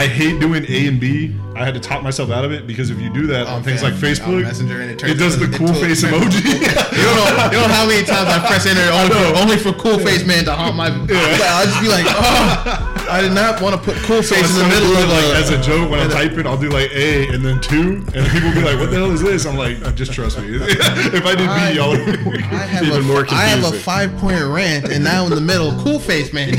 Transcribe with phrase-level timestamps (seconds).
[0.00, 1.36] I hate doing A and B.
[1.54, 3.82] I had to talk myself out of it because if you do that on things
[3.82, 6.40] like Facebook, Messenger and it turns it does the cool face emoji.
[7.00, 7.44] You don't know.
[7.44, 10.26] You don't know how many times I press enter only for, only for cool face
[10.26, 10.86] man to haunt my.
[10.88, 14.68] I'll just be like, oh, I did not want to put cool face in the
[14.68, 16.46] middle of like as a joke when I type it.
[16.46, 19.10] I'll do like A and then two, and people will be like, "What the hell
[19.10, 20.46] is this?" I'm like, "Just trust me.
[20.48, 23.76] if I did I- B, y'all would." I have Even a, more I have a
[23.76, 26.54] five point rant, and now in the middle, cool face man.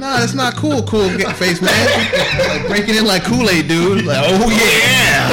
[0.00, 0.10] Is here.
[0.10, 2.48] nah, that's not cool, cool face man.
[2.48, 4.04] Like breaking in like Kool Aid dude.
[4.04, 5.28] Like, oh yeah,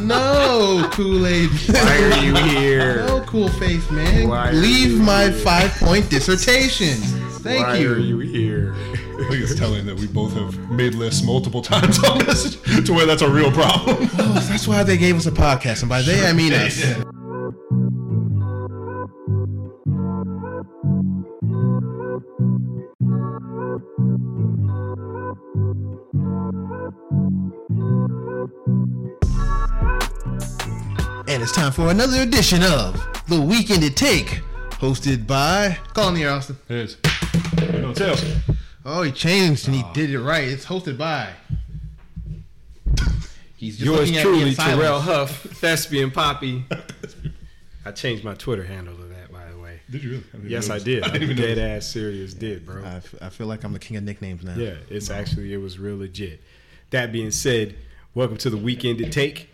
[0.00, 1.50] no Kool Aid.
[1.50, 3.06] Why are you here?
[3.06, 4.28] No cool face man.
[4.28, 5.32] Why are Leave you my here?
[5.32, 6.98] five point dissertation.
[7.42, 7.88] Thank Why you.
[7.90, 8.74] Why are you here?
[8.74, 12.92] I think it's telling that we both have made lists multiple times on message to
[12.92, 14.10] where that's a real problem.
[14.18, 17.15] Oh, that's why they gave us a podcast, and by they I mean us.
[31.46, 34.42] It's time for another edition of The Weekend It Take,
[34.80, 36.58] hosted by Call in here, Austin.
[36.68, 36.96] It is.
[37.72, 38.20] No tails.
[38.84, 39.92] Oh, he changed and he oh.
[39.94, 40.42] did it right.
[40.42, 41.30] It's hosted by.
[43.56, 44.54] He's just Yours looking at me truly, in.
[44.56, 46.64] Terrell Huff, Thespian Poppy.
[47.84, 49.78] I changed my Twitter handle to that, by the way.
[49.88, 50.24] Did you really?
[50.32, 51.04] didn't Yes, I did.
[51.04, 52.82] I didn't even Dead ass serious did, bro.
[52.82, 54.56] I, f- I feel like I'm the king of nicknames now.
[54.56, 56.40] Yeah, it's actually it was real legit.
[56.90, 57.76] That being said,
[58.16, 59.50] welcome to the weekend to take.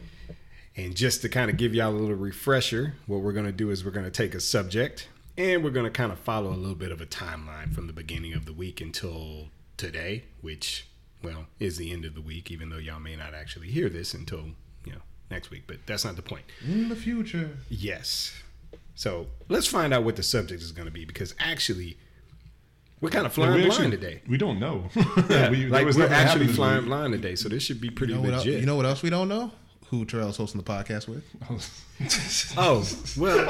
[0.77, 3.71] And just to kind of give y'all a little refresher, what we're going to do
[3.71, 6.57] is we're going to take a subject and we're going to kind of follow a
[6.57, 10.87] little bit of a timeline from the beginning of the week until today, which
[11.23, 14.15] well, is the end of the week even though y'all may not actually hear this
[14.15, 14.45] until,
[14.85, 16.45] you know, next week, but that's not the point.
[16.67, 17.51] In the future.
[17.69, 18.33] Yes.
[18.95, 21.97] So, let's find out what the subject is going to be because actually
[23.01, 24.23] we're kind of flying we blind actually, today.
[24.29, 24.89] We don't know.
[25.29, 26.87] Yeah, We- like was we're actually flying week.
[26.87, 28.61] blind today, so this should be pretty You know, what legit.
[28.61, 29.51] you know what else we don't know?
[29.93, 31.23] Who Terrell's hosting the podcast with?
[32.57, 32.83] oh
[33.21, 33.47] well.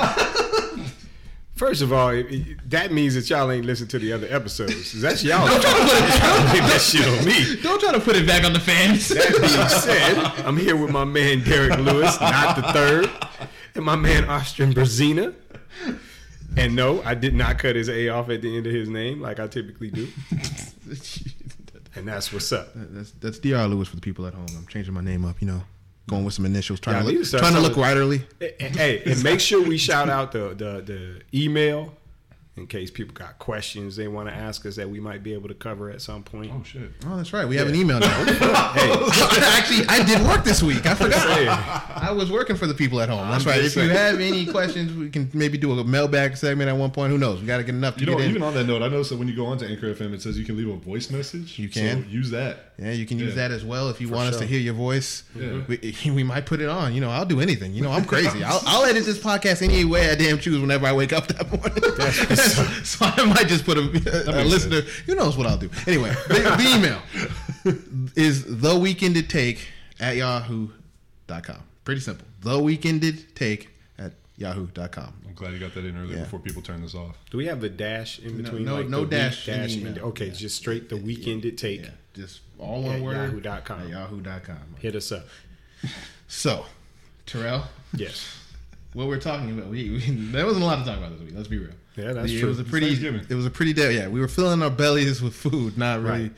[1.55, 5.00] First of all, it- it- that means that y'all ain't listened to the other episodes.
[5.00, 5.48] That's y'all.
[5.48, 7.62] y'all blame that shit on me.
[7.62, 9.08] Don't try to put it back on the fans.
[9.11, 13.08] That being said, I'm here with my man Derek Lewis, not the third,
[13.77, 15.34] and my man Austin Brazina.
[16.56, 19.20] And no, I did not cut his A off at the end of his name
[19.20, 20.08] like I typically do.
[21.94, 22.68] And that's what's up.
[22.74, 23.68] that's that's Dr.
[23.68, 24.46] Lewis for the people at home.
[24.56, 25.36] I'm changing my name up.
[25.42, 25.62] You know,
[26.12, 28.23] going with some initials, trying Yeah, to look, trying to look writerly.
[28.61, 31.95] Hey, and make sure we shout out the the, the email
[32.55, 35.48] in case people got questions they want to ask us that we might be able
[35.48, 36.51] to cover at some point.
[36.55, 36.90] Oh shit.
[37.07, 37.48] Oh, that's right.
[37.48, 38.24] We have an email now.
[38.73, 38.90] Hey,
[39.42, 40.85] Actually, I did work this week.
[40.86, 41.27] I forgot.
[41.29, 41.48] saying.
[41.48, 43.29] I was working for the people at home.
[43.30, 43.58] That's I'm right.
[43.58, 46.91] If just you have any questions, we can maybe do a mailbag segment at one
[46.91, 47.11] point.
[47.12, 47.41] Who knows?
[47.41, 48.30] We got to get enough to You know, get in.
[48.30, 50.39] even on that note, I noticed that when you go onto Anchor FM, it says
[50.39, 51.58] you can leave a voice message.
[51.58, 52.05] You can.
[52.05, 52.73] So use that.
[52.79, 53.48] Yeah, you can use Yeah.
[53.48, 55.24] that as well if you want us to hear your voice.
[55.35, 55.61] Yeah.
[55.68, 56.95] We, we might put it on.
[56.95, 57.73] You know, I'll do anything.
[57.74, 58.42] You know, I'm crazy.
[58.45, 61.46] I'll, I'll edit this podcast any way I damn choose whenever I wake up that
[61.51, 61.83] morning.
[62.85, 64.80] so I might just put a, a makes listener.
[65.07, 65.70] Who knows what I'll do?
[65.86, 69.69] Anyway, the, the email is the weekend it take
[70.01, 71.58] at yahoo.com.
[71.85, 72.27] Pretty simple.
[72.41, 75.14] The weekend it take at yahoo.com.
[75.27, 76.23] I'm glad you got that in earlier Yeah.
[76.25, 77.17] before people turn this off.
[77.30, 78.64] Do we have the dash in between?
[78.64, 79.98] no- like no the week dash in dash email.
[80.07, 80.33] okay, Yeah.
[80.33, 81.83] just straight the weekend it take.
[81.83, 83.45] Yeah, just all one At word.
[83.45, 83.80] yahoo.com.
[83.83, 84.59] At yahoo.com.
[84.80, 85.27] Hit us up.
[86.29, 86.67] So,
[87.27, 87.64] Terrell.
[87.95, 88.39] Yes.
[88.92, 89.69] what we're talking about.
[89.70, 91.33] We, we there wasn't a lot to talk about this week.
[91.35, 91.73] Let's be real.
[91.97, 92.48] Yeah, that's it true.
[92.48, 92.95] was a pretty.
[93.29, 93.95] It was a pretty day.
[93.97, 96.33] Yeah, we were filling our bellies with food, not really, Right.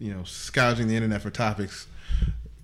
[0.00, 1.86] you know, scourging the internet for topics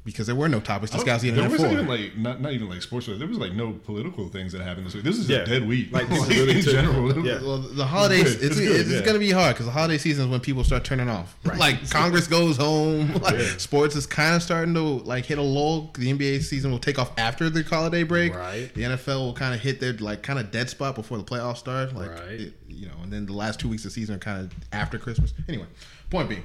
[0.04, 2.52] because there were no topics oh, to scourge there internet wasn't even like not not
[2.52, 3.06] even like sports.
[3.06, 5.04] There was like no political things that happened this week.
[5.04, 5.38] This is Yeah.
[5.38, 5.92] a dead week.
[5.92, 7.24] Like, Like, in general.
[7.24, 7.40] yeah.
[7.40, 8.50] well, the holidays, good.
[8.50, 9.00] it's, It's it's, yeah.
[9.02, 11.36] going to be hard because the holiday season is when people start turning off.
[11.56, 13.56] Like Congress goes home, like Yeah.
[13.58, 15.92] sports is kind of starting to like hit a lull.
[15.96, 18.34] The NBA season will take off after the holiday break.
[18.34, 18.72] Right.
[18.74, 21.58] The NFL will kind of hit their like kind of dead spot before the playoffs
[21.58, 21.94] start.
[21.94, 22.40] Like, Right.
[22.40, 24.52] it- you know, and then the last two weeks of the season are kind of
[24.72, 25.34] after Christmas.
[25.46, 25.66] Anyway,
[26.10, 26.42] point being,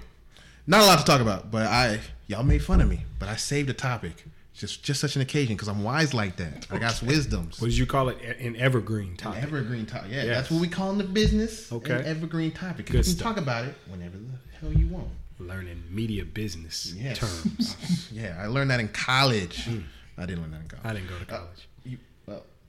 [0.67, 3.35] not a lot to talk about, but I y'all made fun of me, but I
[3.35, 4.25] saved a topic.
[4.53, 6.66] Just just such an occasion because I'm wise like that.
[6.72, 7.61] I got wisdoms.
[7.61, 8.17] What did you call it?
[8.40, 9.43] An evergreen topic.
[9.43, 10.09] Evergreen topic.
[10.11, 10.35] Yeah, Yes.
[10.35, 11.72] that's what we call in the business.
[11.72, 11.93] Okay.
[11.93, 12.87] An evergreen topic.
[12.87, 13.35] Good you can stuff.
[13.35, 15.09] talk about it whenever the hell you want.
[15.40, 17.19] Learning media business Yes.
[17.19, 18.09] terms.
[18.11, 19.66] Yeah, I learned that in college.
[19.66, 19.81] Hmm.
[20.17, 20.85] I didn't learn that in college.
[20.85, 21.67] I didn't go to college.
[21.77, 21.77] Well,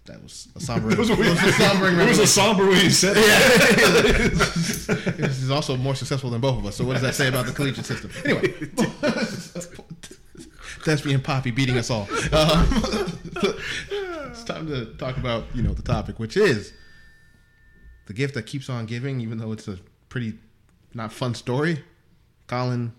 [0.08, 0.90] that was a somber.
[0.92, 1.88] It was a, it was a somber.
[1.88, 4.32] it was a somber way you said it.
[4.32, 6.76] this is also more successful than both of us.
[6.76, 8.10] So what does that say about the collegiate system?
[8.24, 8.48] Anyway,
[10.84, 12.08] Thespian Poppy beating us all.
[12.32, 12.66] Um,
[14.30, 16.72] it's time to talk about you know the topic, which is
[18.06, 19.78] the gift that keeps on giving, even though it's a
[20.08, 20.34] pretty
[20.94, 21.84] not fun story.
[22.46, 22.92] Colin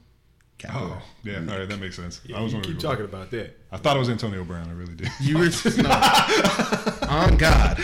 [0.59, 0.71] Kaepernick.
[0.75, 1.37] Oh, yeah.
[1.49, 2.21] All right, that makes sense.
[2.25, 2.75] Yeah, I was you wondering.
[2.75, 3.57] keep talking about that.
[3.71, 4.67] I thought it was Antonio Brown.
[4.69, 5.07] I really did.
[5.21, 5.89] You were no.
[7.09, 7.79] on God,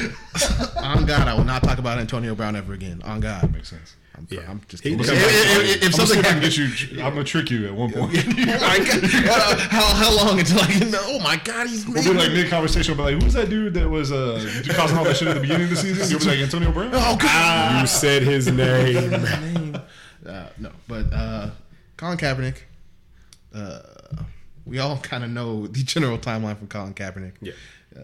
[0.78, 3.02] on God, I will not talk about Antonio Brown ever again.
[3.06, 3.96] On God, Makes sense.
[4.18, 4.42] I'm, Yeah.
[4.50, 5.00] I'm just He kidding.
[5.00, 7.02] was- If, if- if- if I'm something gonna happens, get you.
[7.04, 8.16] I'm gonna trick you at one point.
[8.16, 11.02] how, how how long until I can know?
[11.04, 12.96] Oh my God, he's We'll be like mid conversation.
[12.98, 14.40] We'll be like, who's that dude that was uh
[14.70, 16.10] causing all that shit at the beginning of the season?
[16.10, 16.92] You'll be like Antonio Brown.
[16.94, 17.82] Oh God.
[17.82, 19.10] You said his name.
[19.12, 19.78] name.
[20.26, 21.50] Uh, no, but uh,
[21.98, 22.58] Colin Kaepernick.
[23.54, 23.80] Uh,
[24.66, 27.34] we all kind of know the general timeline from Colin Kaepernick.
[27.42, 27.54] Yeah.
[27.96, 28.02] Uh,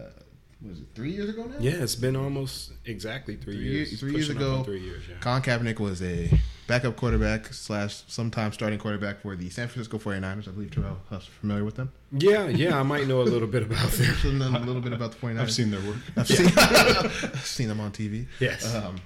[0.66, 1.56] was it three years ago now?
[1.58, 3.88] Yeah, it's been almost exactly three, Three years.
[3.90, 5.16] years, three years pushing up on ago, Three years, yeah.
[5.18, 6.30] Colin Kaepernick was a
[6.68, 10.46] backup quarterback slash sometime starting quarterback for the San Francisco 49ers.
[10.46, 11.90] I believe Terrell Huff's familiar with them.
[12.12, 14.14] Yeah, yeah, I might know a little bit about them.
[14.22, 15.40] So know a little bit about the 49ers.
[15.40, 15.96] I've seen their work.
[16.16, 18.26] I've seen, I've seen them on TV.
[18.38, 18.72] Yes.
[18.72, 18.96] Um,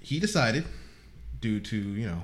[0.00, 0.64] he decided,
[1.42, 2.22] due to you know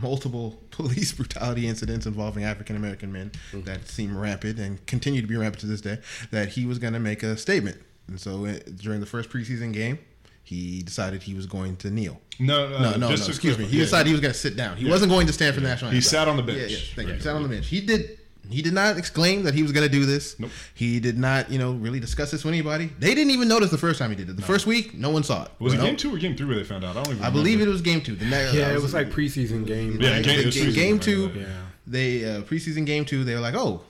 [0.00, 5.36] multiple police brutality incidents involving African American men that seem rampant and continue to be
[5.36, 5.98] rampant to this day,
[6.30, 7.78] that he was going to make a statement.
[8.08, 9.98] And so uh, during the first preseason game,
[10.42, 12.20] he decided he was going to kneel.
[12.40, 13.10] No, no, No, no, no.
[13.10, 13.66] Excuse me.
[13.66, 13.84] He yeah.
[13.84, 14.76] decided he was going to sit down.
[14.76, 14.90] He Yeah.
[14.90, 15.96] wasn't going to stand for the national Anthem.
[15.96, 16.58] He sat on the bench.
[16.58, 16.84] Yeah, yeah.
[16.96, 17.14] Thank you.
[17.14, 17.66] He sat on the bench.
[17.68, 18.18] He did.
[18.48, 20.38] He did not exclaim that he was going to do this.
[20.40, 20.50] Nope.
[20.74, 22.90] He did not, you know, really discuss this with anybody.
[22.98, 24.36] They didn't even notice the first time he did it.
[24.36, 25.50] The first week, no one saw it.
[25.60, 25.84] Was it No.
[25.84, 26.96] game two or game three where they found out?
[26.96, 27.24] I don't even.
[27.24, 28.16] I believe it was game two.
[28.16, 30.00] The next, Yeah, it was like preseason game.
[30.00, 31.28] Yeah, like, game- the game, game two.
[31.28, 31.36] right.
[31.36, 31.46] Yeah.
[31.86, 33.24] They uh, preseason game two.
[33.24, 33.82] They were like, oh,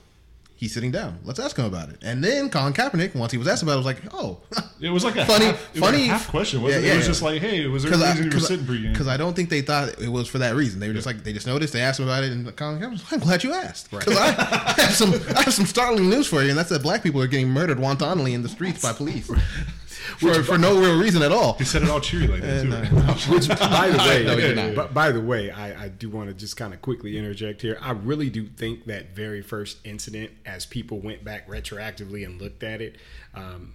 [0.60, 1.18] he's sitting down.
[1.24, 1.96] Let's ask him about it.
[2.02, 4.40] And then Colin Kaepernick, once he was asked about it, was like, oh,
[4.80, 6.60] It was like a Funny- half, it was like a funny- half question.
[6.62, 6.88] Wasn't Yeah, it?
[6.88, 7.10] yeah, it was yeah.
[7.10, 8.92] just like, hey, was there a because reason you were sitting pregame?
[8.92, 10.78] because I don't think they thought it was for that reason.
[10.80, 11.72] They were just like they just noticed.
[11.72, 14.16] They asked him about it, and Colin Kaepernick was like, I'm glad you asked because
[14.18, 14.30] I
[14.76, 17.26] have some I have some startling news for you, and that's that black people are
[17.26, 19.30] getting murdered wantonly in the streets by police
[20.18, 21.54] for for no real reason at all.
[21.54, 22.72] he said it all cheery like that too.
[22.72, 26.28] uh, Which, by the way, No, he did by the way, I, I do want
[26.28, 27.78] to just kind of quickly interject here.
[27.80, 32.62] I really do think that very first incident, as people went back retroactively and looked
[32.62, 32.96] at it,
[33.34, 33.74] um,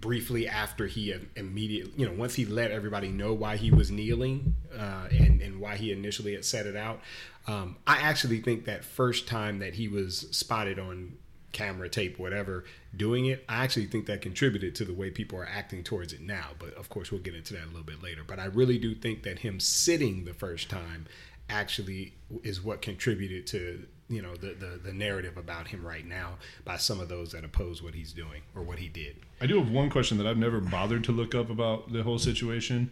[0.00, 4.54] briefly after he immediately, you know, once he let everybody know why he was kneeling
[4.76, 7.00] uh, and and why he initially had set it out,
[7.46, 11.14] um, I actually think that first time that he was spotted on
[11.52, 12.64] camera tape whatever
[12.96, 16.20] doing it i actually think that contributed to the way people are acting towards it
[16.20, 18.78] now but of course we'll get into that a little bit later but i really
[18.78, 21.06] do think that him sitting the first time
[21.50, 22.12] actually
[22.42, 26.34] is what contributed to you know the, the the narrative about him right now
[26.64, 29.58] by some of those that oppose what he's doing or what he did I do
[29.58, 32.90] have one question that I've never bothered to look up about the whole situation.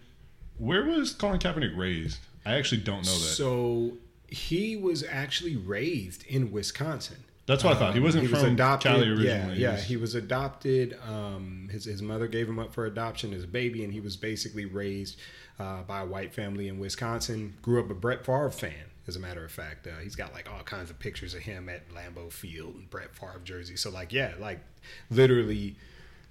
[0.59, 2.21] Where was Colin Kaepernick raised?
[2.45, 3.35] I actually don't know that.
[3.35, 3.95] so
[4.29, 7.95] he was actually raised in wisconsin That's what I thought.
[7.95, 9.25] He wasn't from Cali originally.
[9.27, 9.73] Yeah, He yeah.
[9.73, 10.99] was- He was adopted.
[11.09, 14.17] Um, his his mother gave him up for adoption as a baby, and he was
[14.17, 15.19] basically raised
[15.61, 17.55] uh, by a white family in Wisconsin.
[17.63, 19.87] Grew up a Brett Favre fan, as a matter of fact.
[19.87, 23.15] Uh, he's got like all kinds of pictures of him at Lambeau Field and Brett
[23.15, 23.77] Favre jersey.
[23.77, 24.61] So like, yeah, like
[25.11, 25.77] literally.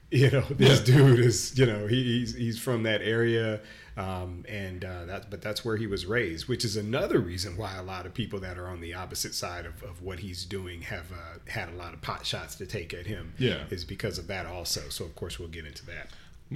[0.11, 3.59] You know, this dude is, you know, he, he's he's from that area,
[3.97, 7.75] um, and uh, that's but that's where he was raised, which is another reason why
[7.75, 10.81] a lot of people that are on the opposite side of, of what he's doing
[10.83, 13.33] have uh, had a lot of pot shots to take at him.
[13.39, 13.63] Yeah.
[13.71, 14.81] is because of that also.
[14.89, 16.09] So of course we'll get into that.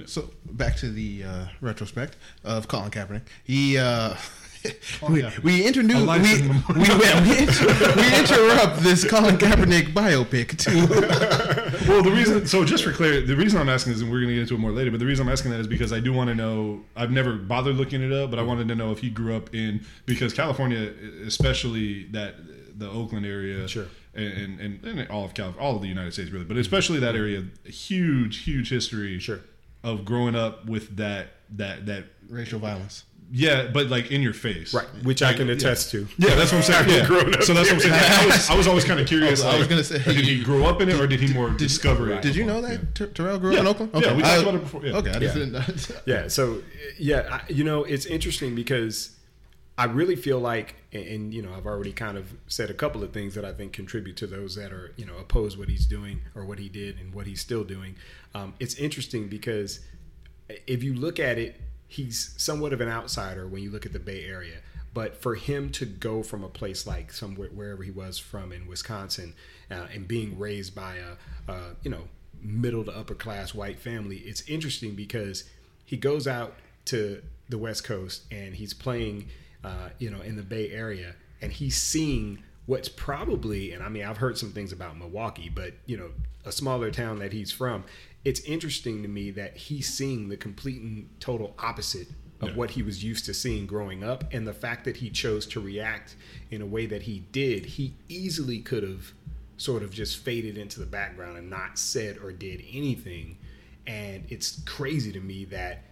[0.08, 3.22] So back to the uh, retrospect of Colin Kaepernick.
[3.42, 3.76] He
[5.08, 6.48] we, we introduce we, we,
[6.78, 6.84] we,
[7.26, 10.86] we, interrupt this Colin Kaepernick biopic too.
[11.88, 14.28] well, the reason, so just for clarity, the reason I'm asking is, and we're going
[14.28, 16.00] to get into it more later, but the reason I'm asking that is because I
[16.00, 16.82] do want to know.
[16.94, 19.54] I've never bothered looking it up, but I wanted to know if he grew up
[19.54, 20.92] in because California,
[21.26, 22.34] especially that
[22.78, 23.86] the Oakland area, Sure.
[24.14, 27.14] and and, and all of California, all of the United States really, but especially that
[27.14, 29.40] area, huge, huge history, Sure.
[29.82, 33.04] of growing up with that that that racial violence.
[33.32, 36.06] Yeah, but like in your face, Right, which I can attest to.
[36.18, 36.88] Yeah, that's what I'm saying.
[36.98, 37.06] Yeah.
[37.06, 37.94] grown up So that's what I'm saying.
[37.94, 39.42] I was, I was always kind of curious.
[39.44, 41.50] I was like, gonna say- did he grow up in it or did he more
[41.50, 42.22] discover it?
[42.22, 43.60] Did you know that Ter- Terrell grew up Yeah.
[43.60, 43.92] in Oakland?
[43.94, 44.96] Yeah, we talked I- about it before, yeah.
[44.96, 45.44] Okay, I just Yeah.
[45.44, 46.62] didn't yeah so
[46.98, 49.16] yeah I, you know it's interesting because
[49.78, 53.02] i really feel like and, and, you know i've already kind of said a couple
[53.02, 55.86] of things that i think contribute to those that are you know oppose what he's
[55.86, 57.94] doing or what he did and what he's still doing
[58.34, 59.80] um, it's interesting because
[60.66, 61.60] if you look at it
[61.90, 64.58] he's somewhat of an outsider when you look at the bay area
[64.92, 68.66] but for him to go from a place like somewhere wherever he was from in
[68.66, 69.34] wisconsin
[69.70, 72.04] uh, and being raised by a, a you know
[72.42, 75.44] middle to upper class white family it's interesting because
[75.84, 76.54] he goes out
[76.84, 79.28] to the West Coast and he's playing,
[79.64, 84.04] uh, you know, in the Bay Area, and he's seeing what's probably, and I mean,
[84.04, 86.10] I've heard some things about Milwaukee, but you know,
[86.44, 87.84] a smaller town that he's from.
[88.24, 92.08] It's interesting to me that he's seeing the complete and total opposite
[92.40, 92.54] of Yeah.
[92.56, 95.60] what he was used to seeing growing up, and the fact that he chose to
[95.60, 96.16] react
[96.50, 99.12] in a way that he did, he easily could have
[99.56, 103.36] sort of just faded into the background and not said or did anything.
[103.86, 105.84] And it's crazy to me that,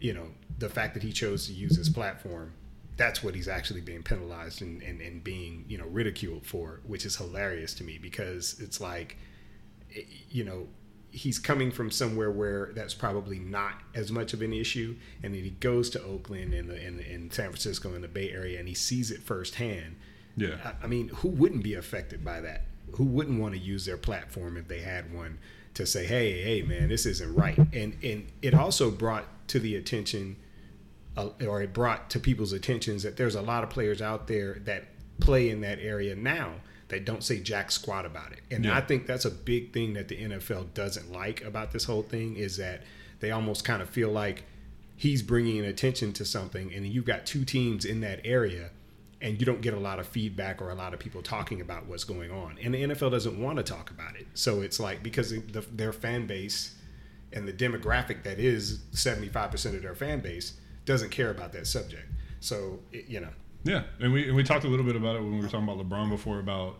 [0.00, 2.52] you know, the fact that he chose to use his platform,
[2.96, 7.04] that's what he's actually being penalized and, and, and being, you know, ridiculed for, which
[7.06, 9.16] is hilarious to me because it's like,
[9.96, 10.68] eh, you know,
[11.14, 14.96] he's coming from somewhere where that's probably not as much of an issue.
[15.22, 18.58] And then he goes to Oakland and, and, and San Francisco in the Bay Area
[18.58, 19.96] and he sees it firsthand.
[20.36, 20.56] Yeah.
[20.64, 22.64] I- I mean, who wouldn't be affected by that?
[22.96, 25.38] Who wouldn't want to use their platform if they had one
[25.74, 27.58] to say, "Hey, hey, man, this isn't right"?
[27.72, 30.36] And and it also brought to the attention,
[31.16, 34.58] uh, or it brought to people's attentions that there's a lot of players out there
[34.64, 34.84] that
[35.20, 36.54] play in that area now
[36.94, 38.40] that don't say jack squat about it.
[38.50, 38.76] And Yeah.
[38.76, 42.36] I think that's a big thing that the NFL doesn't like about this whole thing
[42.36, 42.82] is that
[43.20, 44.44] they almost kind of feel like
[44.96, 48.70] he's bringing attention to something, and you've got two teams in that area
[49.20, 51.86] and you don't get a lot of feedback or a lot of people talking about
[51.86, 52.58] what's going on.
[52.62, 54.26] And the NFL doesn't want to talk about it.
[54.34, 56.74] So it's like because the, their fan base
[57.32, 62.06] and the demographic that is 75% of their fan base doesn't care about that subject.
[62.40, 63.30] So, it, you know,
[63.64, 65.68] Yeah, and we and we talked a little bit about it when we were talking
[65.68, 66.78] about LeBron before about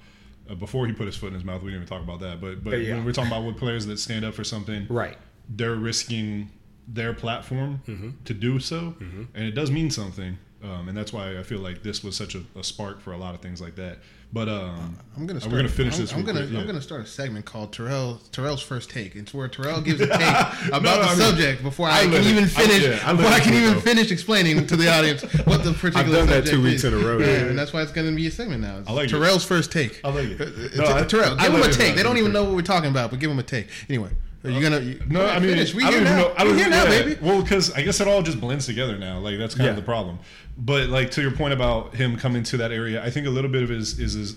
[0.51, 1.63] uh, before he put his foot in his mouth.
[1.63, 2.95] We didn't even talk about that, but but Yeah.
[2.97, 5.17] when we're talking about what players that stand up for something, right.
[5.49, 6.51] they're risking
[6.87, 8.11] their platform Mm-hmm.
[8.27, 8.95] to do so,
[9.35, 10.37] and it does mean something.
[10.65, 13.19] Um, and that's why I feel like this was such a, a spark for a
[13.19, 13.99] lot of things like that.
[14.33, 15.39] But um, I'm gonna.
[15.39, 16.13] Start, we're gonna finish I'm, this.
[16.15, 16.41] I'm gonna.
[16.41, 16.61] quick, yeah.
[16.61, 19.15] I'm gonna start a segment called Terrell Terrell's first take.
[19.15, 20.21] It's where Terrell gives a take
[20.69, 22.83] about no, the I mean, subject before I, I can it- even finish.
[22.83, 23.81] yeah, I let before I can even though.
[23.81, 25.99] finish explaining to the audience what the particular.
[26.07, 26.93] I've done that subject two weeks is.
[26.93, 27.33] in a row, Yeah, yeah.
[27.51, 28.79] and that's why it's gonna be a segment now.
[28.79, 29.11] It's I like it.
[29.11, 30.01] Terrell's first take.
[30.03, 30.41] I like it.
[30.41, 31.95] Uh, No, uh, I- Terrell, I give him a take.
[31.95, 33.69] They don't even know what we're talking about, but give him a take.
[33.89, 34.11] Anyway,
[34.45, 34.81] are you gonna?
[34.81, 35.75] You, No, I mean, finish.
[35.75, 36.17] we I here don't now.
[36.19, 36.35] know.
[36.37, 37.03] I don't we here now, yeah.
[37.03, 37.19] baby.
[37.21, 39.19] Well, because I guess it all just blends together now.
[39.19, 40.19] Like that's kind of the problem.
[40.59, 43.51] But like to your point about him coming to that area, I think a little
[43.51, 44.37] bit of his is is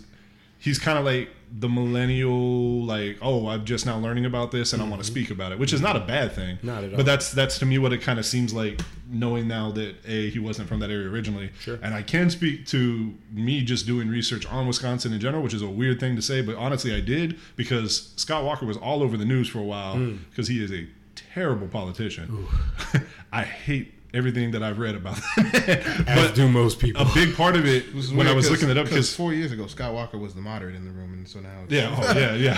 [0.59, 4.81] he's kind of like the millennial, like oh, I'm just now learning about this and
[4.81, 5.13] I want to mm-hmm.
[5.13, 6.59] speak about it, which is not a bad thing.
[6.61, 6.97] Not at all.
[6.97, 10.29] But that's that's to me what it kind of seems like, knowing now that a
[10.29, 11.51] he wasn't from that area originally.
[11.59, 11.79] Sure.
[11.81, 15.61] And I can speak to me just doing research on Wisconsin in general, which is
[15.61, 19.17] a weird thing to say, but honestly, I did because Scott Walker was all over
[19.17, 20.19] the news for a while mm.
[20.29, 22.47] because he is a terrible politician.
[23.31, 25.83] I hate everything that I've read about that.
[26.07, 27.03] As but do most people.
[27.03, 29.51] a big part of it was when I was looking it up because four years
[29.51, 32.13] ago, Scott Walker was the moderate in the room, and so now it's, yeah, oh,
[32.19, 32.57] yeah, yeah.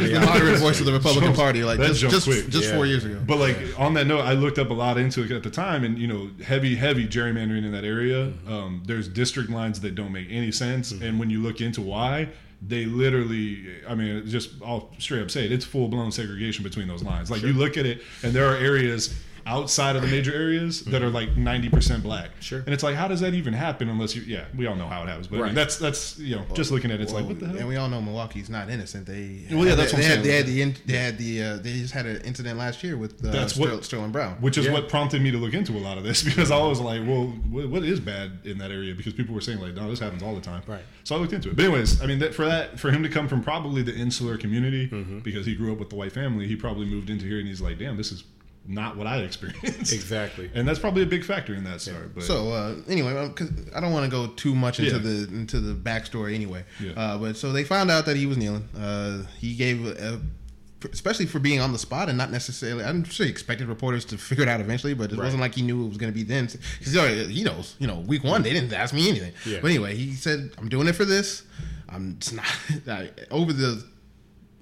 [0.00, 1.62] he's the moderate voice of the Republican Jumps- Party.
[1.64, 2.48] Like that just just, quick.
[2.48, 2.74] just Yeah.
[2.74, 3.20] four years ago.
[3.26, 5.84] But like on that note, I looked up a lot into it at the time,
[5.84, 8.32] and you know, heavy, heavy gerrymandering in that area.
[8.48, 12.28] Um, there's district lines that don't make any sense, and when you look into why,
[12.66, 16.88] they literally, I mean, just I'll straight up say it, it's full blown segregation between
[16.88, 17.30] those lines.
[17.30, 19.14] Like you look at it, and there are areas
[19.50, 22.30] outside of the major areas that are like 90% black.
[22.40, 22.60] Sure.
[22.60, 25.02] And it's like, how does that even happen unless you, yeah, we all know how
[25.02, 25.54] it happens, but I mean, Right.
[25.56, 27.56] that's, that's, you know, just looking at it, it's like, what the hell?
[27.56, 29.06] And we all know Milwaukee's not innocent.
[29.06, 30.22] They Well, yeah, that's they, what I'm had, saying.
[30.24, 32.96] they had the in, they had the uh, they just had an incident last year
[32.96, 34.34] with uh, That's Sterling, what- Sterling Brown.
[34.40, 34.72] which is Yeah.
[34.72, 37.26] what prompted me to look into a lot of this because I was like, well,
[37.50, 38.94] what, what is bad in that area?
[38.94, 40.62] Because people were saying like, no, this happens all the time.
[40.66, 40.82] Right.
[41.04, 41.56] So I looked into it.
[41.56, 44.36] But anyways, I mean, that, for that, for him to come from probably the insular
[44.36, 45.18] community Mm-hmm.
[45.20, 47.60] because he grew up with the white family, he probably moved into here and he's
[47.60, 48.22] like, damn, this is
[48.66, 49.92] not what I experienced.
[49.92, 50.50] Exactly.
[50.54, 52.08] And that's probably a big factor in that story.
[52.14, 54.98] But So uh, anyway, because I don't want to go too much into Yeah.
[54.98, 56.64] the into the backstory anyway.
[56.78, 56.92] Yeah.
[56.92, 58.68] Uh, but so they found out that he was kneeling.
[58.78, 60.20] Uh, he gave, a,
[60.92, 62.84] especially for being on the spot and not necessarily.
[62.84, 65.24] I'm sure he expected reporters to figure it out eventually, but it Right.
[65.24, 66.46] wasn't like he knew it was going to be then.
[66.78, 69.32] Because he knows, you know, week one they didn't ask me anything.
[69.46, 69.58] Yeah.
[69.62, 71.42] But anyway, he said, "I'm doing it for this.
[71.88, 72.46] I'm it's not
[72.88, 73.84] I, over the."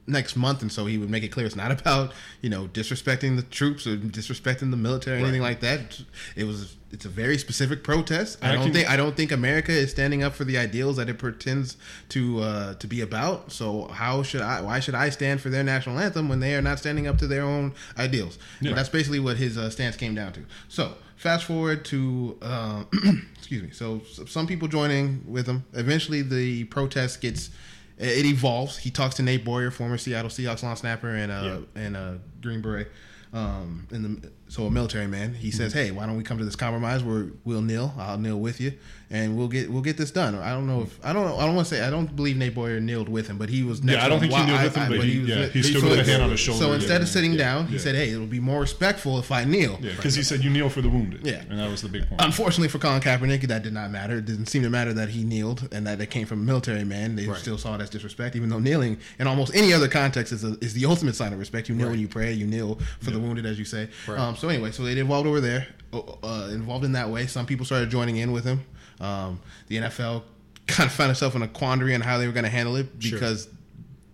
[0.09, 3.37] Next month and so he would make it clear it's not about you know disrespecting
[3.37, 6.01] the troops or disrespecting the military or anything like that.
[6.35, 8.39] It was it's a very specific protest.
[8.43, 10.97] I I don't can- think i don't think america is standing up for the ideals
[10.97, 11.77] that it pretends
[12.11, 13.53] to uh to be about.
[13.53, 16.63] So how should i why should i stand for their national anthem when they are
[16.63, 18.39] not standing up to their own ideals?
[18.61, 18.73] Yeah.
[18.75, 20.41] that's basically what his uh, stance came down to.
[20.69, 22.85] So fast forward to uh,
[23.37, 23.71] excuse me.
[23.71, 25.65] So some people joining with him.
[25.75, 27.51] Eventually the protest gets
[27.99, 28.79] it evolves.
[28.79, 32.61] He talks to Nate Boyer, former Seattle Seahawks long snapper and uh, and uh, Green
[32.63, 32.89] Beret,
[33.33, 35.35] um, in the so a military man.
[35.35, 35.79] He says, Mm-hmm.
[35.87, 37.95] "Hey, why don't we come to this compromise where we'll kneel?
[37.99, 38.73] I'll kneel with you,
[39.11, 41.27] and we'll get we'll get this done." I don't know if I don't.
[41.39, 43.63] I don't want to say I don't believe Nate Boyer kneeled with him, but he
[43.63, 43.83] was.
[43.83, 45.83] next Yeah, I don't think he kneeled with him, but he- was yeah, he stood
[45.85, 47.95] with a hand on his shoulder, So yeah, instead of sitting yeah, down, he said,
[47.95, 50.81] "Hey, it'll be more respectful if I kneel." yeah, because he said you kneel for
[50.81, 51.27] the wounded.
[51.27, 51.43] Yeah.
[51.51, 52.21] And that was the big point.
[52.23, 54.17] Unfortunately for Colin Kaepernick, that did not matter.
[54.19, 56.85] It didn't seem to matter that he kneeled and that it came from a military
[56.85, 57.17] man.
[57.17, 57.37] They Right.
[57.39, 60.57] still saw it as disrespect, even though kneeling in almost any other context is, a,
[60.63, 61.69] is the ultimate sign of respect.
[61.69, 63.89] You kneel when you pray, you kneel for the the wounded, as you say.
[64.07, 64.17] Right.
[64.19, 67.27] Um, so anyway, so they involved over there, uh, involved in that way.
[67.27, 68.63] Some people started joining in with him.
[69.01, 70.23] Um, the NFL
[70.67, 72.87] kind of found itself in a quandary on how they were going to handle it
[72.99, 73.19] Sure.
[73.19, 73.49] because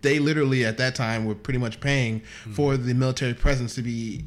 [0.03, 2.21] they literally at that time were pretty much paying
[2.53, 4.23] for the military presence to be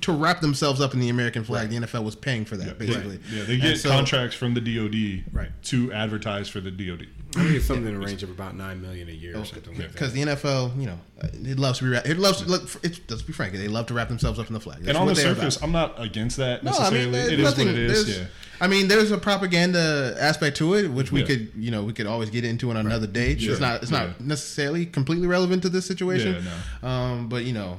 [0.00, 1.70] to wrap themselves up in the American flag.
[1.70, 3.20] The NFL was paying for that basically.
[3.32, 5.50] Yeah, they get so- contracts from the DoD Right.
[5.64, 7.06] to advertise for the DoD.
[7.36, 9.72] I think it's something in the range of about nine million a year or something
[9.74, 9.92] like that.
[9.92, 11.90] because the NFL, you know, uh, it loves to be.
[11.90, 12.42] Wrap, it loves.
[12.42, 13.52] To, look, it's, let's be frank.
[13.54, 14.78] They love to wrap themselves up in the flag.
[14.78, 15.66] That's and on what the surface, about.
[15.66, 17.04] I'm not against that No, I necessarily.
[17.04, 17.66] mean, there's it is nothing.
[17.66, 18.18] what it is.
[18.18, 18.24] Yeah.
[18.60, 21.26] I mean, there's a propaganda aspect to it, which we Yeah.
[21.26, 23.36] could, you know, we could always get into on another day.
[23.36, 23.52] Sure.
[23.52, 23.82] It's not.
[23.82, 24.12] It's not Yeah.
[24.20, 26.44] necessarily completely relevant to this situation.
[26.82, 27.78] Yeah, Um, but you know,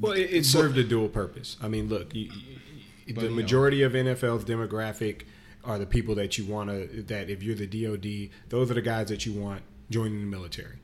[0.00, 1.56] Well, it, it served a dual purpose.
[1.62, 2.22] I mean, look, you,
[3.06, 3.36] you, But, the you know.
[3.36, 5.22] majority of NFL's demographic
[5.64, 7.02] are the people that you want to.
[7.02, 10.78] That if you're the DoD, those are the guys that you want joining the military.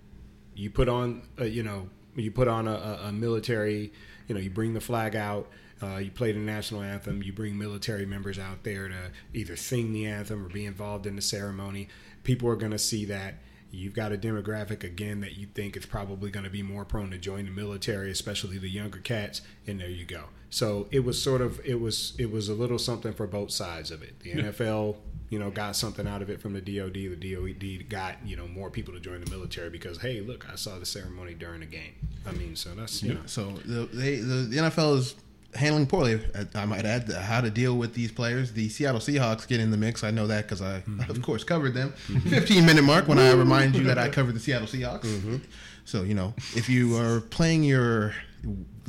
[0.55, 3.93] You put on, uh, you know, you put on a, a, a military.
[4.27, 5.49] You know, you bring the flag out.
[5.81, 7.23] Uh, you play the national anthem.
[7.23, 11.17] You bring military members out there to either sing the anthem or be involved in
[11.17, 11.89] the ceremony.
[12.25, 13.35] People are going to see that.
[13.71, 17.11] You've got a demographic again that you think is probably going to be more prone
[17.11, 20.25] to join the military, especially the younger cats, and there you go.
[20.51, 23.91] So it was sort of it was it was a little something for both sides
[23.91, 24.19] of it.
[24.21, 24.97] The NFL,
[25.31, 26.95] you know, got something out of it from the DoD.
[26.95, 30.57] The DoD got you know more people to join the military because hey, look, I
[30.57, 31.93] saw the ceremony during the game.
[32.27, 35.15] I mean, so that's you know, So the, they, the, the NFL is
[35.55, 36.21] handling poorly.
[36.55, 38.53] I might add how to deal with these players.
[38.53, 40.05] The Seattle Seahawks get in the mix.
[40.05, 41.11] I know that because I, Mm-hmm.
[41.11, 41.93] of course, covered them.
[41.93, 45.03] 15 minute mark when I remind you that I covered the Seattle Seahawks.
[45.05, 45.37] Mm-hmm.
[45.85, 48.15] So you know, if you are playing your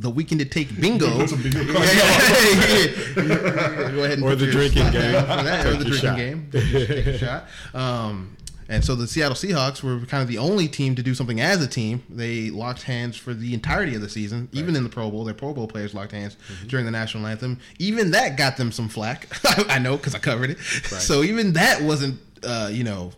[0.01, 3.91] the weekend to take bingo, Yeah, yeah, yeah.
[3.91, 5.11] Go ahead and Or the drinking game.
[5.13, 6.17] that, or the drinking shot.
[6.17, 6.49] game.
[6.51, 7.47] Take a shot.
[7.73, 8.35] Um,
[8.71, 11.59] and so the Seattle Seahawks were kind of the only team to do something as
[11.63, 12.03] a team.
[12.07, 15.23] They locked hands for the entirety of the season, even in the Pro Bowl.
[15.23, 16.67] Their Pro Bowl players locked hands Mm-hmm.
[16.67, 17.59] during the national anthem.
[17.79, 19.27] Even that got them some flack.
[19.69, 20.59] I know because I covered it.
[20.59, 23.11] So even that wasn't, uh, you know,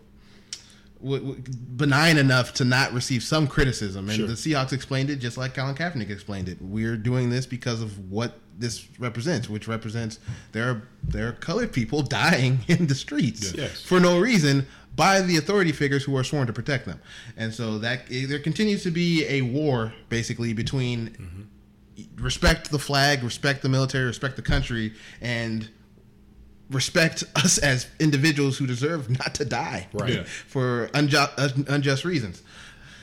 [1.01, 1.43] w- w-
[1.75, 4.10] benign enough to not receive some criticism.
[4.10, 4.27] And Sure.
[4.27, 6.58] the Seahawks explained it just like Colin Kaepernick explained it.
[6.62, 10.19] We're doing this because of what this represents, which represents
[10.52, 13.82] there are there are colored people dying in the streets Yes.
[13.82, 16.99] for no reason by the authority figures who are sworn to protect them.
[17.38, 22.23] And so that eh, there continues to be a war basically between mm-hmm.
[22.23, 25.69] respect the flag, respect the military, respect the country, and
[26.71, 30.27] respect us as individuals who deserve not to die Right.
[30.27, 32.41] For unjust, uh, unjust reasons.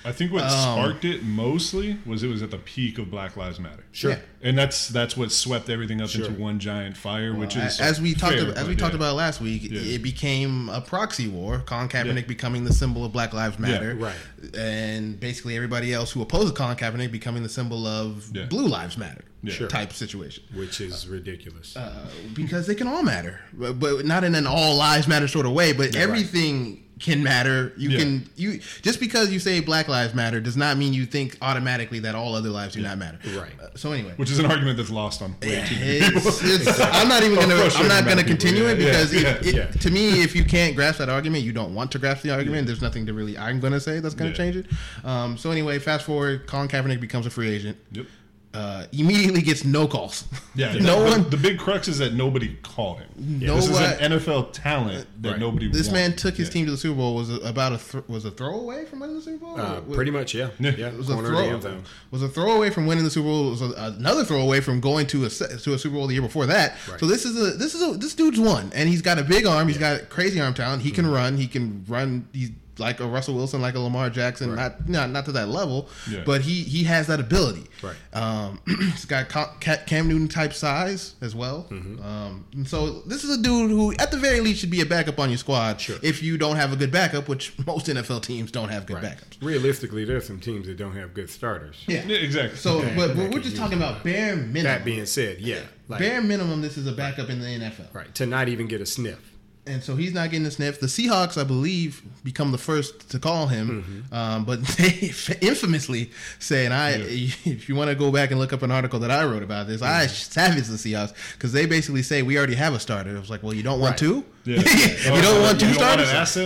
[0.09, 3.37] I think what Um, sparked it mostly was it was at the peak of Black
[3.37, 3.85] Lives Matter.
[3.93, 4.13] Sure.
[4.13, 4.19] Yeah.
[4.43, 6.25] And that's that's what swept everything up Sure.
[6.25, 9.01] into one giant fire, which is as we talked about, as but we talked yeah.
[9.01, 9.81] about last week, Yeah.
[9.97, 11.59] it became a proxy war.
[11.67, 12.27] Colin Kaepernick Yeah.
[12.27, 14.15] becoming the symbol of Black Lives Matter, right.
[14.57, 18.47] And basically everybody else who opposes Colin Kaepernick becoming the symbol of Yeah.
[18.47, 19.53] Blue Lives Matter Yeah.
[19.53, 19.69] Sure.
[19.69, 20.45] type situation.
[20.55, 21.77] which is ridiculous.
[21.77, 21.93] Uh,
[22.35, 25.53] because they can all matter, but, but not in an all lives matter sort of
[25.53, 25.73] way.
[25.73, 27.73] But everything can matter.
[27.77, 27.99] You Yeah.
[27.99, 32.01] can you just because you say Black Lives Matter does not mean you think automatically
[32.01, 33.19] that all other lives do not matter.
[33.39, 33.53] Right.
[33.63, 36.23] Uh, so anyway, which is an argument that's lost on way too many people.
[36.27, 37.55] it's, it's, I'm not even gonna.
[37.55, 39.67] I'm not gonna of people, continue it because yeah, it, it, yeah.
[39.71, 42.67] to me, if you can't grasp that argument, you don't want to grasp the argument.
[42.67, 43.39] There's nothing to really.
[43.39, 44.37] I'm gonna say that's gonna Yeah.
[44.37, 44.67] change it.
[45.05, 46.47] Um, so anyway, fast forward.
[46.47, 47.77] Colin Kaepernick becomes a free agent.
[47.93, 48.07] Yep.
[48.55, 50.25] Uh, immediately gets no calls.
[50.55, 51.31] Yeah, no the, one.
[51.31, 53.09] The big crux is that nobody called him.
[53.19, 55.39] No this is one- an NFL talent that Right.
[55.39, 55.69] nobody.
[55.69, 56.01] This wanted.
[56.01, 56.53] man took his Yeah.
[56.55, 57.15] team to the Super Bowl.
[57.15, 59.61] Was about a th- was a throwaway from winning the Super Bowl.
[59.61, 60.49] Uh, Was- pretty much, yeah.
[60.59, 60.73] Yeah.
[60.79, 61.77] Yeah, It was a corner of throw.
[62.11, 63.49] Was a throwaway from winning the Super Bowl.
[63.49, 66.23] It was a, another throwaway from going to a to a Super Bowl the year
[66.23, 66.77] before that.
[66.91, 66.99] Right.
[66.99, 69.45] So this is a this is a this dude's won, and he's got a big
[69.47, 69.69] arm.
[69.69, 70.83] He's got crazy arm talent.
[70.83, 71.15] He can Mm-hmm.
[71.15, 71.37] run.
[71.37, 72.27] He can run.
[72.33, 74.51] He's like a Russell Wilson, like a Lamar Jackson.
[74.51, 74.57] Right.
[74.57, 76.23] Not not not to that level, Yeah.
[76.25, 77.65] but he he has that ability.
[77.83, 77.97] Right.
[78.13, 81.67] Um, he's got Ca- Ca- Cam Newton type size as well.
[81.71, 82.03] Mm-hmm.
[82.05, 84.87] Um, and so this is a dude who, at the very least, should be a
[84.87, 85.81] backup on your squad.
[85.81, 85.97] Sure.
[86.03, 89.05] If you don't have a good backup, which most NFL teams don't have good Right.
[89.17, 89.43] backups.
[89.43, 91.85] Realistically, there's some teams that don't have good starters.
[91.87, 92.05] Yeah.
[92.07, 92.59] Yeah, exactly.
[92.59, 92.95] So, Okay.
[92.97, 94.63] but, That but we're just talking about bare minimum.
[94.65, 97.93] That being said, yeah, like, bare minimum, this is a backup in the NFL.
[97.95, 99.28] right to not even get a sniff.
[99.69, 100.81] And so he's not getting a sniff.
[100.81, 103.69] The Seahawks, I believe, become the first to call him,
[104.11, 104.15] Mm-hmm.
[104.15, 105.13] um, but they
[105.47, 108.99] infamously say, and I, if you want to go back and look up an article
[109.01, 110.13] that I wrote about this, I Mm-hmm.
[110.15, 113.15] savage the Seahawks because they basically say we already have a starter.
[113.15, 113.99] I was like, well, you don't want Right.
[113.99, 114.25] two.
[114.45, 114.57] Yeah.
[115.15, 116.37] you don't want two You don't starters.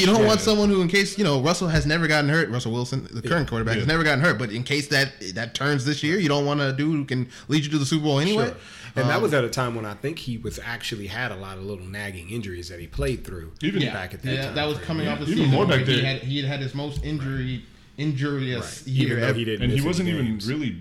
[0.00, 2.48] you don't want someone who, in case you know, Russell has never gotten hurt.
[2.48, 4.38] Russell Wilson, the current quarterback, has never gotten hurt.
[4.38, 7.28] But in case that that turns this year, you don't want a dude who can
[7.48, 8.46] lead you to the Super Bowl anyway.
[8.46, 8.56] Sure.
[8.96, 11.36] And that Um, was at a time when I think he was actually had a
[11.36, 13.52] lot of little nagging injuries that he played through.
[13.62, 15.12] Even yeah, back at that yeah, time that was coming Yeah.
[15.12, 17.64] off the Even season more back where He had, he had had his most injury
[17.98, 18.88] injurious Right.
[18.94, 20.46] year Even he didn't and he wasn't even games.
[20.48, 20.76] really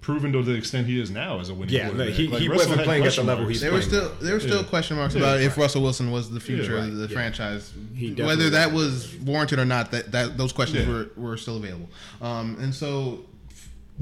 [0.00, 2.14] proven to the extent he is now as a winning Yeah, quarterback.
[2.14, 3.54] he- he wasn't playing at the level marks.
[3.54, 4.62] he's There were still there were still Yeah.
[4.64, 5.56] question marks Yeah, about if.
[5.56, 7.12] Russell Wilson was the future Yeah, of the yeah.
[7.14, 7.72] franchise.
[7.94, 9.12] He Whether that was.
[9.12, 11.88] was warranted or not, that, that those questions were, were still available.
[12.20, 13.24] Um, and so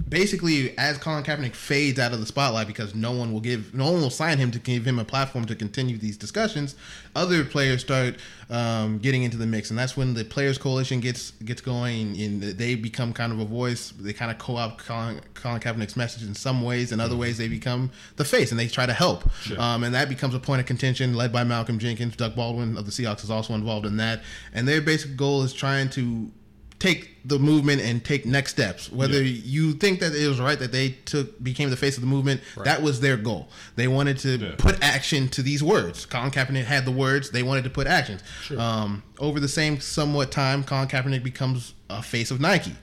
[0.09, 3.93] basically, as Colin Kaepernick fades out of the spotlight because no one will give, no
[3.93, 6.75] one will sign him to give him a platform to continue these discussions.
[7.15, 8.17] Other players start
[8.51, 12.43] um, getting into the mix, and that's when the Players Coalition gets gets going, and
[12.43, 13.93] they become kind of a voice.
[13.93, 17.49] They kind of co-opt Colin, Colin Kaepernick's message in some ways, and other ways they
[17.49, 19.31] become the face, and they try to help.
[19.43, 19.61] Sure.
[19.61, 22.17] Um, and that becomes a point of contention, led by Malcolm Jenkins.
[22.17, 25.53] Doug Baldwin of the Seahawks is also involved in that, and their basic goal is
[25.53, 26.31] trying to
[26.79, 28.93] take the movement and take next steps.
[28.93, 29.41] Whether Yeah.
[29.45, 32.43] you think that it was right that they took became the face of the movement,
[32.65, 33.49] that was their goal.
[33.77, 34.51] They wanted to Yeah.
[34.59, 36.05] put action to these words.
[36.05, 38.21] Colin Kaepernick had the words; they wanted to put actions.
[38.57, 42.75] Um, over the same somewhat time, Colin Kaepernick becomes a face of Nike.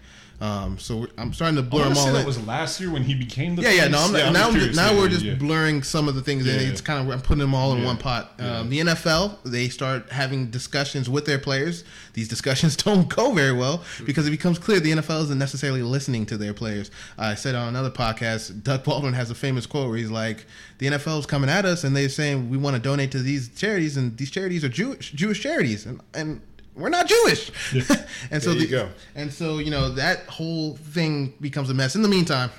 [0.41, 2.11] Um, so I'm starting to blur them all.
[2.13, 3.87] that was last year when he became the Yeah, yeah.
[3.89, 4.75] No, I'm, I'm now, I'm- curious.
[4.75, 5.35] now Yeah, we're just yeah.
[5.35, 6.67] blurring some of the things, and Yeah.
[6.67, 7.85] it's kind of I'm putting them all in Yeah.
[7.85, 8.33] one pot.
[8.39, 8.57] Yeah.
[8.59, 11.83] Um, the NFL they start having discussions with their players.
[12.13, 16.25] These discussions don't go very well because it becomes clear the NFL isn't necessarily listening
[16.25, 16.89] to their players.
[17.19, 20.47] I said on another podcast, Doug Baldwin has a famous quote where he's like,
[20.79, 23.47] "The NFL is coming at us, and they're saying we want to donate to these
[23.49, 26.41] charities, and these charities are Jewish Jewish charities, and and."
[26.75, 27.51] We're not Jewish,
[28.31, 28.89] and so There you the, go.
[29.15, 31.95] and so you know that whole thing becomes a mess.
[31.95, 32.49] In the meantime,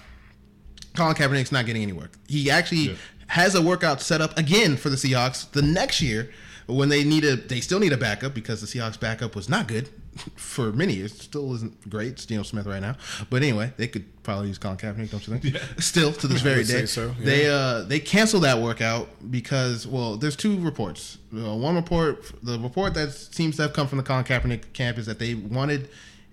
[0.94, 2.12] Colin Kaepernick's not getting any work.
[2.28, 2.94] He actually Yeah.
[3.28, 6.30] has a workout set up again for the Seahawks the next year
[6.66, 9.68] when they need a they still need a backup because the Seahawks backup was not
[9.68, 9.88] good
[10.36, 11.20] for many years.
[11.20, 12.12] Still isn't great.
[12.12, 12.96] It's Geno Smith right now.
[13.30, 15.54] But anyway, they could probably use Colin Kaepernick, don't you think?
[15.54, 15.60] Yeah.
[15.78, 16.86] Still to this very day.
[16.86, 17.24] so, yeah.
[17.24, 21.18] They uh they canceled that workout because well, there's two reports.
[21.34, 24.98] Uh, one report the report that seems to have come from the Colin Kaepernick camp
[24.98, 25.88] is that they wanted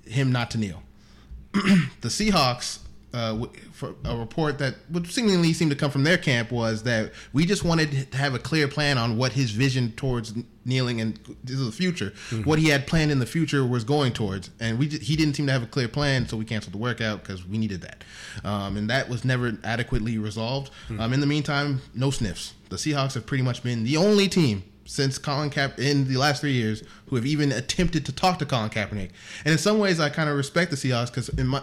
[0.06, 0.82] him not to kneel
[1.54, 2.80] the Seahawks,
[3.14, 7.12] uh, for a report that would seemingly seem to come from their camp was that
[7.34, 10.34] we just wanted to have a clear plan on what his vision towards
[10.66, 14.14] kneeling and this is the future, what he had planned in the future was going
[14.14, 16.74] towards, and we just, he didn't seem to have a clear plan, so we canceled
[16.74, 18.04] the workout because we needed that,
[18.44, 20.72] um, and that was never adequately resolved.
[21.00, 22.54] Um, in the meantime, no sniffs.
[22.70, 26.42] The Seahawks have pretty much been the only team since Colin Kaep in the last
[26.42, 29.12] three years who have even attempted to talk to Colin Kaepernick.
[29.46, 31.62] And in some ways, I kind of respect the Seahawks because in my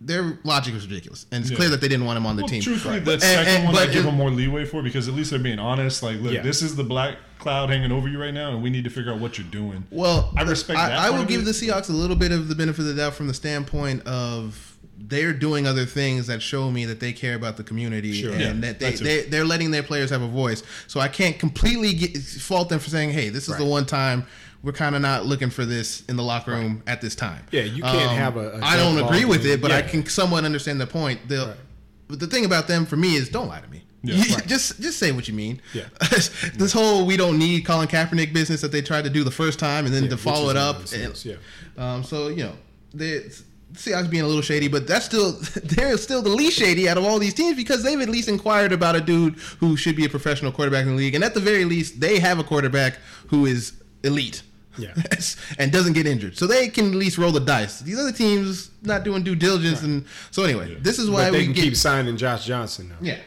[0.00, 1.56] their logic was ridiculous, and it's Yeah.
[1.56, 2.62] clear that they didn't want him on the Well, team.
[2.62, 5.38] truthfully, that second and- one I give them more leeway for because at least they're
[5.40, 6.02] being honest.
[6.02, 6.42] Like, look, Yeah.
[6.42, 9.12] this is the black cloud hanging over you right now, and we need to figure
[9.12, 9.84] out what you're doing.
[9.90, 11.44] Well, I respect I, that I will give it.
[11.44, 14.56] the Seahawks a little bit of the benefit of the doubt from the standpoint of
[15.00, 18.32] they're doing other things that show me that they care about the community Sure.
[18.32, 20.62] and Yeah, that they, they they're letting their players have a voice.
[20.88, 24.26] So I can't completely get, fault them for saying, "Hey, this is the one time."
[24.62, 27.44] We're kind of not looking for this in the locker room at this time.
[27.52, 30.44] Yeah, you can't have a- a I don't agree with it, but I can somewhat
[30.44, 31.28] understand the point.
[31.28, 31.56] The, Right.
[32.08, 33.84] But the thing about them for me is don't lie to me.
[34.02, 34.14] Yeah.
[34.16, 34.46] You- Right.
[34.48, 35.60] Just just say what you mean.
[35.74, 35.84] Yeah.
[36.54, 39.58] this whole we don't need Colin Kaepernick business that they tried to do the first
[39.58, 40.80] time and then Yeah, to follow it up.
[40.92, 41.36] and- yeah.
[41.76, 42.54] Um, so you know,
[42.94, 43.30] the
[43.74, 47.04] Seahawks being a little shady, but that's still they're still the least shady out of
[47.04, 50.08] all these teams because they've at least inquired about a dude who should be a
[50.08, 52.96] professional quarterback in the league, and at the very least, they have a quarterback
[53.28, 54.42] who is elite.
[54.78, 54.94] Yeah.
[55.58, 57.80] and doesn't get injured, so they can at least roll the dice.
[57.80, 61.38] These other teams not doing due diligence, and so anyway, this is why But they
[61.38, 62.96] we can get keep signing Josh Johnson now.
[63.00, 63.18] yeah.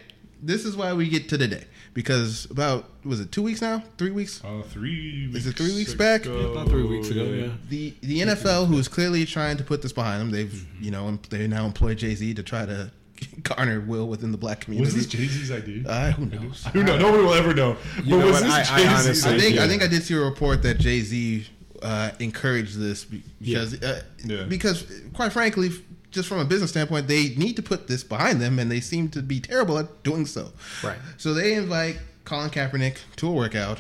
[0.44, 4.10] This is why we get to today because about was it two weeks now, three
[4.10, 4.42] weeks?
[4.44, 5.30] Uh, three.
[5.36, 6.22] Is it three weeks back?
[6.26, 7.50] ago, About three weeks ago, yeah.
[7.70, 10.84] The the NFL, who is clearly trying to put this behind them, they've Mm-hmm.
[10.84, 12.92] you know they now employ Jay Z to try to
[13.44, 14.86] garner will within the black community.
[14.86, 15.88] Was this Jay Z's idea?
[15.88, 16.66] Uh, who knows?
[16.74, 16.98] Who know?
[16.98, 17.78] Nobody will ever know.
[17.98, 18.44] But know was what?
[18.44, 19.64] this I- I Jay-Z's honestly- I think idea?
[19.64, 21.48] I think I did see a report that Jay Z
[21.82, 24.44] uh, encouraged this be- because uh, Yeah.
[24.44, 25.70] because quite frankly,
[26.12, 29.10] just from a business standpoint, they need to put this behind them, and they seem
[29.10, 30.52] to be terrible at doing so.
[30.84, 30.98] Right.
[31.18, 33.80] So they invite Colin Kaepernick to a workout.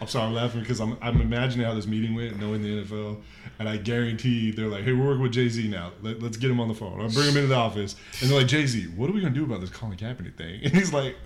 [0.00, 3.20] I'm sorry, I'm laughing because I'm, I'm imagining how this meeting went, knowing the NFL,
[3.58, 5.92] and I guarantee they're like, "Hey, we're working with Jay Z now.
[6.02, 7.00] Let, us get him on the phone.
[7.00, 9.34] I'll bring him into the office." And they're like, "Jay Z, what are we gonna
[9.34, 11.16] do about this Colin Kaepernick thing?" And he's like,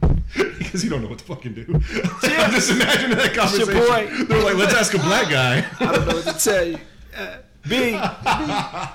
[0.36, 1.64] "Because he don't know what to fucking do."
[2.22, 3.74] I'm just imagining that your conversation.
[3.74, 4.24] boy.
[4.26, 6.78] They're like, "Let's ask a black guy." I don't know what to tell you.
[7.16, 7.98] Uh, B,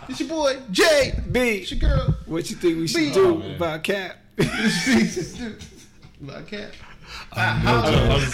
[0.10, 1.20] It's your boy Jay.
[1.32, 2.16] B, It's your girl.
[2.26, 3.12] what you think we should B.
[3.12, 3.56] do Oh, man.
[3.56, 4.18] about Cap?
[7.34, 8.32] Black cat.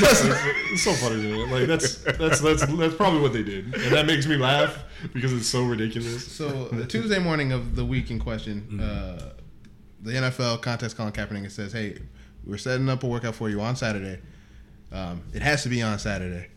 [0.72, 1.46] it's so funny to me.
[1.52, 5.34] Like that's that's that's that's probably what they did, and that makes me laugh because
[5.34, 6.30] it's so ridiculous.
[6.32, 9.34] So the Tuesday morning of the week in question, uh,
[10.02, 11.98] the NFL contacts Colin Kaepernick and says, "Hey,
[12.46, 14.20] we're setting up a workout for you on Saturday.
[14.92, 16.48] Um, it has to be on Saturday,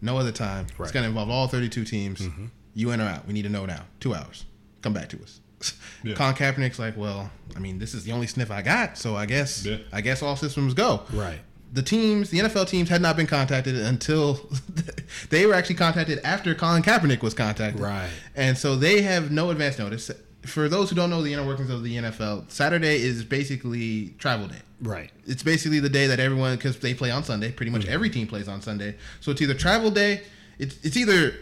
[0.00, 0.66] no other time.
[0.78, 2.22] It's going to involve all 32 teams.
[2.74, 3.26] You in or out?
[3.26, 3.82] We need to know now.
[3.98, 4.44] Two hours.
[4.82, 5.40] Come back to us."
[6.02, 6.14] Yeah.
[6.14, 9.26] Colin Kaepernick's like, well, I mean, this is the only sniff I got, so I
[9.26, 9.76] guess Yeah.
[9.92, 11.02] I guess all systems go.
[11.12, 11.40] Right.
[11.72, 14.40] The teams, the NFL teams, had not been contacted until
[15.30, 17.80] they were actually contacted after Colin Kaepernick was contacted.
[17.80, 18.08] Right.
[18.34, 20.10] And so they have no advance notice.
[20.42, 24.48] For those who don't know the inner workings of the NFL, Saturday is basically travel
[24.48, 24.56] day.
[24.82, 25.10] Right.
[25.26, 27.52] It's basically the day that everyone, because they play on Sunday.
[27.52, 28.96] Pretty much every team plays on Sunday.
[29.20, 30.22] So it's either travel day.
[30.58, 31.34] It's it's either.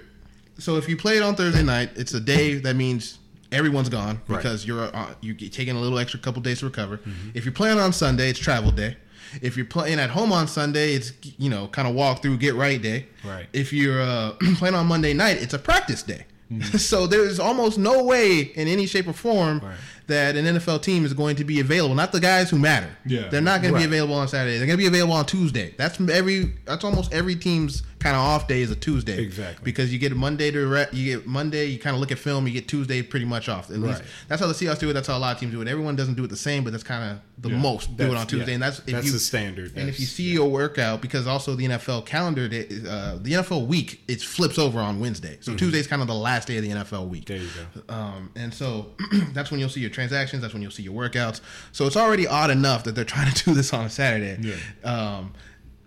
[0.59, 3.19] So if you play it on Thursday night, it's a day that means
[3.53, 4.39] everyone's gone Right.
[4.39, 7.01] because you're uh, you're taking a little extra couple days to recover.
[7.35, 8.97] If you're playing on Sunday, it's travel day.
[9.43, 12.55] If you're playing at home on Sunday, it's you know kind of walk through, get
[12.55, 13.07] right day.
[13.25, 13.47] Right.
[13.53, 16.25] If you're uh, playing on Monday night, it's a practice day.
[16.79, 19.77] so there's almost no way in any shape or form Right.
[20.07, 21.95] that an NFL team is going to be available.
[21.95, 22.89] Not the guys who matter.
[23.05, 23.29] Yeah.
[23.29, 23.83] They're not going Right.
[23.83, 24.57] to be available on Saturday.
[24.57, 25.75] They're going to be available on Tuesday.
[25.77, 26.55] That's every.
[26.65, 29.21] That's almost every team's kind of off day is a Tuesday.
[29.21, 29.65] Exactly.
[29.65, 31.67] Because you get Monday to re- you get Monday.
[31.67, 32.47] You kind of look at film.
[32.47, 33.71] You get Tuesday pretty much off.
[33.71, 34.09] At least Right.
[34.29, 34.93] that's how the Seahawks do it.
[34.93, 35.69] That's how a lot of teams do it.
[35.69, 37.59] Everyone doesn't do it the same, but that's kind of the Yeah.
[37.59, 38.49] most do it on Tuesday.
[38.49, 38.55] yeah.
[38.55, 39.73] And that's if That's you, the standard.
[39.77, 43.35] And if you That's- see your workout, because also the NFL calendar, day- uh, the
[43.35, 45.39] NFL week, it flips over on Wednesday.
[45.41, 47.27] So Tuesday's kind of the last day of the NFL week.
[47.27, 47.49] There you
[47.89, 47.95] go.
[47.95, 48.93] Um, and so
[49.33, 50.43] that's when you'll see your transactions.
[50.43, 51.41] That's when you'll see your workouts.
[51.73, 54.39] So it's already odd enough that they're trying to do this on a Saturday.
[54.41, 54.55] Yeah.
[54.89, 55.33] Um,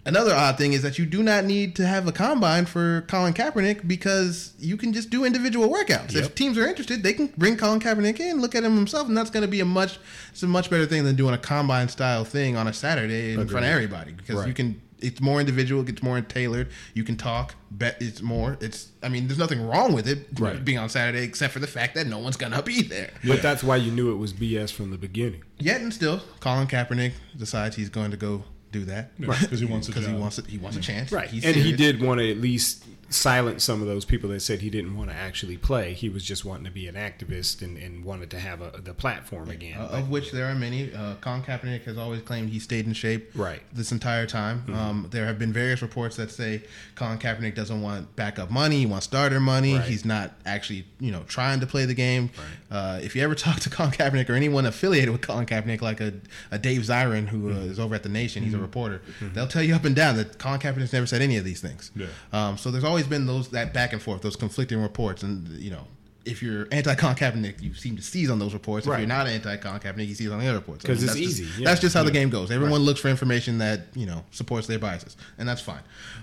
[0.05, 3.33] another odd thing is that you do not need to have a combine for Colin
[3.33, 6.13] Kaepernick because you can just do individual workouts.
[6.13, 6.23] Yep.
[6.23, 9.15] If teams are interested, they can bring Colin Kaepernick in, look at him himself, and
[9.17, 9.99] that's going to be a much,
[10.31, 13.47] it's a much better thing than doing a combine style thing on a Saturday in
[13.47, 14.81] front of everybody because you can.
[15.03, 15.81] It's more individual.
[15.81, 16.69] It gets more tailored.
[16.93, 17.55] You can talk.
[17.71, 18.55] Bet it's more.
[18.61, 18.89] It's.
[19.01, 20.63] I mean, there's nothing wrong with it Right.
[20.63, 23.09] being on Saturday, except for the fact that no one's gonna be there.
[23.25, 25.41] But that's why you knew it was BS from the beginning.
[25.57, 29.88] Yet and still, Colin Kaepernick decides he's going to go do that because he wants
[29.88, 30.47] a because he wants it.
[30.47, 30.91] He wants a mm-hmm.
[30.91, 31.12] chance.
[31.12, 31.29] Right.
[31.29, 34.62] He's and he did want to at least silence some of those people that said
[34.62, 35.93] he didn't want to actually play.
[35.93, 38.93] He was just wanting to be an activist and, and wanted to have a, the
[38.93, 39.80] platform again.
[39.80, 40.93] Uh, of which there are many.
[40.93, 43.60] Uh, Colin Kaepernick has always claimed he stayed in shape Right.
[43.65, 43.78] Mm-hmm.
[43.78, 44.63] this entire time.
[44.74, 46.63] Um, there have been various reports that say
[46.95, 48.80] Colin Kaepernick doesn't want backup money.
[48.80, 49.76] He wants starter money.
[49.76, 49.86] Right.
[49.88, 52.30] He's not actually, you know, trying to play the game.
[52.69, 56.00] Uh, if you ever talk to Colin Kaepernick or anyone affiliated with Colin Kaepernick, like
[56.02, 56.13] a,
[56.52, 57.71] a Dave Zirin who uh, Mm-hmm.
[57.71, 59.02] is over at the Nation, he's a reporter.
[59.34, 61.91] They'll tell you up and down that Colin Kaepernick's never said any of these things.
[61.95, 62.08] Yeah.
[62.32, 65.71] Um, so there's always been those that back and forth, those conflicting reports, and you
[65.71, 65.85] know.
[66.23, 68.85] If you're anti-Colin Kaepernick, you seem to seize on those reports.
[68.85, 68.99] If Right.
[68.99, 70.85] you're not anti-Colin Kaepernick, you seize on the other reports.
[70.85, 71.65] 'Cause it's that's just- easy, yeah.
[71.67, 72.51] That's just how the game goes.
[72.51, 75.81] Everyone looks for information that you know supports their biases, and that's fine.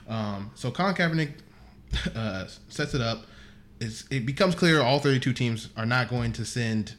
[0.08, 1.32] Um, so Colin Kaepernick
[2.14, 3.26] uh, sets it up.
[3.80, 6.94] It's, it becomes clear all 32 teams are not going to send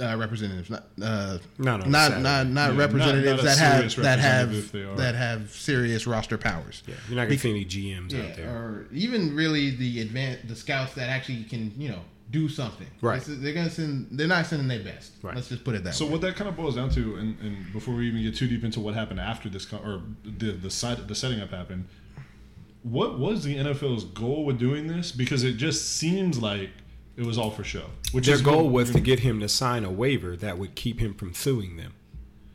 [0.00, 2.22] uh, representatives, not uh, No, no, not Saturday.
[2.22, 4.96] not not Yeah, representatives not- not that have that have representative if they are.
[4.96, 6.82] that have serious roster powers.
[6.86, 8.48] yeah, you're not going to see any GMs out there.
[8.50, 12.86] or even really the advan the scouts that actually can you know do something.
[13.00, 13.18] Right.
[13.18, 14.06] This is- they're gonna send.
[14.12, 15.12] They're not sending their best.
[15.20, 15.34] Right.
[15.34, 15.94] Let's just put it that way.
[15.96, 16.12] So way.
[16.12, 18.62] what that kind of boils down to, and, and before we even get too deep
[18.62, 21.86] into what happened after this, con- or the the side the setting up happened,
[22.82, 25.12] what was the NFL's goal with doing this?
[25.12, 26.70] Because it just seems like
[27.20, 27.84] it was all for show.
[28.12, 30.74] Which Their is goal what- was to get him to sign a waiver that would
[30.74, 31.92] keep him from suing them.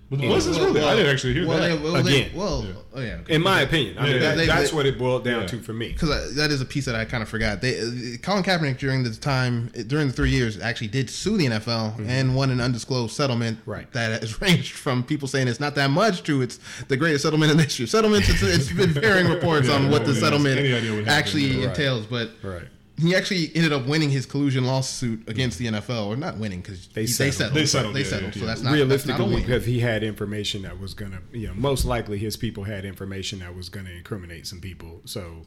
[0.07, 0.81] But was this really?
[0.83, 1.67] I didn't actually hear well, that.
[1.67, 2.31] They, well, they- Again.
[2.35, 2.73] well, Yeah.
[2.93, 3.17] oh yeah.
[3.27, 5.47] In my opinion, I Yeah, mean, they- that's they- what it boiled down Yeah.
[5.47, 5.93] to for me.
[5.93, 7.61] because that is a piece that I kind of forgot.
[7.61, 11.47] They, uh, Colin Kaepernick during the time during the three years actually did sue the
[11.47, 13.59] NFL and won an undisclosed settlement.
[13.61, 13.71] Mm-hmm.
[13.71, 13.91] Right.
[13.93, 17.49] That has ranged from people saying it's not that much to it's the greatest settlement
[17.51, 18.29] in the history settlements.
[18.29, 21.09] It's, it's been varying reports Yeah, on what the settlement any idea what happened.
[21.09, 21.69] actually Right.
[21.69, 22.29] entails, but.
[22.43, 22.67] Right.
[22.97, 26.87] He actually ended up winning his collusion lawsuit against the NFL, or not winning because
[26.87, 27.53] They they settled.
[27.53, 28.33] They settled, They settled.
[28.35, 28.45] yeah, So yeah.
[28.45, 29.39] that's not that's not a Realistically, win.
[29.45, 32.85] because he had information that was going to, you know, most likely his people had
[32.85, 35.01] information that was going to incriminate some people.
[35.05, 35.41] So,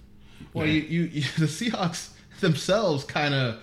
[0.53, 3.61] Well, you, you, you the Seahawks themselves kind of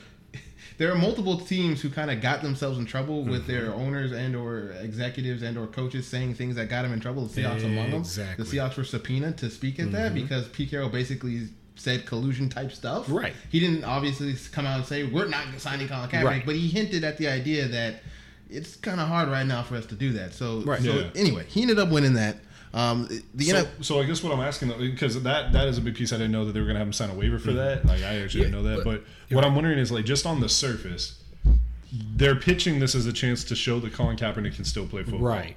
[0.77, 3.51] there are multiple teams who kind of got themselves in trouble with Mm-hmm.
[3.51, 7.27] their owners and or executives and or coaches saying things that got them in trouble.
[7.27, 7.99] The Seahawks among them.
[8.01, 8.43] Exactly.
[8.43, 12.71] The Seahawks were subpoenaed to speak at that because Pete Carroll basically said collusion type
[12.71, 13.05] stuff.
[13.09, 13.33] Right.
[13.49, 16.45] He didn't obviously come out and say we're not signing Colin Kaepernick, Right.
[16.45, 18.01] but he hinted at the idea that
[18.49, 20.33] it's kind of hard right now for us to do that.
[20.33, 20.81] So, Right.
[20.81, 21.07] so Yeah.
[21.15, 22.37] anyway, he ended up winning that.
[22.73, 25.77] Um, the So, NFL so I guess what I'm asking though, because that that is
[25.77, 26.11] a big piece.
[26.11, 27.85] I didn't know that they were going to have him sign a waiver for that.
[27.85, 28.83] Like I actually didn't know that.
[28.83, 31.15] But, what I'm wondering is like just on the surface,
[32.15, 35.21] they're pitching this as a chance to show that Colin Kaepernick can still play football.
[35.21, 35.55] right.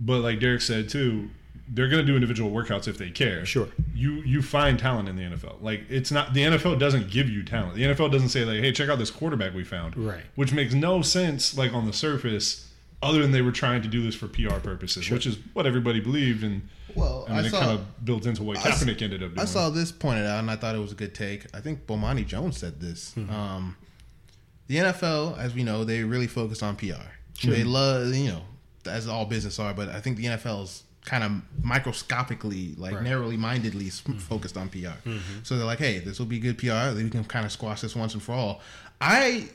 [0.00, 1.30] But like Derek said too,
[1.68, 3.44] they're going to do individual workouts if they care.
[3.44, 3.68] Sure.
[3.94, 5.60] You you find talent in the NFL.
[5.62, 7.74] Like it's not the NFL doesn't give you talent.
[7.74, 9.96] The NFL doesn't say like, hey, check out this quarterback we found.
[9.96, 10.22] Right.
[10.36, 11.56] Which makes no sense.
[11.58, 12.70] Like on the surface,
[13.02, 16.00] other than they were trying to do this for PR purposes, which is what everybody
[16.00, 16.68] believed and.
[16.94, 19.22] Well, I mean, I it saw- kind of built into what I s- Kaepernick ended
[19.22, 19.38] up doing.
[19.40, 21.44] I saw this pointed out, and I thought it was a good take.
[21.54, 23.12] I think Bomani Jones said this.
[23.12, 23.28] Hmm.
[23.28, 23.76] Um,
[24.66, 26.94] the NFL, as we know, they really focus on PR.
[27.44, 28.42] They love, you know,
[28.86, 31.30] as all business are, but I think the NFL is kind of
[31.64, 34.18] microscopically, like narrowly mindedly s- mm-hmm.
[34.18, 34.98] focused on PR.
[35.06, 35.38] Mm-hmm.
[35.44, 36.94] So they're like, hey, this will be good PR.
[36.94, 38.60] We can kind of squash this once and for all.
[39.00, 39.48] I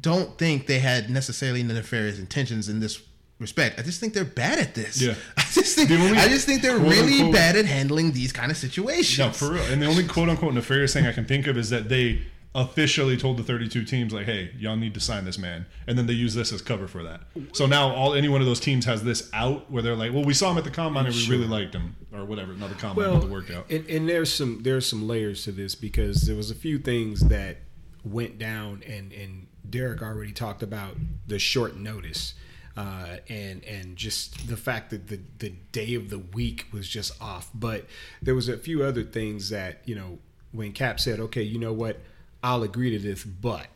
[0.00, 3.02] don't think they had necessarily nefarious intentions in this
[3.40, 3.78] respect.
[3.80, 5.00] I just think they're bad at this.
[5.00, 5.14] Yeah.
[5.36, 8.50] I just think only I just think they're really unquote- bad at handling these kind
[8.50, 9.18] of situations.
[9.18, 9.64] No, for real.
[9.64, 12.22] And the only quote unquote nefarious thing I can think of is that they
[12.54, 16.06] officially told the 32 teams like, "Hey, y'all need to sign this man," and then
[16.06, 17.22] they use this as cover for that.
[17.52, 20.24] So now all any one of those teams has this out where they're like, "Well,
[20.24, 22.52] we saw him at the combine and we really liked him," or whatever.
[22.54, 23.70] Not the combine, but the workout.
[23.70, 27.20] And, and there's some there's some layers to this because there was a few things
[27.28, 27.58] that
[28.04, 32.34] went down, and and Derek already talked about the short notice.
[32.76, 37.20] Uh, and and just the fact that the the day of the week was just
[37.22, 37.86] off, but
[38.20, 40.18] there was a few other things that you know
[40.50, 42.00] when Cap said, "Okay, you know what,
[42.44, 43.68] I'll agree to this," but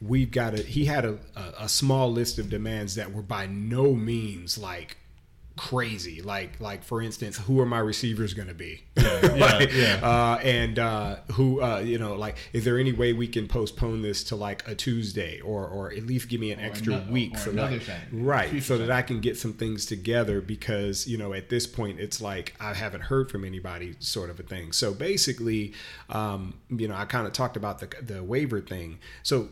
[0.00, 3.46] we've got a he had a, a, a small list of demands that were by
[3.46, 4.96] no means like
[5.56, 6.22] crazy.
[6.22, 10.00] Like like for instance who are my receivers going to be Like, yeah.
[10.02, 14.02] uh and uh who uh you know like is there any way we can postpone
[14.02, 17.38] this to like a tuesday or or at least give me an extra week or
[17.38, 21.18] so another that, right Future so that i can get some things together because you
[21.18, 24.72] know at this point it's like i haven't heard from anybody sort of a thing.
[24.72, 25.72] So basically
[26.10, 28.98] um you know i kind of talked about the the waiver thing.
[29.22, 29.48] So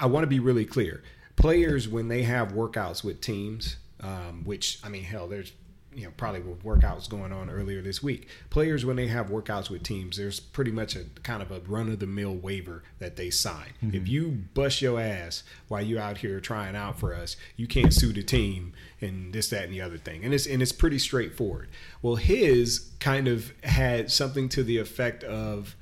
[0.00, 1.02] i want to be really clear.
[1.36, 5.52] Players when they have workouts with teams um, which I mean, hell, there's
[5.94, 8.28] you know probably with workouts going on earlier this week.
[8.50, 11.88] Players when they have workouts with teams, there's pretty much a kind of a run
[11.88, 13.72] of the mill waiver that they sign.
[13.80, 17.94] If you bust your ass while you're out here trying out for us, you can't
[17.94, 20.24] sue the team and this, that, and the other thing.
[20.24, 21.68] And it's and it's pretty straightforward.
[22.02, 25.76] Well, his kind of had something to the effect of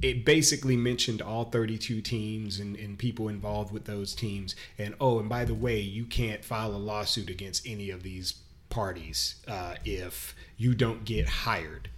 [0.00, 4.54] it basically mentioned all 32 teams and, and people involved with those teams.
[4.78, 8.34] And oh, and by the way, you can't file a lawsuit against any of these
[8.70, 11.88] parties uh, if you don't get hired.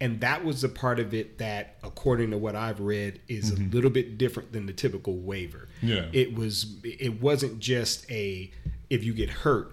[0.00, 3.54] And that was the part of it that, according to what I've read, is a
[3.54, 5.68] little bit different than the typical waiver.
[5.80, 6.06] Yeah.
[6.12, 6.74] It was.
[6.82, 8.50] It wasn't just a
[8.90, 9.70] if you get hurt,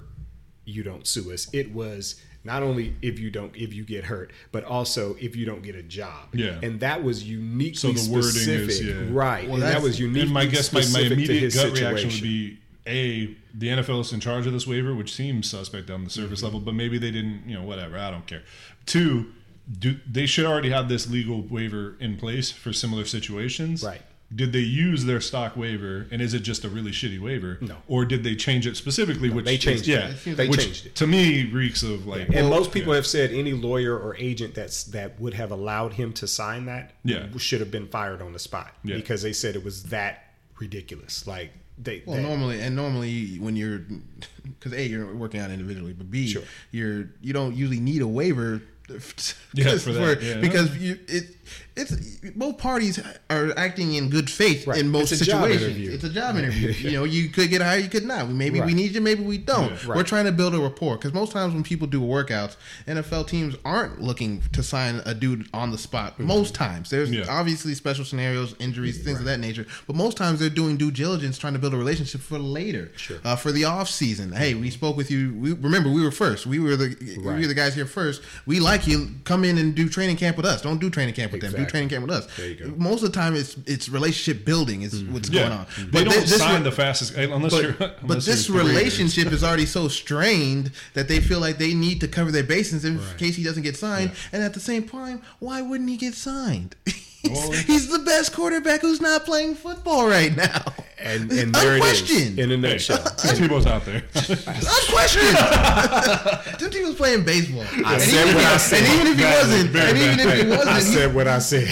[0.66, 1.50] you don't sue us.
[1.52, 5.46] It was not only if you don't if you get hurt, but also if you
[5.46, 6.30] don't get a job.
[6.34, 6.60] Yeah.
[6.64, 9.08] and that was uniquely So the wording specific, is, yeah.
[9.12, 9.46] right?
[9.46, 10.24] Well, and that was unique.
[10.24, 14.20] and my guess, my, my immediate gut reaction would be a the NFL is in
[14.20, 16.22] charge of this waiver, which seems suspect on the Mm-hmm.
[16.24, 17.98] surface level, but maybe they didn't, you know, whatever.
[17.98, 18.44] I don't care.
[18.86, 19.32] Two,
[19.78, 23.84] do they should already have this legal waiver in place for similar situations?
[23.84, 24.02] Right.
[24.34, 27.58] Did they use their stock waiver, and is it just a really shitty waiver?
[27.62, 27.78] No.
[27.88, 29.30] Or did they change it specifically?
[29.32, 29.92] which they changed it.
[29.92, 30.96] yeah, It They which changed it.
[30.96, 32.30] to me reeks of like.
[32.30, 36.14] And most people have said any lawyer or agent that's that would have allowed him
[36.14, 37.26] to sign that Yeah.
[37.38, 38.98] should have been fired on the spot Yeah.
[38.98, 41.26] because they said it was that ridiculous.
[41.26, 43.80] Like they, Well, they- normally, and normally when you're,
[44.60, 46.44] because a you're working out individually, but b Sure.
[46.72, 48.62] you're you don't usually need a waiver.
[49.54, 50.36] Yeah, for that, yeah.
[50.42, 51.36] because you it
[51.76, 51.92] it's
[52.36, 53.00] both parties
[53.32, 54.78] are acting in good faith Right.
[54.80, 55.88] in most It's situations.
[55.88, 56.70] It's a job interview.
[56.90, 58.30] you know, you could get hired, you could not.
[58.30, 59.72] Maybe we need you, maybe we don't.
[59.72, 59.96] Yeah.
[59.96, 63.56] We're trying to build a rapport because most times when people do workouts, NFL teams
[63.66, 66.14] aren't looking to sign a dude on the spot.
[66.14, 66.26] Mm-hmm.
[66.28, 67.26] Most times, there's Yeah.
[67.30, 69.66] obviously special scenarios, injuries, things of that nature.
[69.88, 73.18] But most times they're doing due diligence, trying to build a relationship for later, Sure.
[73.24, 74.34] uh, for the off season.
[74.34, 75.34] Hey, we spoke with you.
[75.34, 76.46] We remember we were first.
[76.46, 78.22] We were the we were the guys here first.
[78.46, 79.10] We like you.
[79.24, 80.62] Come in and do training camp with us.
[80.62, 81.54] Don't do training camp with them.
[81.54, 82.28] Do training camp with us.
[82.36, 82.74] There you go.
[82.78, 85.14] Most of the time, it's it's relationship building is mm-hmm.
[85.14, 85.66] what's Yeah, going on.
[85.92, 87.74] they don't this sign re- the fastest unless but, you're.
[87.80, 92.02] but unless this you're relationship is already so strained that they feel like they need
[92.02, 94.12] to cover their bases in case he doesn't get signed.
[94.32, 96.76] And at the same time, why wouldn't he get signed?
[97.24, 100.64] Well, he's, the best quarterback who's not playing football right now.
[100.98, 102.40] and and there it is Unquestioned.
[102.40, 102.98] in a nutshell.
[103.18, 104.04] Tebow's out there.
[104.16, 105.38] Unquestioned.
[106.60, 107.66] Tim Tebow was playing baseball.
[107.86, 108.84] I and said even what I said.
[108.84, 111.14] And even if he Very wasn't, bad, and very even if he wasn't, I said
[111.14, 111.68] what I said.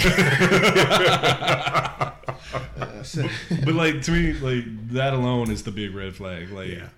[3.66, 6.52] but like to me, like that alone is the big red flag.
[6.52, 6.90] Like, Yeah.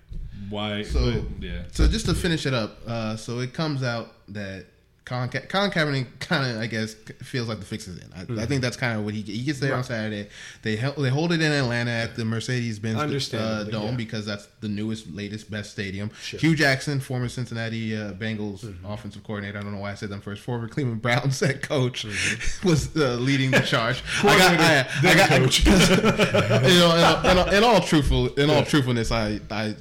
[0.48, 0.82] why?
[0.82, 4.66] So- but, yeah, So just to finish it up, uh, so it comes out that
[5.06, 8.12] Colin, Ka- Colin Kaepernick kind of, I guess, feels like the fix is in.
[8.12, 8.38] I, Mm-hmm.
[8.38, 10.28] I think that's kind of what he he gets there on Saturday.
[10.62, 13.96] They hel- they hold it in Atlanta at the Mercedes Benz uh, Dome yeah.
[13.96, 16.10] because that's the newest, latest, best stadium.
[16.22, 16.38] Sure.
[16.38, 18.86] Hue Jackson, former Cincinnati uh, Bengals Mm-hmm.
[18.86, 19.58] offensive coordinator.
[19.58, 20.42] I don't know why I said them first.
[20.42, 22.68] Former Cleveland Browns head coach Mm-hmm.
[22.68, 24.04] was uh, leading the charge.
[24.22, 25.66] I got, I, I got, coach.
[25.66, 29.74] you know, in, all- in, all- in all truthful, in all truthfulness, I I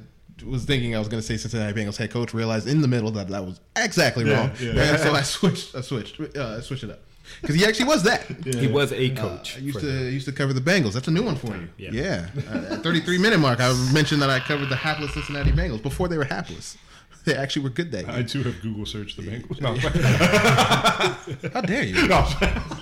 [0.43, 2.33] was thinking I was going to say Cincinnati Bengals head coach.
[2.33, 4.71] Realized in the middle that that was exactly Yeah, wrong, yeah.
[4.93, 5.75] and so I switched.
[5.75, 6.19] I switched.
[6.19, 6.99] Uh, I switched it up.
[7.41, 8.25] because he actually was that.
[8.45, 9.57] He was a coach.
[9.57, 10.13] I used to them.
[10.13, 10.93] used to cover the Bengals.
[10.93, 11.69] That's a new one for you.
[11.77, 11.91] Yeah.
[11.91, 12.27] Yeah.
[12.51, 16.07] Uh, at 33 minute mark, I mentioned that I covered the hapless Cincinnati Bengals before
[16.07, 16.77] they were hapless.
[17.25, 18.15] They actually were good that year.
[18.15, 19.59] I too have Google searched the Bengals.
[19.61, 19.75] No,
[21.53, 22.07] How dare you?
[22.07, 22.25] no.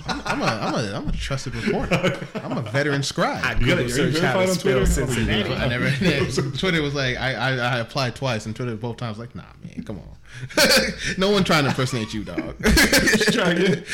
[0.08, 2.26] I'm a, I'm a, I'm a trusted reporter.
[2.42, 3.60] I'm a veteran scribe.
[3.60, 4.86] You gotta- Google are you search how to spell Twitter?
[4.86, 5.52] Cincinnati.
[5.54, 5.90] I never.
[6.56, 9.82] Twitter was like, I, I, I applied twice, and Twitter both times like, nah, man,
[9.84, 10.08] come on.
[11.18, 12.58] no one trying to impersonate you, dog.
[13.32, 13.84] Try again.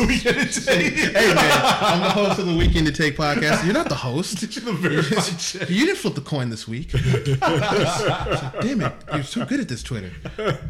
[0.00, 0.56] we get it.
[0.66, 3.64] hey man, I'm the host of the Weekend to Take podcast.
[3.64, 4.38] You're not the host.
[4.68, 5.70] The verified check.
[5.70, 6.90] You didn't flip the coin this week.
[6.90, 10.10] Damn it, you're so good at this Twitter.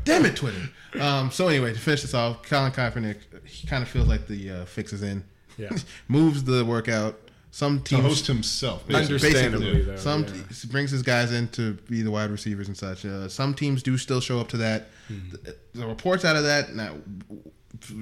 [0.04, 0.68] Damn it, Twitter.
[1.00, 3.16] Um, so anyway, to finish this off, Colin Kaepernick,
[3.48, 5.24] he kind of feels like the uh, fix is in.
[5.56, 5.70] Yeah.
[6.08, 7.18] moves the workout.
[7.50, 8.86] Some To teams host himself.
[8.86, 9.14] basically.
[9.14, 10.32] Understandably, though, some yeah.
[10.54, 13.04] t- brings his guys in to be the wide receivers and such.
[13.06, 14.88] Uh, some teams do still show up to that.
[15.08, 15.30] Hmm.
[15.30, 16.94] The, the reports out of that now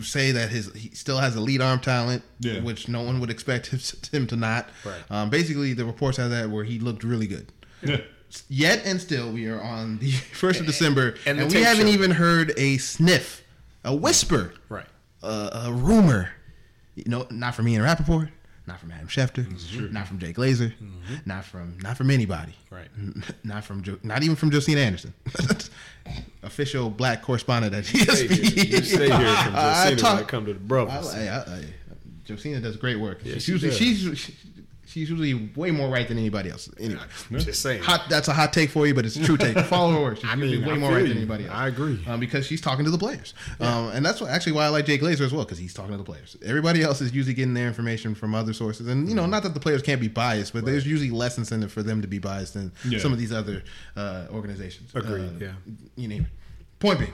[0.02, 2.60] say that his he still has elite arm talent, Yeah.
[2.60, 3.66] which no one would expect
[4.12, 4.68] him, to not.
[4.84, 5.00] Right.
[5.10, 7.52] Um, basically, the reports out of that where he looked really good.
[7.82, 8.00] Yeah.
[8.48, 11.92] Yet and still, we are on the first of December, and and, we haven't show.
[11.92, 13.42] even heard a sniff,
[13.84, 14.86] a whisper, Right.
[15.26, 16.30] A, a rumor.
[16.94, 18.30] You know, not from Ian Rapoport,
[18.66, 19.46] not from Adam Schefter,
[19.92, 21.14] not from Jake Glazer, mm-hmm.
[21.26, 22.54] not from not from anybody.
[22.70, 22.88] Right.
[23.44, 25.12] Not from Jo- not even from Josina Anderson,
[26.42, 28.30] official black correspondent at ESPN.
[28.30, 28.64] here.
[28.64, 29.16] You stay here from
[29.56, 31.14] I Josina talk- when it come to the brothers.
[31.14, 31.64] I, I, I,
[32.26, 33.20] Josina does great work.
[33.22, 34.18] Yeah, she's she usually does.
[34.18, 34.36] she's
[34.96, 36.70] she's usually way more right than anybody else.
[36.80, 37.00] Anyway,
[37.32, 37.82] Just saying.
[37.82, 38.06] hot.
[38.08, 39.58] That's a hot take for you, but it's a true take.
[39.66, 40.16] Follow her work.
[40.16, 41.08] She's I mean, way I more right you.
[41.08, 41.52] than anybody else.
[41.54, 42.02] I agree.
[42.06, 44.86] um, because she's talking to the players, um, and that's what, actually why I like
[44.86, 46.34] Jay Glazer as well because he's talking to the players.
[46.44, 49.16] Everybody else is usually getting their information from other sources, and you Mm-hmm.
[49.16, 52.00] know, not that the players can't be biased, but there's usually less incentive for them
[52.00, 52.98] to be biased than Yeah.
[52.98, 53.62] some of these other
[53.96, 54.94] uh, organizations.
[54.94, 55.52] Agreed, Uh, yeah.
[55.96, 56.28] you name it.
[56.78, 57.12] Point being,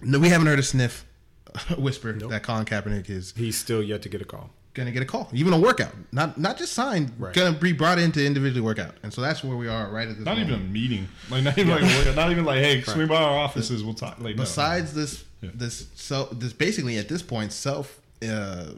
[0.00, 1.04] no, we haven't heard a sniff,
[1.78, 2.30] whisper Nope.
[2.30, 4.50] that Colin Kaepernick is He's still yet to get a call.
[4.74, 7.34] Gonna get a call, even a workout, not not just signed, Right.
[7.34, 10.16] gonna be brought into individually work out, and so that's where we are right at
[10.16, 10.24] this.
[10.24, 10.50] Not moment.
[10.50, 11.08] even a meeting.
[11.30, 12.14] Like not even like a workout.
[12.16, 13.84] not even like hey swing by our offices.
[13.84, 14.18] We'll talk.
[14.18, 14.42] Like no.
[14.42, 15.50] besides this Yeah.
[15.54, 18.72] this so this basically at this point self uh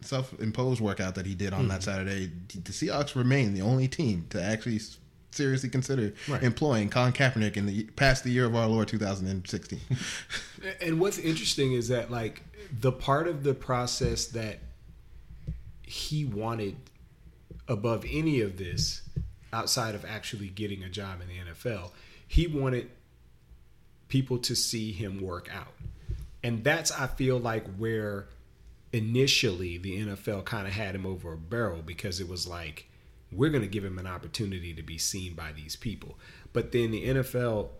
[0.00, 1.68] self imposed workout that he did on Hmm.
[1.68, 4.80] that Saturday, the Seahawks remain the only team to actually
[5.30, 6.42] seriously consider Right.
[6.42, 9.80] employing Colin Kaepernick in the past the year of our Lord 2016.
[10.82, 12.42] And what's interesting is that like
[12.80, 14.58] the part of the process that
[15.90, 16.76] he wanted
[17.66, 19.02] above any of this
[19.52, 21.90] outside of actually getting a job in the NFL,
[22.28, 22.88] he wanted
[24.06, 25.74] people to see him work out.
[26.44, 28.28] And that's I feel like where
[28.92, 32.86] initially the NFL kind of had him over a barrel because it was like
[33.32, 36.18] we're going to give him an opportunity to be seen by these people.
[36.52, 37.70] But then the NFL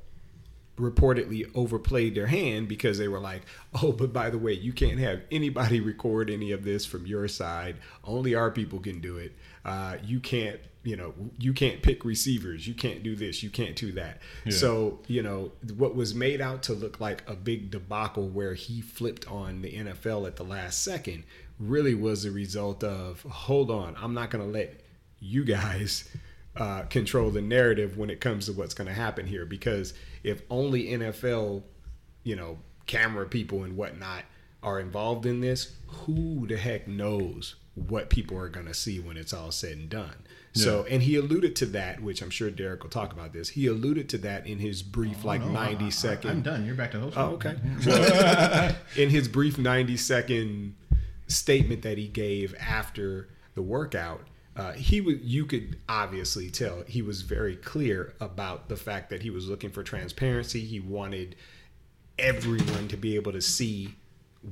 [0.81, 3.43] reportedly overplayed their hand because they were like,
[3.83, 7.29] "Oh, but by the way, you can't have anybody record any of this from your
[7.29, 7.77] side.
[8.05, 9.33] Only our people can do it.
[9.65, 12.67] Uh, you can't, you know, you can't pick receivers.
[12.67, 13.43] You can't do this.
[13.43, 14.53] You can't do that." Yeah.
[14.53, 18.81] So, you know, what was made out to look like a big debacle where he
[18.81, 21.25] flipped on the NFL at the last second
[21.59, 24.81] really was a result of, "Hold on, I'm not going to let
[25.19, 26.09] you guys."
[26.57, 29.47] Uh, control the narrative when it comes to what's going to happen here.
[29.47, 31.63] Because if only NFL,
[32.25, 34.25] you know, camera people and whatnot
[34.63, 39.17] are involved in this, who the heck knows what people are going to see when
[39.17, 40.17] it's all said and done?
[40.53, 43.51] So, and he alluded to that, which I'm sure Derek will talk about this.
[43.51, 46.31] He alluded to that in his brief, like Oh, No, I- 90 I- second.
[46.31, 46.67] I'm done.
[46.67, 47.17] You're back to host.
[47.17, 47.55] Oh, okay.
[47.87, 50.75] Well, in his brief 90 second
[51.29, 54.23] statement that he gave after the workout,
[54.61, 59.23] uh, he was you could obviously tell he was very clear about the fact that
[59.23, 60.61] he was looking for transparency.
[60.61, 61.35] He wanted
[62.19, 63.95] everyone to be able to see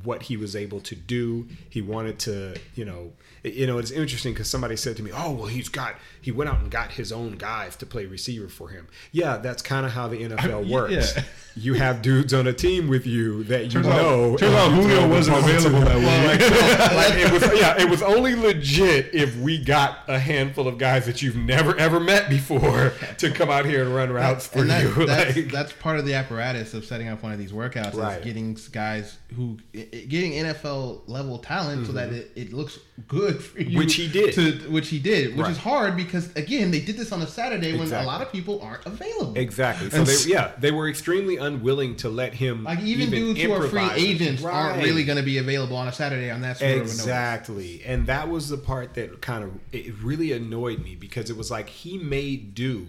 [0.04, 1.48] what he was able to do.
[1.70, 3.12] He wanted to, you know,
[3.44, 6.50] you know, it's interesting because somebody said to me, "Oh, well, he's got he went
[6.50, 9.92] out and got his own guys to play receiver for him." Yeah, that's kind of
[9.92, 11.16] how the NFL I- works.
[11.16, 11.22] yeah.
[11.56, 14.32] You have dudes on a team with you that you Turns know.
[14.34, 16.40] out, turns out Julio wasn't available that week.
[16.96, 21.06] like it was, yeah, it was only legit if we got a handful of guys
[21.06, 24.70] that you've never ever met before to come out here and run routes for and
[24.70, 25.06] that, you.
[25.06, 28.18] that's, Like- that's part of the apparatus of setting up one of these workouts Right.
[28.20, 29.77] is getting guys who i- i-
[30.08, 33.78] getting NFL level talent so that it, it looks good for you, Mm-hmm.
[33.78, 34.34] Which he did.
[34.34, 35.50] to, which he did, which Right.
[35.52, 38.60] is hard because again they did this on a Saturday when a lot of people
[38.62, 39.34] aren't available.
[39.36, 39.90] Exactly.
[39.90, 43.52] So And they, yeah, they were extremely unwilling to let him Like even, dudes who
[43.52, 46.70] are free agents aren't really going to be available on a Saturday on that sort
[46.70, 46.80] of a.
[46.82, 47.82] Exactly.
[47.84, 51.50] And that was the part that kind of it really annoyed me because it was
[51.50, 52.88] like he made do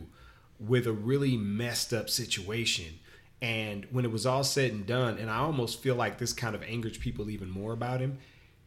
[0.59, 2.99] with a really messed up situation
[3.41, 6.55] And when it was all said and done, and I almost feel like this kind
[6.55, 8.17] of angers people even more about him,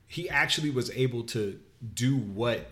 [0.07, 1.59] he actually was able to
[1.95, 2.67] do what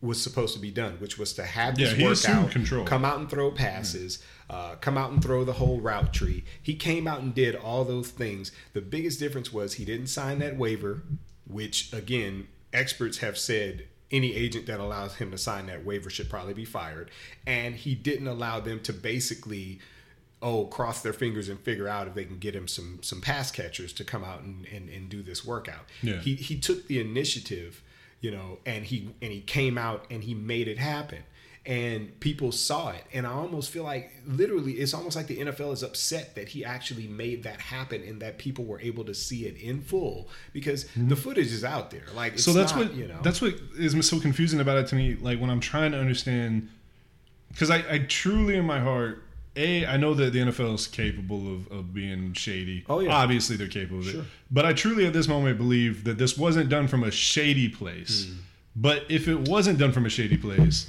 [0.00, 2.84] was supposed to be done, which was to have this Yeah, workout, control.
[2.84, 6.44] come out and throw passes, uh, come out and throw the whole route tree.
[6.62, 8.52] He came out and did all those things.
[8.74, 11.02] The biggest difference was he didn't sign that waiver,
[11.46, 16.30] which again, experts have said any agent that allows him to sign that waiver should
[16.30, 17.10] probably be fired.
[17.46, 19.80] And he didn't allow them to basically
[20.42, 23.50] oh cross their fingers and figure out if they can get him some some pass
[23.50, 25.84] catchers to come out and, and, and do this workout.
[26.02, 26.16] Yeah.
[26.20, 27.82] He he took the initiative,
[28.20, 31.22] you know, and he and he came out and he made it happen.
[31.66, 33.04] And people saw it.
[33.12, 36.64] And I almost feel like literally it's almost like the NFL is upset that he
[36.64, 40.84] actually made that happen and that people were able to see it in full because
[40.86, 41.08] mm-hmm.
[41.08, 42.04] the footage is out there.
[42.14, 44.86] Like it's so that's not, what you know that's what is so confusing about it
[44.86, 46.68] to me like when i'm trying to understand
[47.48, 49.22] because I, I truly in my heart
[49.58, 52.84] a i know that the nfl is capable of, of being shady.
[52.88, 53.14] Oh, yeah.
[53.14, 54.24] obviously they're capable of it.
[54.50, 58.26] But i truly at this moment believe that this wasn't done from a shady place.
[58.26, 58.38] Hmm.
[58.76, 60.86] but if it wasn't done from a shady place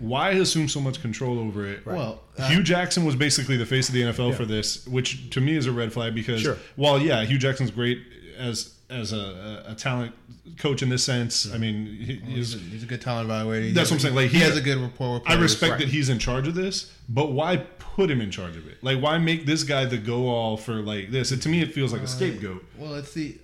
[0.00, 1.84] why assume so much control over it?
[1.84, 5.40] Well, uh, Hue Jackson was basically the face of the NFL for this, which to
[5.40, 6.56] me is a red flag because Sure.
[6.76, 8.00] while yeah, Hue Jackson's great
[8.36, 10.14] as as a, a, talent
[10.56, 11.52] coach in this sense.
[11.52, 13.64] I mean, he, He's he's, a, he's a good talent evaluator.
[13.64, 15.14] He That's what I'm saying, like, he he- has a good rapport.
[15.14, 18.56] With I respect that he's in charge of this, but why put him in charge
[18.56, 18.82] of it?
[18.82, 21.32] Like, why make this guy the go all for like this?
[21.32, 23.36] And to me, it feels like a uh, scapegoat, Well, it's the.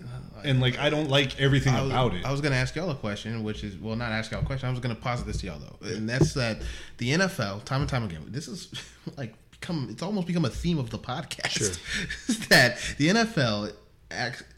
[0.43, 2.25] and like I don't like everything was, about it.
[2.25, 4.45] I was going to ask y'all a question, which is well, not ask y'all a
[4.45, 4.67] question.
[4.67, 6.61] I was going to posit this to y'all though, and that's that
[6.97, 8.71] the NFL, time and time again, this is
[9.17, 11.49] like become it's almost become a theme of the podcast.
[11.49, 12.35] Sure.
[12.49, 13.73] that the NFL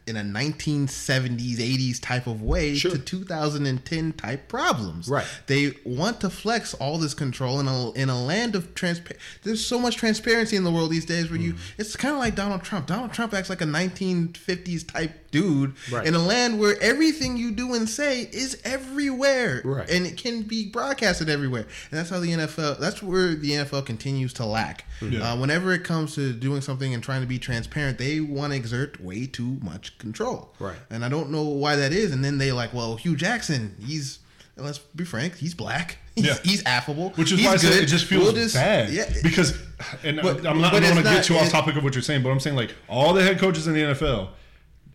[0.06, 2.92] in a 1970s, 80s type of way Sure.
[2.92, 5.06] to 2010 type problems.
[5.08, 5.26] Right.
[5.46, 9.22] They want to flex all this control in a in a land of transparency.
[9.42, 11.58] There's so much transparency in the world these days where you Mm.
[11.76, 12.86] it's kind of like Donald Trump.
[12.86, 16.06] Donald Trump acts like a 1950s type dude Right.
[16.06, 19.88] in a land where everything you do and say is everywhere, Right.
[19.90, 21.66] and it can be broadcasted everywhere.
[21.90, 22.76] And that's how the NFL.
[22.80, 24.84] That's where the NFL continues to lack.
[25.00, 25.32] Yeah.
[25.32, 28.56] Uh, whenever it comes to doing something and trying to be transparent, they want to
[28.56, 30.54] exert way too much control.
[30.58, 30.76] Right.
[30.90, 32.12] And I don't know why that is.
[32.12, 34.20] And then they like, well, Hue Jackson, he's.
[34.60, 35.36] Let's be frank.
[35.36, 35.98] He's black.
[36.16, 36.34] He's, Yeah.
[36.42, 37.10] he's affable.
[37.10, 37.82] which is he's why I said good.
[37.84, 38.90] it just feels We'll just- bad.
[38.92, 39.54] Yeah, because,
[40.02, 40.72] and But- I'm not.
[40.72, 42.40] but I don't want to get too off topic of what you're saying, but I'm
[42.40, 44.30] saying like all the head coaches in the NFL,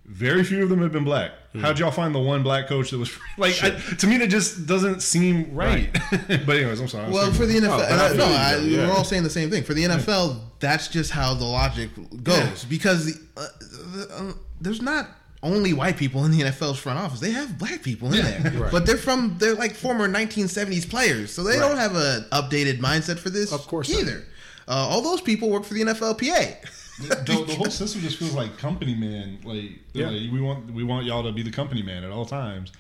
[0.05, 1.31] very few of them have been black.
[1.53, 1.59] Hmm.
[1.61, 3.61] How'd y'all find the one black coach that was like?
[3.63, 5.89] I, to me, that just doesn't seem right.
[6.11, 7.05] but anyways, I'm sorry.
[7.05, 8.87] I'm Well, for the NFL, but and I I- no, I, yeah.
[8.87, 9.63] we're all saying the same thing.
[9.63, 11.89] For the NFL, that's just how the logic
[12.23, 15.09] goes because the, uh, the, um, there's not
[15.41, 18.71] only white people in the NFL's front office; they have black people in there, Right.
[18.71, 21.67] but they're from they're like former 1970s players, so they Right.
[21.67, 23.51] don't have an updated mindset for this.
[23.53, 24.01] Of course not.
[24.01, 24.23] either.
[24.67, 26.55] Uh, all those people work for the NFLPA.
[26.99, 29.39] the, the whole system just feels like company man.
[29.43, 30.07] Like, Yeah.
[30.09, 32.71] like, we want we want y'all to be the company man at all times,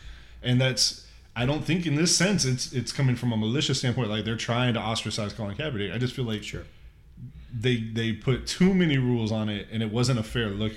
[0.41, 1.01] and that's.
[1.35, 4.09] I don't think in this sense it's it's coming from a malicious standpoint.
[4.11, 5.91] Like they're trying to ostracize Colin Kaepernick.
[5.91, 6.61] I just feel like Sure.
[7.51, 10.73] they they put too many rules on it, and it wasn't a fair look.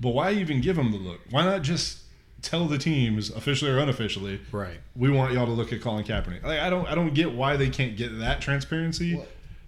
[0.00, 1.20] But why even give them the look?
[1.30, 2.00] Why not just
[2.42, 4.40] tell the teams officially or unofficially?
[4.52, 4.76] Right.
[4.94, 6.42] We want y'all to look at Colin Kaepernick.
[6.42, 9.14] Like I don't I don't get why they can't get that transparency.
[9.16, 9.26] Well,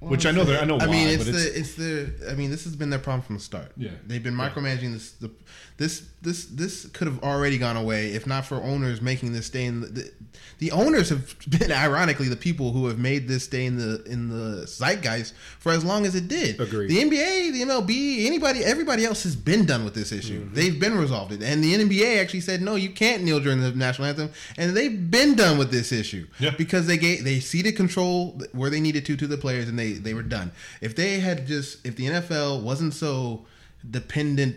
[0.09, 0.87] which I know they're I know why.
[0.87, 2.31] Mean, it's but it's, the it's the.
[2.31, 3.73] I mean, this has been their problem from the start.
[3.77, 3.91] Yeah.
[4.07, 5.13] they've been micromanaging this.
[5.13, 5.31] The,
[5.79, 9.65] this this this could have already gone away if not for owners making this stay
[9.65, 10.13] in the, the.
[10.59, 14.29] The owners have been ironically the people who have made this stay in the in
[14.31, 16.59] the zeitgeist for as long as it did.
[16.59, 16.89] Agreed.
[16.89, 20.45] The NBA, the MLB, anybody, everybody else has been done with this issue.
[20.45, 20.55] Mm-hmm.
[20.55, 23.73] They've been resolved it, and the NBA actually said no, you can't kneel during the
[23.73, 26.55] national anthem, and they've been done with this issue Yeah.
[26.57, 29.93] because they gave they ceded control where they needed to to the players, and they
[29.93, 30.53] they were done.
[30.81, 33.45] If they had just if the NFL wasn't so
[33.91, 34.57] dependent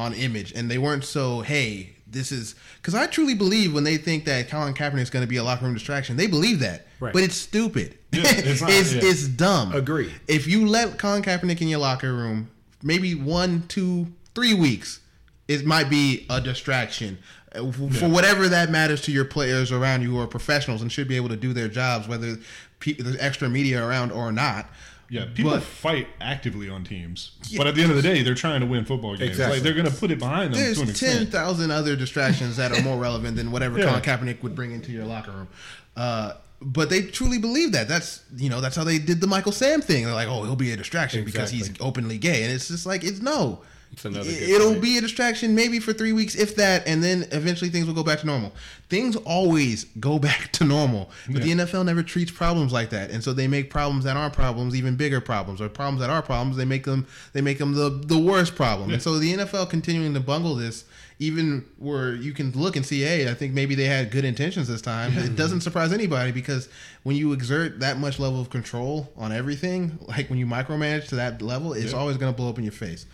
[0.00, 3.96] on image and they weren't so hey this is because I truly believe when they
[3.96, 6.88] think that Colin Kaepernick is going to be a locker room distraction, they believe that,
[6.98, 7.12] Right.
[7.12, 7.96] but it's stupid.
[8.10, 9.00] Yeah, it's not, it's, yeah.
[9.04, 9.72] it's dumb.
[9.72, 10.12] Agree.
[10.26, 12.50] If you let Colin Kaepernick in your locker room,
[12.82, 14.98] maybe one, two, three weeks,
[15.46, 17.18] it might be a distraction
[17.54, 20.90] Uh, for for whatever that matters to your players around you who are professionals and
[20.90, 22.38] should be able to do their jobs, whether
[22.80, 24.68] pe- there's extra media around or not.
[25.10, 28.34] Yeah, people But- fight actively on teams, but at the end of the day, they're
[28.34, 29.30] trying to win football games.
[29.30, 29.56] Exactly.
[29.56, 32.70] Like they're going to put it behind them There's to an ten other distractions that
[32.70, 33.86] are more relevant than whatever Yeah.
[33.86, 35.48] Colin Kaepernick would bring into your locker room.
[35.96, 37.88] Uh, but they truly believe that.
[37.88, 40.04] That's you know that's how they did the Michael Sam thing.
[40.04, 43.02] They're like, oh, he'll be a distraction because he's openly gay, and it's just like
[43.02, 43.62] it's no.
[43.92, 44.82] It's another it'll point.
[44.82, 48.04] be a distraction maybe for three weeks, if that, and then eventually things will go
[48.04, 48.52] back to normal.
[48.88, 53.22] Things always go back to normal, but the NFL never treats problems like that, and
[53.22, 56.56] so they make problems that aren't problems even bigger problems, or problems that are problems
[56.56, 58.90] they make them they make them the the worst problem.
[58.90, 60.84] And so the NFL continuing to bungle this,
[61.18, 64.68] even where you can look and see, hey, I think maybe they had good intentions
[64.68, 65.18] this time.
[65.18, 66.68] It doesn't surprise anybody because
[67.02, 71.16] when you exert that much level of control on everything, like when you micromanage to
[71.16, 71.98] that level, it's Yeah.
[71.98, 73.04] always going to blow up in your face.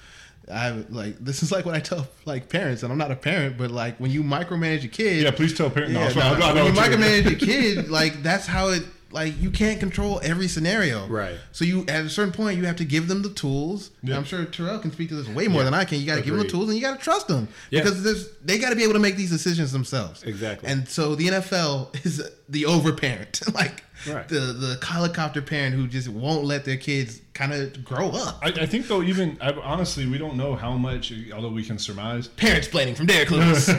[0.53, 3.59] I like this is like what I tell like parents, and I'm not a parent,
[3.59, 5.93] but like when you micromanage a kid, Yeah, please tell parents.
[5.95, 6.39] No, yeah, it's fine.
[6.39, 8.83] no, I know when you what you're- micromanage a kid, like that's how it.
[9.13, 11.37] Like you can't control every scenario, Right.
[11.53, 13.93] So you at a certain point you have to give them the tools.
[14.03, 14.17] And Yeah.
[14.19, 15.67] I'm sure Terrell can speak to this way more Yeah.
[15.67, 16.01] than I can.
[16.01, 17.83] You got to give them the tools, and you got to trust them Yeah.
[17.83, 20.23] because there's, they got to be able to make these decisions themselves.
[20.25, 20.69] Exactly.
[20.69, 23.41] And so the NFL is the overparent.
[23.55, 24.29] like Right.
[24.29, 28.39] the the helicopter parent who just won't let their kids kind of grow up.
[28.43, 31.79] I, I think though, even I, honestly, we don't know how much, although we can
[31.79, 32.29] surmise.
[32.29, 33.71] Parents planning from Derek Lewis.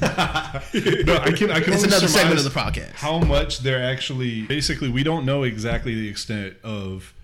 [0.00, 1.50] No, I can.
[1.50, 1.72] I can.
[1.72, 2.92] It's another segment of the podcast.
[2.92, 7.14] How much they're actually basically, we don't know exactly the extent of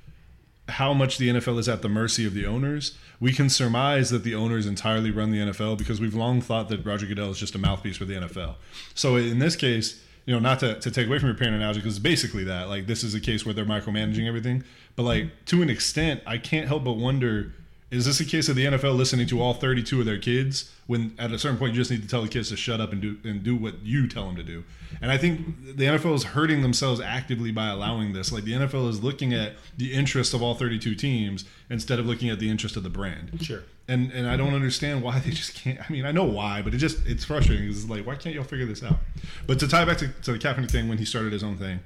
[0.69, 2.97] how much the NFL is at the mercy of the owners.
[3.21, 6.85] We can surmise that the owners entirely run the NFL because we've long thought that
[6.85, 8.55] Roger Goodell is just a mouthpiece for the NFL.
[8.95, 11.81] So in this case, you know, not to, to take away from your parent analogy,
[11.81, 12.69] because it's basically that.
[12.69, 14.65] Like this is a case where they're micromanaging everything.
[14.97, 17.53] But like to an extent, I can't help but wonder
[17.95, 21.15] is this a case of the NFL listening to all 32 of their kids when
[21.19, 23.01] at a certain point you just need to tell the kids to shut up and
[23.01, 24.65] do and do what you tell them to do?
[25.01, 28.33] And I think the NFL is hurting themselves actively by allowing this.
[28.33, 32.31] Like the NFL is looking at the interest of all 32 teams instead of looking
[32.31, 33.39] at the interest of the brand.
[33.41, 33.63] Sure.
[33.87, 35.79] And and I don't understand why they just can't.
[35.81, 37.67] I mean, I know why, but it just it's frustrating.
[37.67, 38.99] Because it's like why can't y'all figure this out?
[39.47, 41.79] But to tie back to, to the Kaepernick thing when he started his own thing,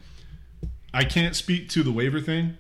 [0.95, 2.57] I can't speak to the waiver thing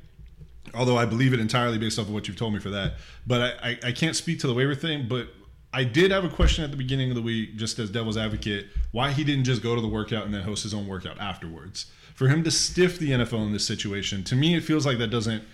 [0.74, 2.94] although I believe it entirely based off of what you've told me for that.
[3.26, 5.06] But I, I, I can't speak to the waiver thing.
[5.08, 5.28] But
[5.72, 8.68] I did have a question at the beginning of the week, just as devil's advocate,
[8.92, 11.86] why he didn't just go to the workout and then host his own workout afterwards.
[12.14, 15.08] For him to stiff the NFL in this situation, to me, it feels like that
[15.08, 15.44] doesn't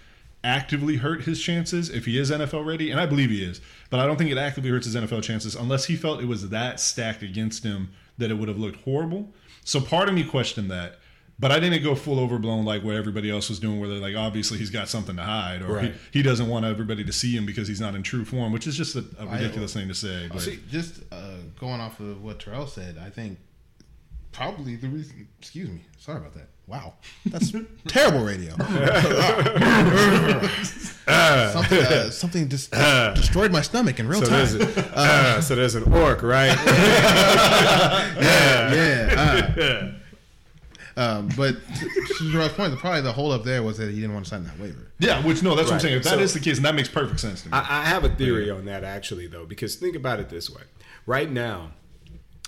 [0.44, 3.60] actively hurt his chances if he is NFL ready, and I believe he is.
[3.90, 6.50] But I don't think it actively hurts his NFL chances unless he felt it was
[6.50, 9.32] that stacked against him that it would have looked horrible.
[9.64, 10.98] So part of me questioned that.
[11.38, 14.14] But I didn't go full overblown like what everybody else was doing, where they're like,
[14.14, 15.92] obviously he's got something to hide, or Right.
[16.12, 18.66] he, he doesn't want everybody to see him because he's not in true form, which
[18.68, 20.28] is just a, a ridiculous thing to say.
[20.32, 23.38] But See, just uh, going off of what Terrell said, I think
[24.30, 25.26] probably the reason.
[25.40, 25.80] Excuse me.
[25.98, 26.48] Sorry about that.
[26.66, 26.94] Wow,
[27.26, 27.52] that's
[27.88, 28.50] terrible radio.
[31.52, 34.38] something, uh, something just destroyed my stomach in real So time.
[34.38, 36.56] there's, a, uh, so there's an orc, right?
[38.20, 39.54] yeah.
[39.58, 39.90] uh.
[40.96, 44.14] Um, but to to Terrell's point, probably the hold up there was that he didn't
[44.14, 44.92] want to sign that waiver.
[45.00, 45.82] yeah, which no, that's what I'm Right.
[45.82, 45.96] saying.
[45.96, 47.52] If that is So- the case, and that makes perfect sense to me.
[47.52, 50.62] I, I have a theory on that actually, though, because think about it this way:
[51.06, 51.72] right now,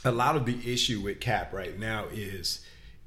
[0.04, 2.60] a lot of the issue with Cap right now is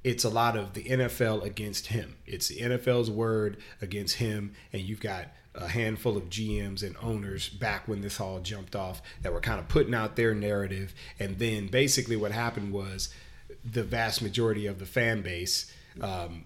[0.04, 2.16] it's a lot of the NFL against him.
[2.26, 7.50] It's the NFL's word against him, and you've got a handful of GMs and owners
[7.50, 11.40] back when this all jumped off that were kind of putting out their narrative, and
[11.40, 13.10] then basically what happened was
[13.72, 15.72] the vast majority of the fan base.
[16.02, 16.46] Um,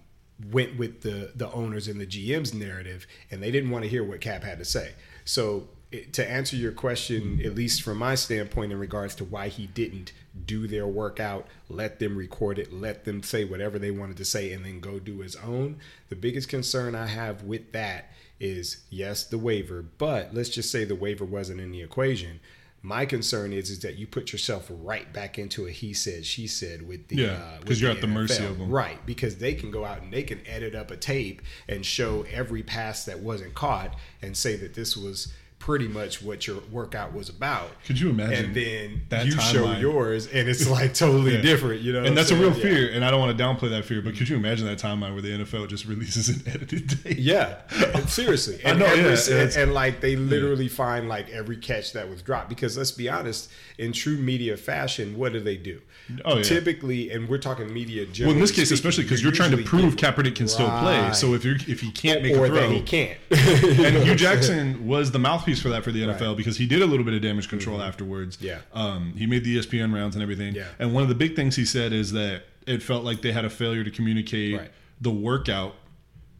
[0.51, 4.03] went with the the owners and the GM's narrative, and they didn't want to hear
[4.03, 4.93] what Cap had to say.
[5.25, 5.67] So
[6.11, 10.11] to answer your question, at least from my standpoint, in regards to why he didn't
[10.45, 14.51] do their workout, let them record it, let them say whatever they wanted to say,
[14.51, 15.77] and then go do his own.
[16.09, 20.83] The biggest concern I have with that is yes, the waiver, but let's just say
[20.83, 22.39] the waiver wasn't in the equation.
[22.85, 26.47] My concern is is that you put yourself right back into a he said she
[26.47, 29.03] said with the Yeah, uh, because with you're the at the mercy of them Right,
[29.05, 32.61] because they can go out and they can edit up a tape and show every
[32.61, 35.31] pass that wasn't caught and say that this was
[35.63, 37.69] pretty much what your workout was about.
[37.85, 41.41] Could you imagine And then that you show yours and it's like totally Yeah.
[41.41, 42.03] different, you know.
[42.03, 42.47] and that's a real?
[42.53, 42.63] Yeah.
[42.63, 44.01] fear, and I don't want to downplay that fear.
[44.01, 47.15] But could you imagine that timeline where the NFL just releases an edited tape?
[47.17, 47.59] Yeah,
[48.07, 48.59] seriously.
[48.65, 52.21] I know, every, yeah, and, and, like they literally find like every catch that was
[52.21, 52.49] dropped.
[52.49, 55.79] Because let's be honest, in true media fashion, what do they do?
[56.25, 56.43] Oh, yeah.
[56.43, 58.05] Typically, and we're talking media.
[58.05, 60.69] Generally Well, in this case, speaking, especially because you're trying to prove Kaepernick can still
[60.79, 61.13] play.
[61.13, 63.17] So if you if he can't make or a throw, he can't.
[63.31, 66.19] and Hue Jackson was the mouthpiece for that for the NFL Right.
[66.21, 66.35] Mm-hmm.
[66.37, 68.37] because he did a little bit of damage control afterwards.
[68.41, 68.59] Yeah.
[68.73, 70.55] um, he made the ESPN rounds and everything.
[70.55, 70.67] Yeah.
[70.79, 73.45] and one of the big things he said is that it felt like they had
[73.45, 74.71] a failure to communicate Right.
[75.01, 75.75] the workout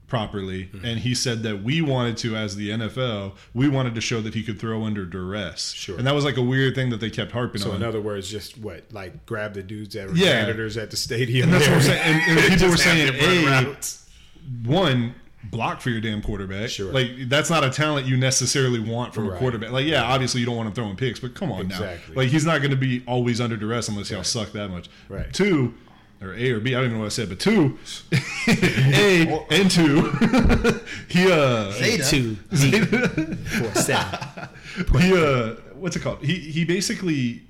[0.08, 0.86] properly, Mm-hmm.
[0.86, 4.34] and he said that we wanted to, as the NFL, we wanted to show that
[4.36, 5.72] he could throw under duress.
[5.72, 5.98] Sure.
[5.98, 7.74] and that was like a weird thing that they kept harping So on.
[7.74, 10.42] So in other words, just what like grab the dudes that were Yeah.
[10.46, 11.46] janitors at the stadium.
[11.46, 12.02] And that's what I'm saying.
[12.30, 13.76] And, and people were saying, them "Hey,
[14.66, 16.70] one, block for your damn quarterback.
[16.70, 16.92] Sure.
[16.92, 19.72] Like that's not a talent you necessarily want from a quarterback.
[19.72, 22.16] Like yeah, obviously you don't want him throwing picks, but come on Exactly.
[22.16, 22.22] now.
[22.22, 24.90] Like he's not going to be always under duress unless y'all suck that much.
[25.10, 25.32] Right.
[25.34, 25.74] Two.
[26.22, 27.78] Or A or B, I don't even know what I said, but two,
[28.48, 30.04] A and two,
[31.10, 32.10] he uh, Zeta.
[32.10, 32.36] Two,
[33.36, 34.50] four, seven.
[35.02, 37.42] he uh what's it called he he basically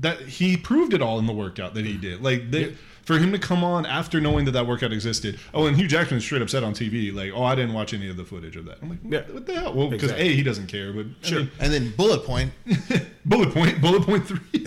[0.00, 2.74] that he proved it all in the workout that he did like they,
[3.04, 5.38] for him to come on after knowing that that workout existed.
[5.52, 8.08] Oh and hugh jackman straight up said on tv like oh i didn't watch any
[8.08, 8.78] of the footage of that.
[8.82, 9.20] I'm like Yeah.
[9.32, 9.74] what the hell?
[9.74, 10.28] Well because Exactly.
[10.32, 11.38] a he doesn't care but Sure.
[11.38, 12.52] I mean, And then bullet point,
[13.24, 14.40] bullet point bullet point three.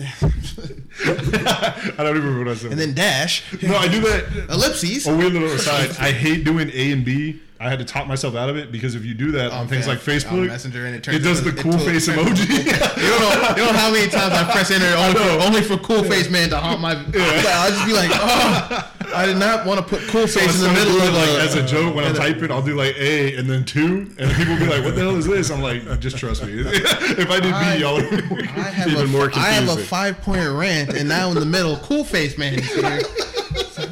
[1.04, 2.70] I don't remember what i said.
[2.72, 4.48] And then dash, no i do that.
[4.50, 5.06] Ellipses.
[5.06, 5.90] Oh, wait a weird little aside.
[5.98, 8.94] I hate doing a and b I had to talk myself out of it because
[8.94, 11.42] if you do that on On things like Facebook, Messenger and it turns it does
[11.42, 12.46] the cool face emoji.
[12.98, 13.48] You don't know.
[13.50, 16.30] You don't know how many times I press enter only for, only for cool face
[16.30, 16.92] man to haunt my.
[16.92, 17.42] Yeah.
[17.46, 20.72] I'll just be like, oh, I did not want to put cool face in the
[20.72, 22.94] middle of it, like a- as a joke when I type it, I'll do like
[22.96, 25.62] A and then two, and people will be like, "What the hell is this?" I'm
[25.62, 26.52] like, "Just trust me.
[26.60, 29.76] if I did I- B, y'all." would- I have Even a, more I have a
[29.82, 33.00] five point rant, and now in the middle, cool face man is here.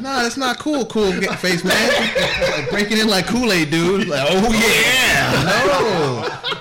[0.06, 2.52] Nah, that's not cool, cool face man.
[2.52, 4.06] Like breaking in like Kool Aid, dude.
[4.06, 4.52] Like, oh, oh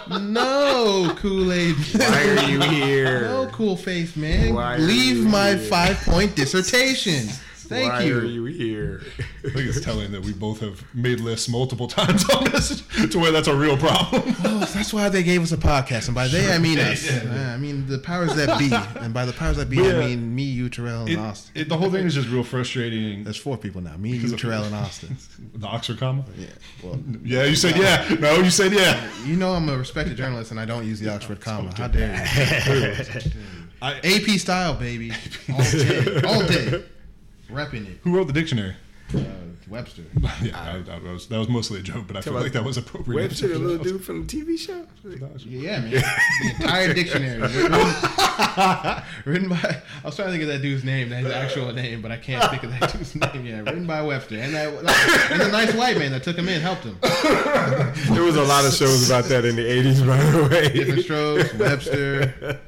[0.10, 1.76] yeah, no, no Kool Aid.
[1.76, 3.28] Why are you here?
[3.28, 4.56] No cool face man.
[4.56, 7.28] Why Leave my five point dissertation.
[7.66, 8.20] Thank Why you.
[8.20, 9.02] are you here?
[9.20, 13.20] I think it's telling that we both have made lists multiple times on this to
[13.20, 14.36] where that's a real problem.
[14.48, 17.10] Oh, that's why they gave us a podcast, and by they I mean us.
[17.10, 18.70] Uh, I mean the powers that be,
[19.02, 19.98] and by the powers that be Yeah.
[19.98, 21.52] I mean me, you, Terrell, and It, Austin.
[21.62, 23.24] it, the whole thing is just real frustrating.
[23.24, 23.98] There's four people now.
[23.98, 25.18] Me, you, Terrell, and Austin.
[25.56, 26.24] The Oxford comma.
[26.38, 26.48] Yeah.
[26.84, 28.08] Well, Yeah, you said yeah.
[28.20, 29.10] No, you said yeah.
[29.26, 31.74] you know I'm a respected journalist, and I don't use the Oxford comma.
[31.76, 32.16] How dare
[32.68, 33.32] you?
[33.82, 35.12] I, AP style, baby.
[35.52, 36.84] All day, all day.
[37.50, 38.00] Repping it.
[38.04, 38.76] who wrote the dictionary?
[39.14, 39.20] Uh,
[39.70, 40.04] Webster.
[40.44, 42.78] Yeah, I, I was, that was mostly a joke, but I feel like that was
[42.78, 43.22] appropriate.
[43.22, 44.86] Webster, the little dude from the TV show.
[45.46, 45.92] Yeah, man.
[45.92, 47.42] The entire dictionary.
[47.42, 49.82] Written, written by.
[50.04, 52.18] I was trying to think of that dude's name, that his actual name, but I
[52.18, 53.46] can't think of that dude's name.
[53.46, 54.68] Yeah, written by Webster, and that
[55.32, 56.98] and the nice white man that took him in helped him.
[58.14, 60.74] There was a lot of shows about that in the '80s, by the way.
[60.74, 61.54] Different strokes.
[61.56, 62.60] Webster.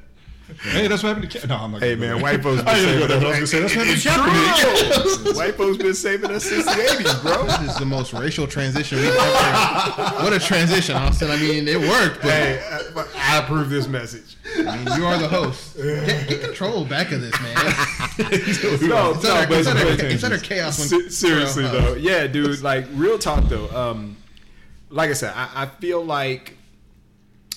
[0.62, 1.40] Hey, that's what happened to.
[1.40, 1.82] Ca- no, I'm not.
[1.84, 2.18] Hey man, there.
[2.18, 3.88] white folks been I didn't go saving there, but I was gonna say that's what
[3.88, 5.36] happened to Kaepernick.
[5.38, 7.46] White folks been saving us since the '80s, bro.
[7.46, 10.24] This is the most racial transition we've ever.
[10.24, 11.30] What a transition, Austin.
[11.30, 12.60] I mean, it worked, but Hey,
[12.96, 13.06] I,
[13.36, 14.36] I approve this message.
[14.58, 15.78] I mean, you are the host.
[15.78, 17.56] Get, get control back of this, man.
[18.18, 18.96] No, It's no,
[19.36, 20.80] utter, but it's utter, but- it's utter chaos.
[20.80, 22.62] When Se- seriously Terrell though, yeah, dude.
[22.64, 23.70] Like real talk though.
[23.70, 24.18] Um,
[24.90, 26.57] like I said, I, I feel like,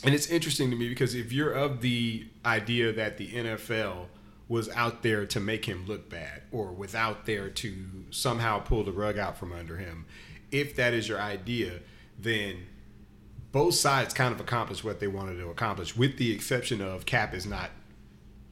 [0.04, 4.06] and it's interesting to me because if you're of the idea that the NFL
[4.48, 7.74] was out there to make him look bad, or was out there to
[8.10, 10.06] somehow pull the rug out from under him,
[10.50, 11.78] if that is your idea,
[12.18, 12.66] then
[13.52, 17.34] both sides kind of accomplished what they wanted to accomplish, with the exception of Cap
[17.34, 17.70] is not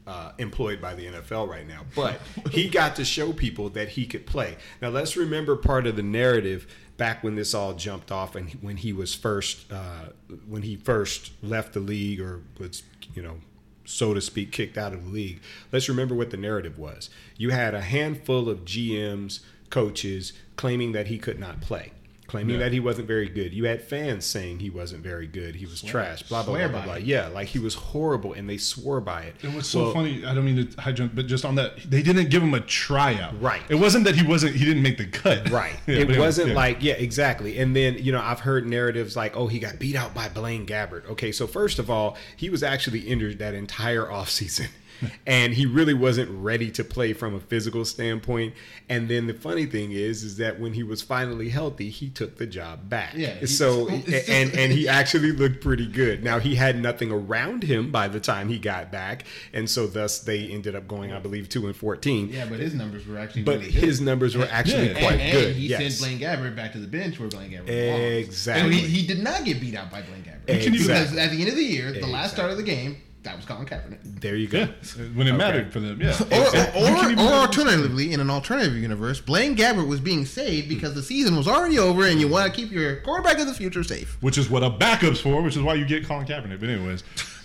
[0.07, 1.83] uh, employed by the NFL right now.
[1.95, 2.21] But
[2.51, 4.57] he got to show people that he could play.
[4.81, 6.67] Now let's remember part of the narrative
[6.99, 10.11] back when this all jumped off and when he was first uh,
[10.47, 12.83] when he first left the league or was
[13.15, 13.39] you know
[13.87, 15.41] so to speak kicked out of the league.
[15.73, 17.09] Let's remember what the narrative was.
[17.39, 19.41] You had a handful of GMs,
[19.71, 21.93] coaches claiming that he could not play.
[22.29, 22.65] Claiming Yeah.
[22.65, 23.53] that he wasn't very good.
[23.53, 25.57] You had fans saying he wasn't very good.
[25.57, 26.23] He was trash.
[26.25, 26.83] Blah blah blah blah.
[26.85, 26.95] blah.
[26.97, 29.37] Yeah, like he was horrible, and they swore by it.
[29.43, 30.25] It was so Well, funny.
[30.25, 32.61] I don't mean to high jump, but just on that, they didn't give him a
[32.61, 33.41] tryout.
[33.41, 33.63] Right.
[33.71, 34.55] It wasn't that he wasn't.
[34.57, 35.49] He didn't make the cut.
[35.59, 35.75] Right.
[35.87, 36.55] Yeah, it wasn't yeah.
[36.55, 37.59] like, yeah, exactly.
[37.59, 40.67] And then, you know, I've heard narratives like, oh, he got beat out by Blaine
[40.67, 41.09] Gabbert.
[41.11, 44.69] Okay, so first of all, he was actually injured that entire offseason.
[45.27, 48.55] and he really wasn't ready to play from a physical standpoint.
[48.89, 52.39] And then the funny thing is, is that when he was finally healthy, he took
[52.39, 53.15] the job back.
[53.15, 56.25] Yeah, So and and he actually looked pretty good.
[56.25, 60.21] Now he had nothing around him by the time he got back, and so thus
[60.21, 62.29] they ended up going, I believe, two and fourteen.
[62.29, 63.43] Yeah, but his numbers were actually.
[63.43, 64.99] But really his numbers were actually Yeah.
[65.01, 65.57] quite and, and good.
[65.57, 65.97] he yes.
[65.99, 68.03] sent Blaine Gabbert back to the bench where Blaine Gabbert belongs.
[68.27, 68.65] Exactly.
[68.65, 70.49] And he, he did not get beat out by Blaine Gabbert.
[70.49, 70.79] Exactly.
[70.79, 73.45] Because at the end of the year, the last start of the game, that was
[73.45, 74.21] Colin Kaepernick.
[74.21, 74.61] There you go.
[74.61, 74.67] Yeah,
[75.15, 76.01] when it mattered for them.
[76.01, 76.17] Yeah.
[76.31, 76.83] Or, Exactly.
[76.83, 81.03] Or, or, or alternatively, in an alternative universe, Blaine Gabbert was being saved because the
[81.03, 84.17] season was already over and you want to keep your quarterback of the future safe.
[84.21, 86.61] which is what a backup's for, which is why you get Colin Kaepernick.
[86.61, 87.03] But anyways,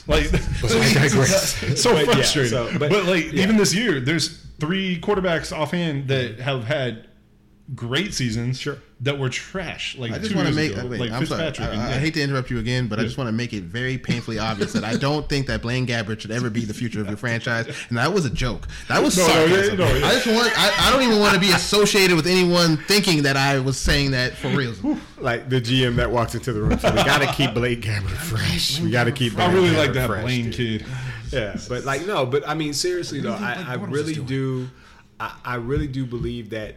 [0.08, 1.56] like I digress.
[1.82, 2.52] so But yeah, frustrating.
[2.52, 3.44] so- but, but- like yeah.
[3.44, 7.08] even this year, there's three quarterbacks offhand that have had
[7.76, 8.60] great seasons.
[8.60, 8.78] Sure.
[9.04, 9.98] That were trash.
[9.98, 10.72] Like I just want to make.
[10.74, 10.88] ago.
[10.88, 11.44] wait, like I'm sorry.
[11.46, 11.70] Fitzpatrick.
[11.70, 13.64] I, and- I hate to interrupt you again, but I just want to make it
[13.64, 17.02] very painfully obvious that I don't think that Blaine Gabbert should ever be the future
[17.02, 17.68] of your franchise.
[17.90, 18.68] And that was a joke.
[18.88, 19.80] That was No, no, sarcasm.
[19.80, 20.06] yeah, no, yeah.
[20.08, 20.54] I just want.
[20.58, 24.12] I, I don't even want to be associated with anyone thinking that I was saying
[24.12, 24.74] that for real.
[25.20, 26.80] Like the GM that walks into the room.
[26.80, 28.80] So we got to keep Blake Gabbert fresh.
[28.80, 29.38] We got to keep.
[29.38, 30.82] I really Gabbert like that fresh, Blaine dude.
[30.82, 30.86] kid.
[31.32, 34.70] Yeah, but like no, but I mean seriously though, I, I really do.
[35.20, 36.76] I, I really do believe that.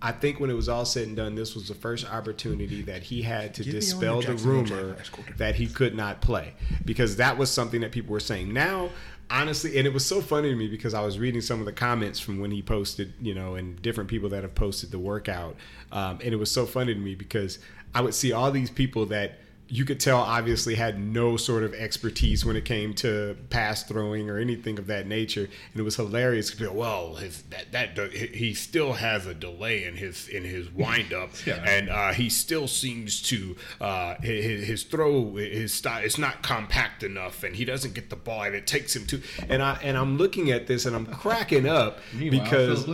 [0.00, 3.02] I think when it was all said and done, this was the first opportunity that
[3.02, 4.96] he had to me dispel the rumor
[5.36, 8.52] that he could not play because that was something that people were saying.
[8.52, 8.90] Now,
[9.28, 11.72] honestly, and it was so funny to me because I was reading some of the
[11.72, 15.56] comments from when he posted, you know, and different people that have posted the workout,
[15.90, 17.58] um, and it was so funny to me because
[17.94, 19.38] I would see all these people that
[19.68, 24.30] you could tell obviously had no sort of expertise when it came to pass throwing
[24.30, 25.42] or anything of that nature
[25.72, 29.34] and it was hilarious to be like, well his that that he still has a
[29.34, 31.62] delay in his in his windup Yeah.
[31.68, 37.02] and uh, he still seems to uh, his, his throw his style it's not compact
[37.02, 39.96] enough and he doesn't get the ball and it takes him to and I and
[39.96, 41.98] I'm looking at this and I'm cracking up
[42.30, 42.86] because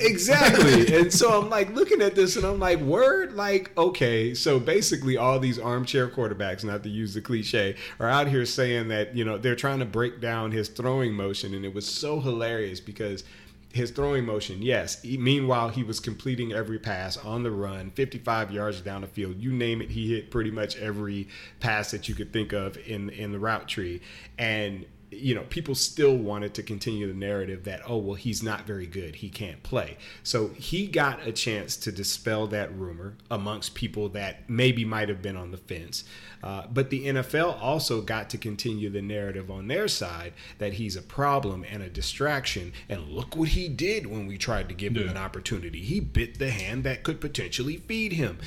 [0.00, 0.96] Exactly.
[0.98, 4.34] and so I'm like looking at this and I'm like, word, like, okay.
[4.34, 8.88] So basically, all these armchair quarterbacks, not to use the cliche, are out here saying
[8.88, 11.54] that, you know, they're trying to break down his throwing motion.
[11.54, 13.24] And it was so hilarious because
[13.72, 15.02] his throwing motion, yes.
[15.02, 19.36] He, meanwhile, he was completing every pass on the run, 55 yards down the field.
[19.38, 21.28] You name it, he hit pretty much every
[21.60, 24.00] pass that you could think of in in the route tree.
[24.38, 24.86] And
[25.16, 28.86] you know, people still wanted to continue the narrative that, oh, well, he's not very
[28.86, 29.16] good.
[29.16, 29.96] He can't play.
[30.22, 35.22] So he got a chance to dispel that rumor amongst people that maybe might have
[35.22, 36.04] been on the fence.
[36.42, 40.96] Uh, but the NFL also got to continue the narrative on their side that he's
[40.96, 42.72] a problem and a distraction.
[42.88, 45.80] And look what he did when we tried to give him an opportunity.
[45.80, 48.38] He bit the hand that could potentially feed him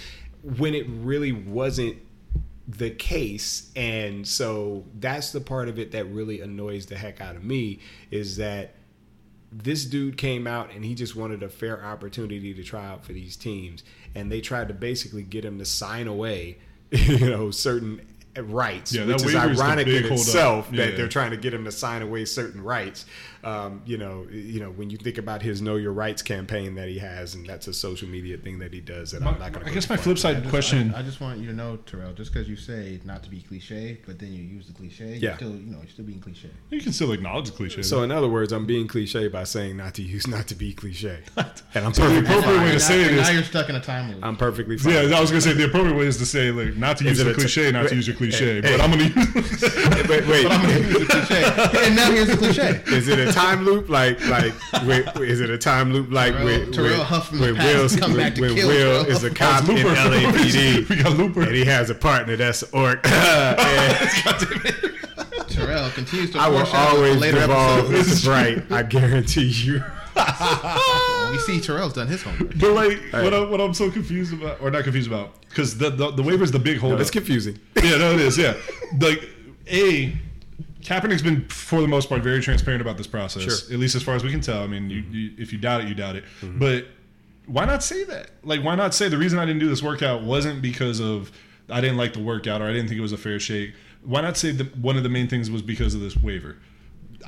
[0.43, 1.97] when it really wasn't
[2.77, 7.35] the case and so that's the part of it that really annoys the heck out
[7.35, 7.79] of me
[8.11, 8.75] is that
[9.51, 13.11] this dude came out and he just wanted a fair opportunity to try out for
[13.13, 16.59] these teams and they tried to basically get him to sign away
[16.91, 18.01] you know certain
[18.37, 21.53] rights Yeah, which is waiver is the ironic in itself that they're trying to get
[21.53, 23.05] him to sign away certain rights
[23.43, 26.87] um, you know you know when you think about his know your rights campaign that
[26.89, 29.65] he has and that's a social media thing that he does that I'm not going
[29.65, 30.93] to I guess my flip side question.
[30.93, 33.99] I, just want you to know, Terrell, just because you say not to be cliche,
[34.05, 35.29] but then you use the cliche, Yeah.
[35.29, 36.49] you're still, you know, you're still being cliche.
[36.69, 37.81] You can still acknowledge the cliche.
[37.81, 40.73] So in other words, I'm being cliche by saying not to use not to be
[40.73, 42.59] cliche, and I'm the perfectly appropriate fine.
[42.61, 44.19] way to now, say it and now you're stuck in a time loop.
[44.25, 44.93] I'm perfectly fine.
[45.09, 47.19] Yeah, I was gonna say the appropriate way is to say like not to use
[47.19, 48.81] it the a t- cliche, not to use your cliche, Hey, but hey.
[48.81, 49.61] I'm gonna use.
[50.09, 50.43] wait, wait.
[50.43, 52.81] but I'm gonna use the cliche, and now here's the cliche.
[52.87, 54.53] Is it a time loop like like
[54.85, 57.95] wait, wait, is it a time loop like Terrell- when, Terrell when, Huffman's when Will's,
[57.95, 59.15] come when, back to when kill Will Terrell.
[59.17, 61.41] is a cop in LAPD we got Looper.
[61.43, 62.99] and he has a partner that's an orc.
[63.07, 64.09] and
[65.49, 68.09] Terrell continues to I will always later devolve episodes.
[68.23, 68.63] this right.
[68.71, 69.83] I guarantee you.
[70.15, 72.57] Well, we see Terrell's done his homework.
[72.59, 75.89] But like, what, I, what I'm so confused about, or not confused about, because the,
[75.89, 76.99] the the waiver is the big hold.
[76.99, 77.57] It's confusing.
[77.81, 78.37] yeah, no, it is.
[78.37, 78.55] Yeah,
[78.99, 79.29] like
[79.67, 80.13] a
[80.81, 83.73] Kaepernick's been for the most part very transparent about this process, Sure.
[83.73, 84.63] at least as far as we can tell.
[84.63, 85.13] I mean, you, mm-hmm.
[85.13, 86.23] you, if you doubt it, you doubt it.
[86.41, 86.59] Mm-hmm.
[86.59, 86.87] But
[87.47, 88.31] why not say that?
[88.43, 91.31] Like, why not say the reason I didn't do this workout wasn't because of
[91.69, 93.73] I didn't like the workout or I didn't think it was a fair shake.
[94.03, 96.57] Why not say that one of the main things was because of this waiver?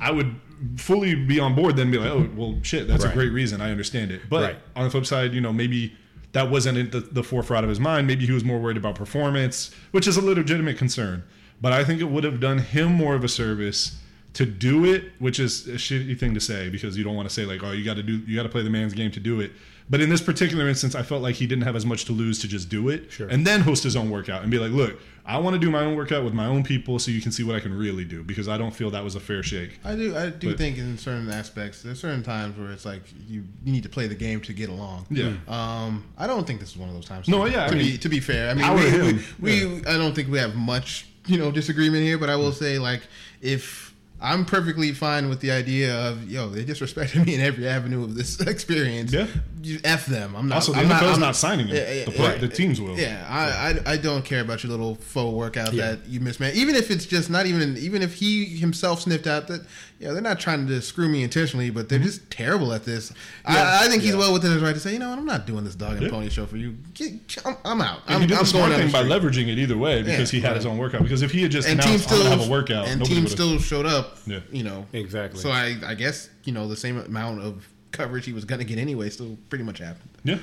[0.00, 0.34] I would
[0.78, 3.10] fully be on board then and be like, oh, well, shit, that's Right.
[3.12, 3.60] a great reason.
[3.60, 4.22] I understand it.
[4.30, 4.56] But Right.
[4.74, 5.94] on the flip side, you know, maybe
[6.32, 8.06] that wasn't the, the forefront of his mind.
[8.06, 11.24] Maybe he was more worried about performance, which is a legitimate concern.
[11.62, 13.98] But I think it would have done him more of a service
[14.34, 17.34] to do it, which is a shitty thing to say because you don't want to
[17.34, 19.20] say like, oh, you got to do, you got to play the man's game to
[19.20, 19.52] do it.
[19.90, 22.38] But in this particular instance, I felt like he didn't have as much to lose
[22.40, 23.28] to just do it Sure.
[23.28, 25.80] and then host his own workout and be like, look, I want to do my
[25.84, 28.22] own workout with my own people so you can see what I can really do
[28.24, 29.78] because I don't feel that was a fair shake.
[29.84, 30.16] I do.
[30.16, 33.72] I do But- think in certain aspects, there's certain times where it's like you, you
[33.72, 35.06] need to play the game to get along.
[35.10, 35.32] Yeah.
[35.46, 37.28] Um, I don't think this is one of those times.
[37.28, 39.86] No, to, yeah, I To be to be fair, I mean, we, to we, we
[39.86, 43.02] I don't think we have much you know disagreement here, but I will say like
[43.40, 43.91] if.
[44.22, 46.48] I'm perfectly fine with the idea of yo.
[46.48, 49.12] They disrespected me in every avenue of this experience.
[49.12, 49.26] Yeah.
[49.62, 50.36] you f them.
[50.36, 50.56] I'm not.
[50.56, 51.76] Also, the I'm NFL's I'm not signing him.
[51.76, 52.38] Yeah, The yeah, play- yeah.
[52.38, 52.96] the teams will.
[52.98, 55.92] Yeah, I, I I don't care about your little faux workout Yeah.
[55.92, 56.56] that you mismanaged.
[56.56, 59.62] Even if it's just not even even if he himself sniffed out that
[59.98, 62.06] yeah they're not trying to screw me intentionally, but they're mm-hmm.
[62.06, 63.12] just terrible at this.
[63.44, 64.18] I, I think he's Yeah.
[64.18, 66.02] well within his right to say, you know what, I'm not doing this dog and
[66.02, 66.10] Yeah.
[66.10, 66.76] pony show for you.
[66.94, 68.02] Get, I'm, I'm out.
[68.06, 69.46] And I'm, he did I'm the smart going thing by the street.
[69.46, 71.02] leveraging it either way because Yeah, he had his own workout.
[71.02, 73.14] Because if he had just And announced, team I'm still have a workout, and nobody
[73.16, 74.11] team still showed up.
[74.26, 74.40] Yeah.
[74.50, 75.40] You know Exactly.
[75.40, 78.64] So I I guess you know the same amount of coverage he was going to
[78.64, 80.08] get anyway still pretty much happened.
[80.24, 80.36] yeah.
[80.36, 80.42] so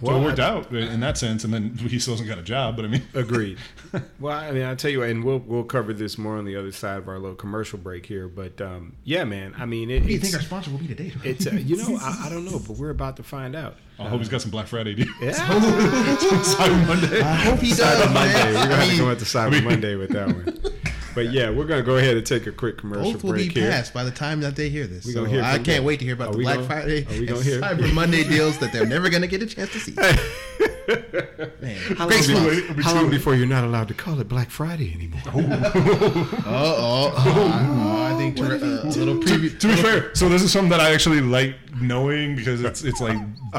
[0.00, 2.42] Well, it worked I- out in that sense, and then he still hasn't got a
[2.42, 2.76] job.
[2.76, 3.58] But I mean, Agreed.
[4.18, 6.56] well, I mean, I'll tell you, what, and we'll we'll cover this more on the
[6.56, 8.28] other side of our little commercial break here.
[8.28, 10.78] But um, yeah, man, I mean, it, Who do you it's, think our sponsor will
[10.78, 11.12] be today?
[11.22, 13.76] it's uh, you know, I, I don't know, but we're about to find out.
[13.98, 15.10] I hope he's got some Black Friday deals.
[15.20, 17.20] Yeah, Cyber Monday.
[17.20, 17.80] I hope he does.
[17.80, 18.32] Cyber Monday.
[18.32, 18.54] man.
[18.54, 20.58] We're gonna I have to mean, go into Cyber Monday with that one.
[21.14, 23.52] But yeah, we're gonna go ahead and take a quick commercial both will be break
[23.56, 23.70] here.
[23.70, 25.04] passed by the time that they hear this.
[25.04, 25.84] We So gonna hear I can't them.
[25.84, 27.60] wait to hear about Are the Black gonna- Friday are we and hear?
[27.60, 29.92] Cyber Monday deals that they're never going to get a chance to see.
[31.60, 34.50] Man, How great long, be, how long before you're not allowed to call it Black
[34.50, 35.20] Friday anymore?
[35.26, 39.56] Oh, oh, oh, I think Ter- uh, a little preview.
[39.60, 43.00] To be fair, so this is something that I actually like knowing because it's it's
[43.00, 43.16] like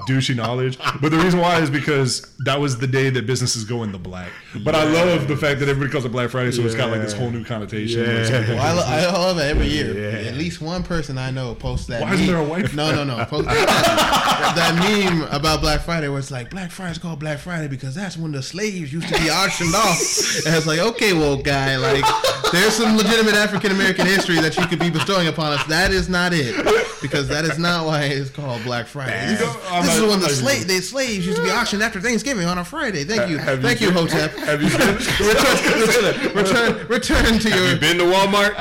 [0.08, 0.78] douchey knowledge.
[1.02, 3.98] But the reason why is because that was the day that businesses go in the
[4.00, 4.32] black.
[4.64, 7.02] But I love the fact that everybody calls it Black Friday, so it's got like
[7.02, 8.02] this whole new connotation.
[8.02, 8.50] Yeah.
[8.56, 9.94] Well, I, lo- I love it every year.
[10.24, 10.30] Yeah.
[10.30, 12.02] At least one person I know posts that.
[12.02, 13.24] Why isn't there a white No, no, no.
[13.26, 17.68] Post that, that meme about Black Friday where it's like Black Friday's called Black Friday
[17.68, 20.00] because that's when the slaves used to be auctioned off.
[20.46, 22.04] And it's like, okay, well, guy, like
[22.52, 25.64] there's some legitimate African American history that you could be bestowing upon us.
[25.68, 26.56] That is not it,
[27.02, 29.12] because that is not why it's called Black Friday.
[29.36, 31.52] This, You is, this is when the, not even- slave, the slaves used to be
[31.52, 33.04] auctioned after Thanksgiving on a Friday.
[33.04, 34.32] Thank you, Have thank you, been- Hotep.
[34.38, 34.96] Have you been,
[35.28, 37.68] return, return, return to your.
[37.70, 38.56] you been to Walmart?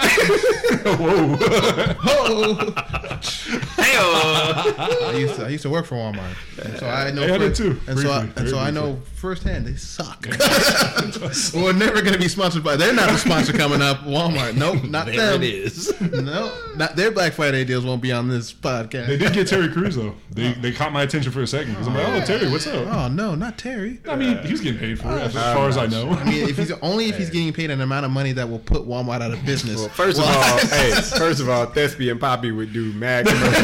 [2.13, 2.75] Oh.
[5.13, 7.27] I used to I used to work for Walmart, and so I know.
[7.27, 9.75] Yeah, I did too, And so I, briefly, and so very I know firsthand they
[9.75, 10.27] suck.
[11.55, 12.77] We're never going to be sponsored by.
[12.77, 13.99] They're not the sponsor coming up.
[14.01, 14.57] Walmart.
[14.57, 15.43] Nope, not There them.
[15.43, 16.01] it is.
[16.01, 19.09] No, not their Black Friday deals won't be on this podcast.
[19.09, 20.15] They did get Terry Crews though.
[20.31, 20.55] They oh.
[20.61, 22.87] they caught my attention for a second because I'm like, oh Terry, what's up?
[22.87, 24.01] Oh no, not Terry.
[24.09, 26.11] I mean, uh, he's getting paid for it, as oh, far as I know.
[26.11, 28.60] I mean, if he's only if he's getting paid an amount of money that will
[28.65, 29.77] put Walmart out of business.
[29.81, 33.57] Well, first of all, hey, first of all, Thespian Poppy would do mad commercials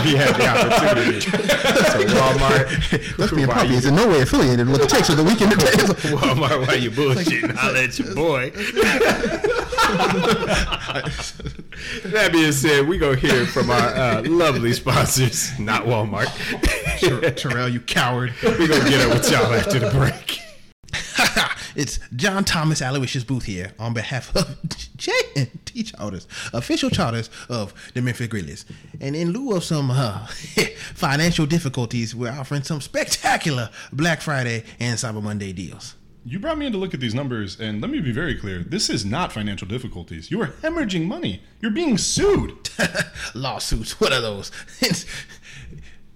[0.00, 1.20] if he had the opportunity.
[1.20, 5.16] So Walmart, Lesbian why Poppy you- is in no way affiliated with the text of
[5.16, 5.52] the weekend.
[5.52, 7.52] Walmart, why you bullshitting?
[7.52, 8.50] Holla let your boy.
[12.10, 16.28] that being said, we go hear from our uh, lovely sponsors, not Walmart.
[17.36, 18.32] Terrell, you coward.
[18.42, 20.40] We're gonna get up with y'all after the break.
[21.76, 24.56] It's John Thomas Aloysius Booth here on behalf of
[24.96, 28.64] J and T Charters, official charters of the Memphis Grizzlies.
[29.00, 30.26] And in lieu of some uh,
[30.94, 35.96] financial difficulties, we're offering some spectacular Black Friday and Cyber Monday deals.
[36.24, 38.58] You brought me in to look at these numbers, and let me be very clear:
[38.58, 40.30] this is not financial difficulties.
[40.30, 41.42] You are hemorrhaging money.
[41.60, 42.68] You're being sued.
[43.34, 44.50] Lawsuits, what are those?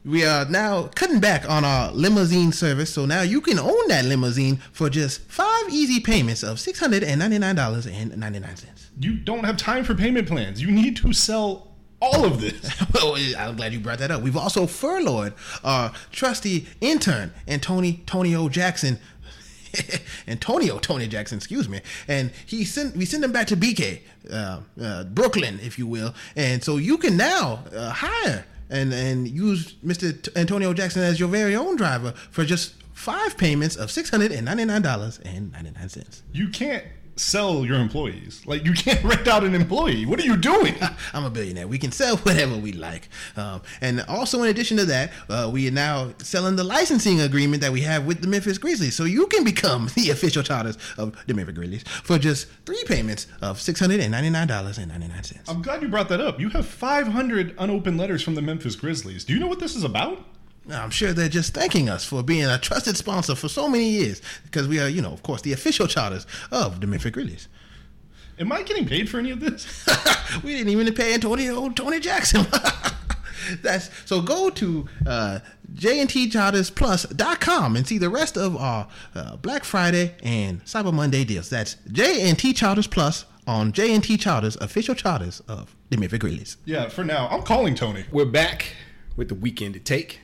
[0.05, 4.05] We are now cutting back on our limousine service, so now you can own that
[4.05, 8.71] limousine for just five easy payments of $699.99.
[9.01, 10.61] You don't have time for payment plans.
[10.61, 11.69] You need to sell
[12.03, 12.83] all of this.
[12.95, 14.21] well, I'm glad you brought that up.
[14.21, 15.33] We've also furloughed
[15.65, 18.99] our trusty intern, Antonio Tonio Jackson.
[20.29, 24.61] Antonio Tony Jackson, excuse me, and he sent we send him back to BK, uh,
[24.81, 29.75] uh, Brooklyn, if you will, and so you can now uh, hire and and use
[29.85, 30.21] Mr.
[30.21, 34.33] T- Antonio Jackson as your very own driver for just five payments of six hundred
[34.33, 36.23] and ninety nine dollars and ninety nine cents.
[36.33, 36.85] You can't
[37.17, 38.43] sell your employees.
[38.47, 40.07] Like you can't rent out an employee.
[40.07, 40.75] What are you doing?
[41.13, 41.67] I'm a billionaire.
[41.69, 43.09] We can sell whatever we like.
[43.37, 47.63] Um, and also, in addition to that, uh, we are now selling the licensing agreement
[47.63, 48.95] that we have with the Memphis Grizzlies.
[48.95, 53.27] So you can become the official charters of the Memphis Grizzlies for just three payments
[53.43, 55.49] of $699.99.
[55.49, 56.41] I'm glad you brought that up.
[56.41, 59.25] You have 500 unopened letters from the Memphis Grizzlies.
[59.25, 60.25] Do you know what this is about?
[60.67, 63.91] Now, I'm sure they're just thanking us for being a trusted sponsor for so many
[63.91, 67.49] years because we are, you know, of course, the official charters of the Memphis Grizzlies.
[68.39, 69.87] Am I getting paid for any of this?
[70.43, 72.47] we didn't even pay Antonio Tony Jackson.
[73.63, 75.41] That's so go to uh,
[75.75, 81.51] jntchartersplus.com and see the rest of our uh, Black Friday and Cyber Monday deals.
[81.51, 86.57] That's JNT Charters Plus on JNT Charters, official charters of the Memphis Grizzlies.
[86.65, 88.07] yeah, for now, I'm calling Tony.
[88.11, 88.73] We're back
[89.17, 90.21] with the weekend to take.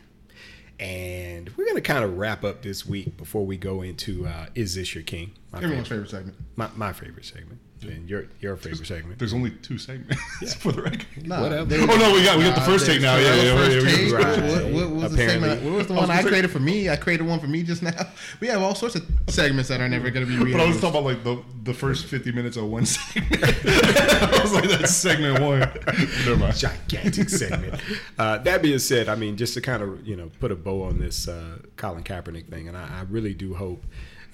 [0.80, 4.46] And we're going to kind of wrap up this week before we go into uh,
[4.54, 5.32] Is This Your King?
[5.52, 6.38] My Everyone's favorite, favorite segment.
[6.56, 7.60] my, my favorite segment.
[7.82, 9.18] And your, your favorite segment.
[9.18, 11.26] There's only two segments for the record.
[11.26, 11.74] Nah, Whatever.
[11.74, 13.16] Oh no, we got we got the first there's take now.
[13.16, 13.98] Yeah, yeah, yeah, take.
[14.06, 14.50] we got the first Right.
[14.50, 15.62] What, what, what was the segment?
[15.62, 16.88] What was the one I gonna say- created for me?
[16.90, 17.90] I created one for me just now.
[18.40, 20.52] We have all sorts of segments that are never going to be read.
[20.56, 23.42] But I was talking about like the the first 50 minutes of one segment.
[23.42, 25.60] I was like, that's segment one.
[25.60, 26.56] Never mind.
[26.56, 27.80] gigantic segment.
[28.18, 30.82] Uh, that being said, I mean, just to kind of you know put a bow
[30.84, 33.84] on this uh, Colin Kaepernick thing, and I, I really do hope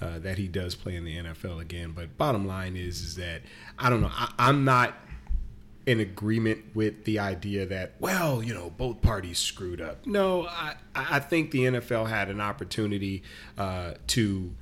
[0.01, 1.91] uh, that he does play in the NFL again.
[1.95, 3.41] But bottom line is, is that
[3.77, 4.11] I don't know.
[4.11, 4.95] I, I'm not
[5.85, 10.05] in agreement with the idea that well, you know, both parties screwed up.
[10.05, 13.23] No, I I think the NFL had an opportunity
[13.57, 14.53] uh, to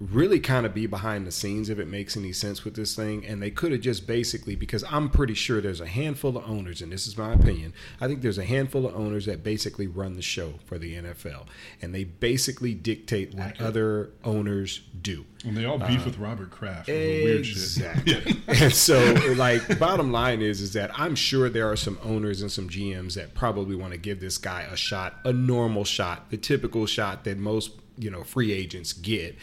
[0.00, 3.24] really kind of be behind the scenes if it makes any sense with this thing
[3.24, 6.82] and they could have just basically because i'm pretty sure there's a handful of owners
[6.82, 10.16] and this is my opinion i think there's a handful of owners that basically run
[10.16, 11.46] the show for the nfl
[11.80, 16.50] and they basically dictate what other owners do And they all beef uh, with Robert
[16.50, 16.88] Kraft.
[16.88, 17.56] over Weird shit.
[17.58, 18.42] Exactly.
[18.48, 18.98] and so,
[19.36, 23.14] like, bottom line is, is that I'm sure there are some owners and some GMs
[23.14, 27.24] that probably want to give this guy a shot, a normal shot, the typical shot
[27.24, 29.36] that most you know free agents get.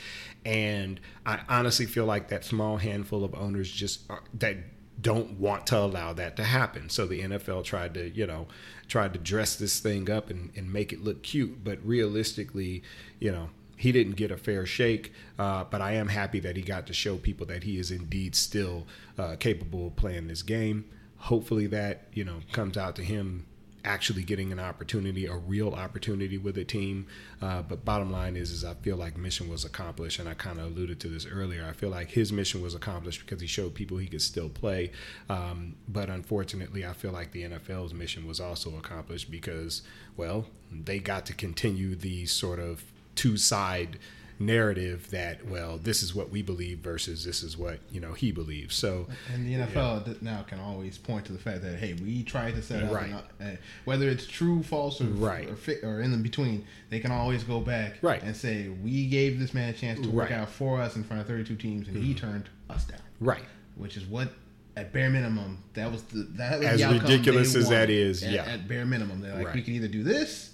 [0.46, 4.58] And I honestly feel like that small handful of owners just are, that
[5.02, 6.90] don't want to allow that to happen.
[6.90, 8.48] So the NFL tried to, you know,
[8.88, 12.84] tried to dress this thing up and, and make it look cute, but realistically,
[13.20, 16.62] you know, he didn't get a fair shake, uh, but I am happy that he
[16.62, 18.86] got to show people that he is indeed still
[19.18, 20.86] uh, capable of playing this game.
[21.18, 23.48] Hopefully, that you know comes out to him
[23.84, 27.08] actually getting an opportunity, a real opportunity with a team.
[27.42, 30.60] Uh, but bottom line is, is I feel like mission was accomplished, and I kind
[30.60, 31.66] of alluded to this earlier.
[31.68, 34.92] I feel like his mission was accomplished because he showed people he could still play.
[35.30, 39.82] Um, but unfortunately, I feel like the NFL's mission was also accomplished because,
[40.18, 42.84] well, they got to continue the sort of
[43.16, 44.00] two side
[44.46, 48.32] narrative that well this is what we believe versus this is what you know he
[48.32, 51.94] believes so And the NFL th- now can always point to the fact that hey,
[51.94, 53.14] we tried to set up, Right.
[53.40, 53.46] uh,
[53.86, 55.50] whether it's true, false, or Right.
[55.50, 56.66] or, fi- or in the between.
[56.90, 58.22] They can always go back Right.
[58.22, 60.32] and say we gave this man a chance to work Right.
[60.32, 60.42] Mm-hmm.
[60.42, 63.00] out for us in front of 32 teams, and he turned us down.
[63.20, 63.44] right
[63.76, 64.30] Which is what,
[64.76, 68.32] at bare minimum, that was the that was As the ridiculous as that is, At-
[68.34, 68.44] yeah.
[68.46, 69.56] At bare minimum, they're like, Right.
[69.56, 70.51] we can either do this.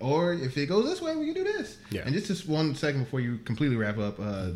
[0.00, 1.76] Or if it goes this way, we can do this.
[1.90, 2.02] Yeah.
[2.04, 4.50] And just just one second before you completely wrap up, uh,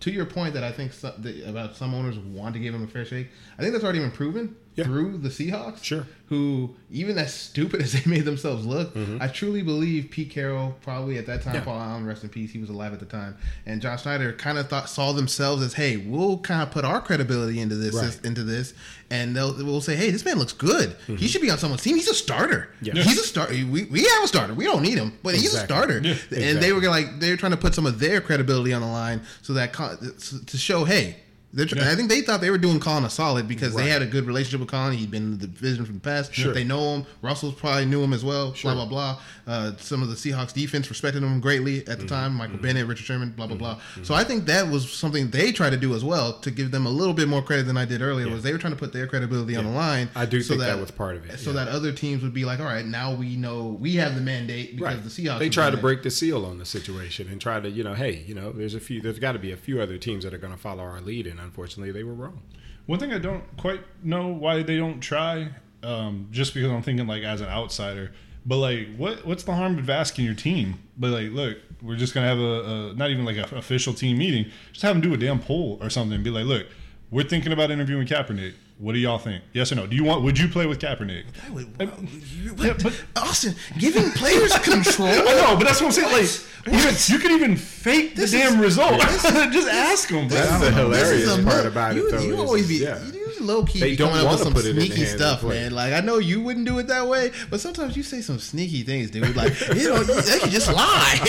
[0.00, 2.84] to your point that I think so, that about some owners want to give him
[2.84, 3.28] a fair shake,
[3.58, 4.84] I think that's already been proven Yeah.
[4.84, 5.82] through the Seahawks.
[5.82, 6.00] Sure.
[6.02, 6.10] Mm-hmm.
[6.28, 11.18] Who, even as stupid as they made themselves look, I truly believe Pete Carroll, probably
[11.18, 11.62] at that time, Yeah.
[11.64, 14.58] Paul Allen, rest in peace, he was alive at the time, and John Schneider kind
[14.58, 18.18] of thought saw themselves as, hey, we'll kind of put our credibility into this, Right.
[18.24, 18.74] into this,
[19.08, 20.96] and they'll we'll say, hey, this man looks good.
[21.06, 21.94] He should be on someone's team.
[21.94, 22.70] He's a starter.
[22.82, 22.96] Mm-hmm.
[22.96, 23.02] Yeah.
[23.04, 23.52] He's a starter.
[23.54, 24.52] We, we have a starter.
[24.52, 26.00] We don't need him, but he's a starter.
[26.00, 26.10] Yeah.
[26.10, 26.54] And Exactly.
[26.60, 29.52] they were like they're trying to put some of their credibility on the line so
[29.54, 31.16] that to show, hey.
[31.64, 33.84] Tr- I think they thought they were doing Colin a solid because Right.
[33.84, 34.92] they had a good relationship with Colin.
[34.92, 36.34] He'd been in the division from the past.
[36.34, 36.52] Sure.
[36.52, 37.06] They know him.
[37.22, 38.52] Russell's probably knew him as well.
[38.52, 38.74] Sure.
[38.74, 39.52] Blah blah blah.
[39.54, 42.06] Uh, some of the Seahawks defense respected him greatly at the Mm-hmm.
[42.08, 42.34] time.
[42.34, 43.78] Michael Bennett, Richard Sherman, blah blah blah.
[44.02, 46.84] So I think that was something they tried to do as well to give them
[46.84, 48.28] a little bit more credit than I did earlier.
[48.28, 50.10] Was they were trying to put their credibility on the line.
[50.14, 52.58] I do think that was part of it, So that other teams would be like,
[52.60, 55.38] all right, now we know we have the mandate because right the Seahawks.
[55.38, 58.24] they try to break the seal on the situation and try to you know hey
[58.26, 60.38] you know there's a few there's got to be a few other teams that are
[60.38, 62.40] going to follow our lead and unfortunately they were wrong
[62.86, 65.48] One thing I don't quite know why they don't try,
[65.82, 68.12] um, just because I'm thinking like as an outsider.
[68.44, 70.78] But like, what what's the harm of asking your team?
[70.96, 74.18] But like, look, we're just gonna have a, a not even like an official team
[74.18, 74.44] meeting.
[74.72, 76.22] Just have them do a damn poll or something.
[76.22, 76.66] Be like, look,
[77.10, 78.54] we're thinking about interviewing Kaepernick.
[78.78, 79.42] What do y'all think?
[79.54, 79.86] Yes or no?
[79.86, 80.22] Do you want?
[80.22, 81.24] Would you play with Kaepernick?
[81.46, 82.82] I would- Uh, you- yeah, what?
[82.82, 85.08] but- Austin giving players control.
[85.10, 86.12] I know, but that's what I'm saying.
[86.12, 89.00] Like, even, you could even fake the This damn is- result.
[89.00, 90.28] this is- just ask them.
[90.28, 92.68] That's I the hilarious This is a part mo- about it, though, You is- always
[92.68, 93.02] be, yeah.
[93.06, 93.15] you
[93.46, 95.00] low key They be don't coming up with wanna some put it in the sneaky
[95.00, 95.62] hands of stuff, the player.
[95.62, 95.72] man.
[95.72, 98.82] Like I know you wouldn't do it that way, but sometimes you say some sneaky
[98.82, 99.34] things, dude.
[99.36, 101.18] Like you know, they can just lie.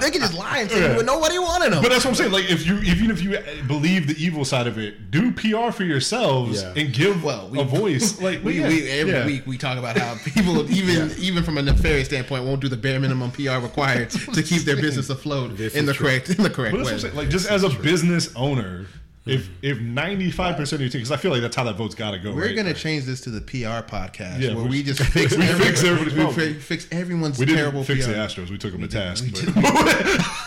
[0.00, 0.96] they can just lie and say Yeah.
[0.96, 1.82] when nobody wanted them.
[1.82, 2.32] But that's what I'm saying.
[2.32, 5.70] Like, if you even if you uh, believe the evil side of it, do PR
[5.72, 6.72] for yourselves Yeah.
[6.76, 8.20] and give Well, we- a voice.
[8.20, 9.26] Like, we, yeah, we every yeah.
[9.26, 12.76] week we talk about how people even even from a nefarious standpoint won't do the
[12.76, 16.06] bare minimum PR required to keep their business afloat This in the true.
[16.06, 17.10] correct in the correct But way.
[17.12, 18.86] Like, just as a business owner,
[19.26, 21.94] if if 95 percent of your team, because I feel like that's how that vote's
[21.94, 22.34] got to go.
[22.34, 22.56] We're right?
[22.56, 25.66] gonna change this to the PR podcast Yeah, where we- we just fix we every-
[25.66, 26.54] fix everybody's we problem.
[26.60, 28.12] fix everyone's We didn't terrible fix PR.
[28.12, 28.50] the Astros.
[28.50, 29.24] We took them to task.
[29.24, 29.54] we but- did.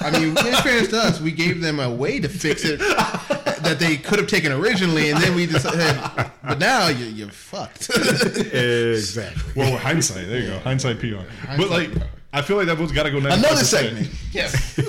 [0.01, 3.78] I mean, in fairness to us, we gave them a way to fix it that
[3.80, 5.95] they could have taken originally, and then we decided.
[6.43, 7.89] But now you, you're fucked.
[7.95, 10.28] exactly well, hindsight.
[10.28, 10.59] There you go.
[10.59, 11.24] Hindsight PR.
[11.57, 11.89] But like,
[12.34, 13.19] I feel like that vote's got to go.
[13.19, 13.34] 95%.
[13.34, 14.09] Another segment.
[14.32, 14.80] Yes.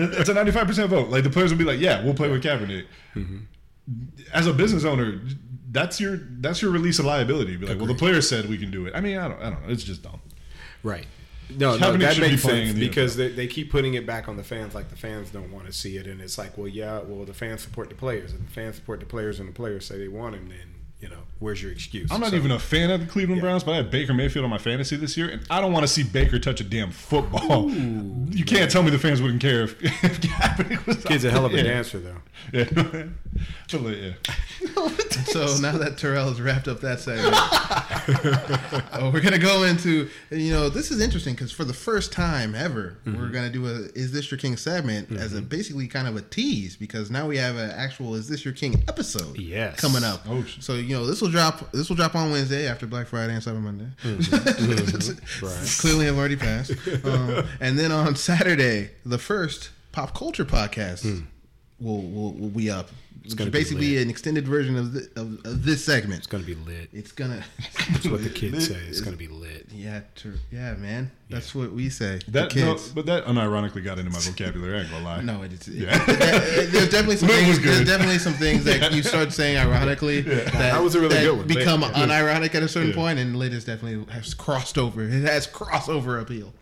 [0.18, 1.08] it's a 95 percent vote.
[1.08, 3.38] Like the players will be like, "Yeah, we'll play with Kaepernick." Mm-hmm.
[4.32, 5.20] As a business owner,
[5.70, 7.56] that's your that's your release of liability.
[7.56, 8.94] Be like, well, the players said we can do it.
[8.94, 9.72] I mean, I don't, I don't know.
[9.72, 10.20] It's just dumb.
[10.82, 11.06] Right.
[11.48, 14.28] No, no, that should be makes sense the because they, they keep putting it back
[14.28, 14.74] on the fans.
[14.74, 17.34] Like the fans don't want to see it, and it's like, well, yeah, well, the
[17.34, 20.08] fans support the players, and the fans support the players, and the players say they
[20.08, 20.48] want him.
[20.48, 22.10] Then you know, where's your excuse?
[22.10, 23.48] I'm not So- even a fan of the Cleveland Yeah.
[23.48, 25.84] Browns, but I have Baker Mayfield on my fantasy this year, and I don't want
[25.84, 27.70] to see Baker touch a damn football.
[27.70, 31.04] you can't tell me the fans wouldn't care if, if Kaepernick was.
[31.04, 31.64] Kid's a hell of a there.
[31.64, 32.22] dancer, though.
[32.52, 33.04] Yeah.
[33.68, 34.12] So, yeah.
[35.26, 37.34] So now that Terrell has wrapped up that segment,
[38.92, 42.54] oh, we're gonna go into you know this is interesting because for the first time
[42.54, 43.20] ever Mm-hmm.
[43.20, 46.22] we're gonna do a "Is This Your King" segment as a basically kind of a
[46.22, 49.78] tease because now we have an actual "Is This Your King" episode Yes.
[49.78, 50.22] coming up.
[50.28, 50.62] Oh, shit.
[50.62, 53.42] so you know this will drop this will drop on Wednesday after Black Friday and
[53.42, 53.88] Cyber Monday.
[54.02, 55.16] Mm-hmm.
[55.46, 55.78] Right.
[55.80, 56.72] Clearly, have already passed.
[57.04, 61.24] Um, and then on Saturday, the first pop culture podcast
[61.80, 62.90] will, will will be up.
[63.26, 64.02] It's gonna basically lit.
[64.04, 66.18] an extended version of, the, of, of this segment.
[66.18, 66.88] It's gonna be lit.
[66.92, 67.44] It's gonna,
[67.92, 68.78] That's what the kids say.
[68.88, 69.66] It's gonna be lit.
[69.72, 71.10] yeah, tr- yeah, man.
[71.28, 72.20] That's what we say.
[72.28, 72.88] That, the no, kids.
[72.90, 74.78] but that unironically got into my vocabulary.
[74.78, 75.20] I ain't gonna lie.
[75.22, 76.04] No, it's, it, Yeah.
[76.08, 77.48] it- there's definitely some Lit things.
[77.48, 77.74] was good.
[77.74, 81.36] There's definitely some things that you start saying ironically that, That was a really good
[81.36, 81.46] one.
[81.48, 81.92] become Lit.
[81.94, 82.94] unironic at a certain Yeah.
[82.96, 85.02] point, and lit is definitely has crossed over.
[85.02, 86.54] It has crossover appeal.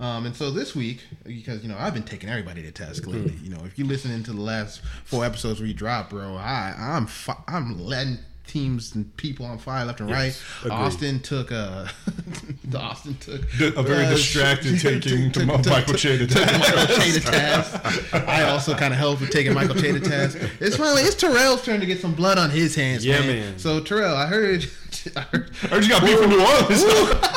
[0.00, 3.32] Um, and so this week, because you know I've been taking everybody to task lately.
[3.32, 3.44] Hmm.
[3.44, 7.06] You know, if you listen into the last four episodes we dropped, bro, I I'm
[7.06, 8.18] fi- I'm letting
[8.50, 10.66] teams and people on fire left and Yes, right.
[10.66, 10.72] agreed.
[10.74, 11.86] Austin took uh,
[12.76, 13.42] Austin took
[13.76, 16.74] A very uh, distracted taking took- to took- Michael took- Che to took task.
[16.76, 18.14] Michael Che to task.
[18.28, 20.36] I also kind of helped with taking Michael Che to task.
[20.60, 23.06] It's finally it's Terrell's turn to get some blood on his hands.
[23.06, 23.28] Yeah, man.
[23.28, 23.58] man.
[23.58, 24.66] So Terrell, I heard.
[25.16, 26.82] I heard I heard you got beef from New Orleans.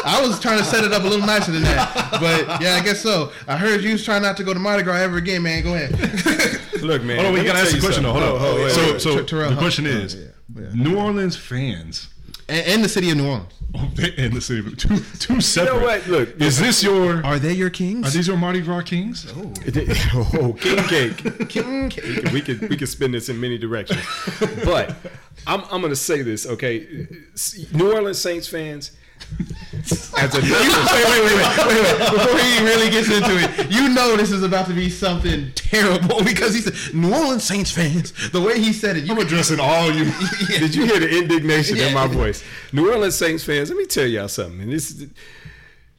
[0.03, 2.83] I was trying to set it up a little nicer than that, but yeah, I
[2.83, 3.31] guess so.
[3.47, 5.63] I heard you was trying not to go to Mardi Gras ever again, man.
[5.63, 5.91] Go ahead.
[6.81, 7.17] Look, man.
[7.17, 8.13] Hold on, we gotta ask the you question though.
[8.13, 8.39] something.
[8.39, 8.47] Hold on.
[8.47, 9.01] Oh, oh, wait, so, wait, wait.
[9.01, 9.57] so the huh?
[9.59, 10.15] question Oh, is,
[10.55, 10.83] yeah, yeah.
[10.83, 12.09] New Orleans fans
[12.49, 13.53] and, and the city of New Orleans.
[14.17, 15.73] in the city, of- two two You separate.
[15.79, 16.07] know what?
[16.07, 17.25] Look, Is this your?
[17.25, 18.05] Are they your kings?
[18.07, 19.25] Are these your Mardi Gras kings?
[19.35, 21.49] oh, king cake.
[21.49, 22.31] King cake.
[22.31, 24.01] we could we could spin this in many directions,
[24.63, 24.95] but
[25.47, 27.07] I'm I'm gonna say this, okay?
[27.73, 28.91] New Orleans Saints fans,
[30.17, 32.11] as a wait, wait, wait, wait, wait, wait.
[32.11, 36.23] Before he really gets into it, you know this is about to be something terrible
[36.23, 38.11] because he said New Orleans Saints fans.
[38.31, 40.05] The way he said it, you I'm addressing all you.
[40.47, 42.43] Did you hear the indignation in my voice?
[42.71, 44.61] New Orleans Saints fans, let me tell y'all something.
[44.61, 45.09] And this is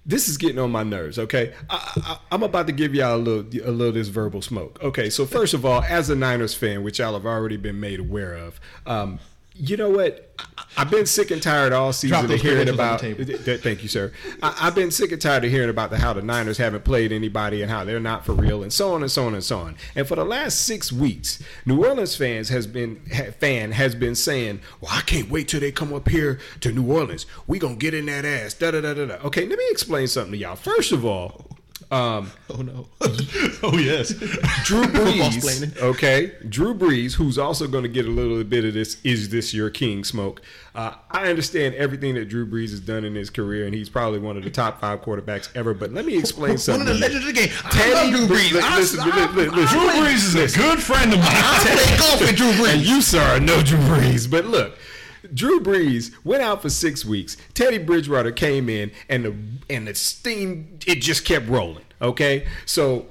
[0.06, 1.18] this is getting on my nerves.
[1.18, 4.78] Okay, I, I, I'm about to give y'all a little a little this verbal smoke.
[4.82, 8.00] Okay, so first of all, as a Niners fan, which y'all have already been made
[8.00, 9.18] aware of, um,
[9.54, 10.34] you know what?
[10.76, 13.00] I've been sick and tired all season of hearing about.
[13.00, 14.12] Thank you, sir.
[14.42, 17.12] I, I've been sick and tired of hearing about the, how the Niners haven't played
[17.12, 19.60] anybody and how they're not for real and so on and so on and so
[19.60, 19.76] on.
[19.94, 22.96] And for the last six weeks, New Orleans fans has been
[23.38, 26.90] fan has been saying, "Well, I can't wait till they come up here to New
[26.90, 27.26] Orleans.
[27.46, 29.14] We gonna get in that ass." Da da da da da.
[29.26, 30.56] Okay, let me explain something to y'all.
[30.56, 31.53] First of all.
[31.90, 32.86] Um, Oh no.
[33.62, 34.10] oh yes.
[34.64, 38.96] Drew Brees, okay, Drew Brees, who's also going to get a little bit of this
[39.02, 40.40] "Is this your king?" smoke.
[40.74, 44.18] Uh, I understand everything that Drew Brees has done in his career, and he's probably
[44.18, 45.72] one of the top five quarterbacks ever.
[45.74, 46.86] But let me explain something.
[46.86, 47.04] One something.
[47.04, 47.56] of the legends of the game.
[47.64, 48.52] I Teddy love Drew Brees.
[48.52, 49.04] li- I- listen, I-
[49.34, 49.78] li- li- listen.
[49.78, 51.28] Drew Brees is a good friend of mine.
[51.28, 52.74] I play golf with Drew Brees.
[52.74, 54.30] And you, sir, are no Drew Brees.
[54.30, 54.76] But look,
[55.34, 57.36] Drew Brees went out for six weeks.
[57.54, 59.34] Teddy Bridgewater came in, and the
[59.68, 61.84] and the steam it just kept rolling.
[62.00, 63.06] Okay, so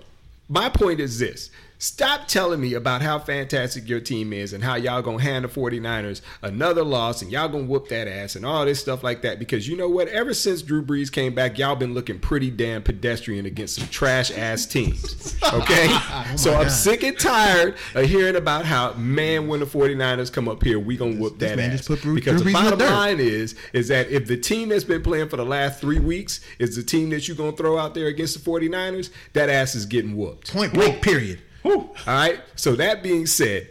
[0.47, 1.49] my point is this.
[1.87, 5.49] Stop telling me about how fantastic your team is and how y'all gonna hand the
[5.49, 9.37] 49ers another loss and y'all gonna whoop that ass and all this stuff like that.
[9.37, 10.07] Because you know what?
[10.07, 14.31] Ever since Drew Brees came back, y'all been looking pretty damn pedestrian against some trash
[14.31, 15.35] ass teams.
[15.53, 15.87] Okay?
[15.89, 16.69] Oh so I'm Oh God.
[16.71, 20.95] sick and tired of hearing about how, man, when the 49ers come up here, we
[20.95, 21.77] gonna whoop This that man ass.
[21.79, 24.25] just put Drew- because Drew the Brees in the bottom line is, is that if
[24.25, 27.35] the team that's been playing for the last three weeks is the team that you're
[27.35, 30.53] gonna throw out there against the 49ers, that ass is getting whooped.
[30.53, 31.01] Point blank.
[31.03, 31.41] Period.
[31.65, 32.39] All right.
[32.55, 33.69] So that being said,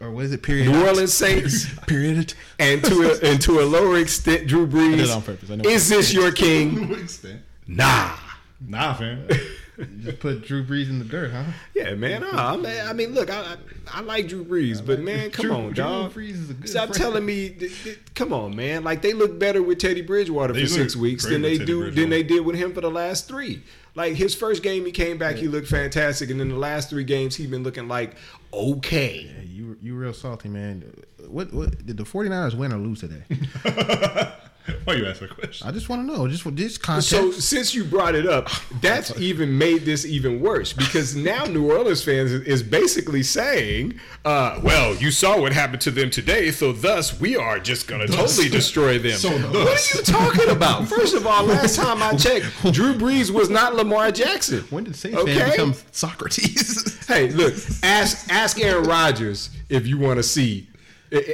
[0.00, 0.42] Or what is it?
[0.42, 0.68] Period.
[0.68, 2.34] New Orleans Saints Period.
[2.58, 4.96] and to a, and to a lower extent, Drew Brees.
[4.96, 5.50] did it on purpose.
[5.50, 5.68] I know.
[5.68, 7.06] Is this your king?
[7.66, 8.16] Nah.
[8.66, 9.26] Nah, fam.
[10.02, 11.44] Just put Drew Brees in the dirt, huh?
[11.74, 12.22] Yeah, man.
[12.22, 13.56] I, I mean, look, I, I
[13.94, 16.12] I like Drew Brees, but man, come Drew- on, Drew dog.
[16.12, 17.48] Brees is a good Stop telling me.
[17.48, 18.84] th- th- come on, man.
[18.84, 22.10] Like they look better with Teddy Bridgewater They for six weeks than they do than
[22.10, 23.62] they did with him for the last three.
[23.94, 27.04] Like his first game he came back, he looked fantastic, and then the last three
[27.04, 28.14] games he's been looking like
[28.52, 29.22] okay.
[29.22, 30.92] Hey, you you real salty, man.
[31.26, 33.22] What what did the 49ers win or lose today?
[34.84, 35.66] Why you ask that question?
[35.66, 36.28] I just want to know.
[36.28, 37.10] Just for this context.
[37.10, 38.48] So since you brought it up,
[38.80, 44.60] that's even made this even worse because now New Orleans fans is basically saying, uh,
[44.62, 48.12] "Well, you saw what happened to them today, so thus we are just going to
[48.12, 49.94] totally destroy them." So what thus.
[49.94, 50.88] are you talking about?
[50.88, 54.60] First of all, last time I checked, Drew Brees was not Lamar Jackson.
[54.70, 56.98] when did Saints fans become Socrates?
[57.06, 60.69] Hey, look, ask ask Aaron Rodgers if you want to see I-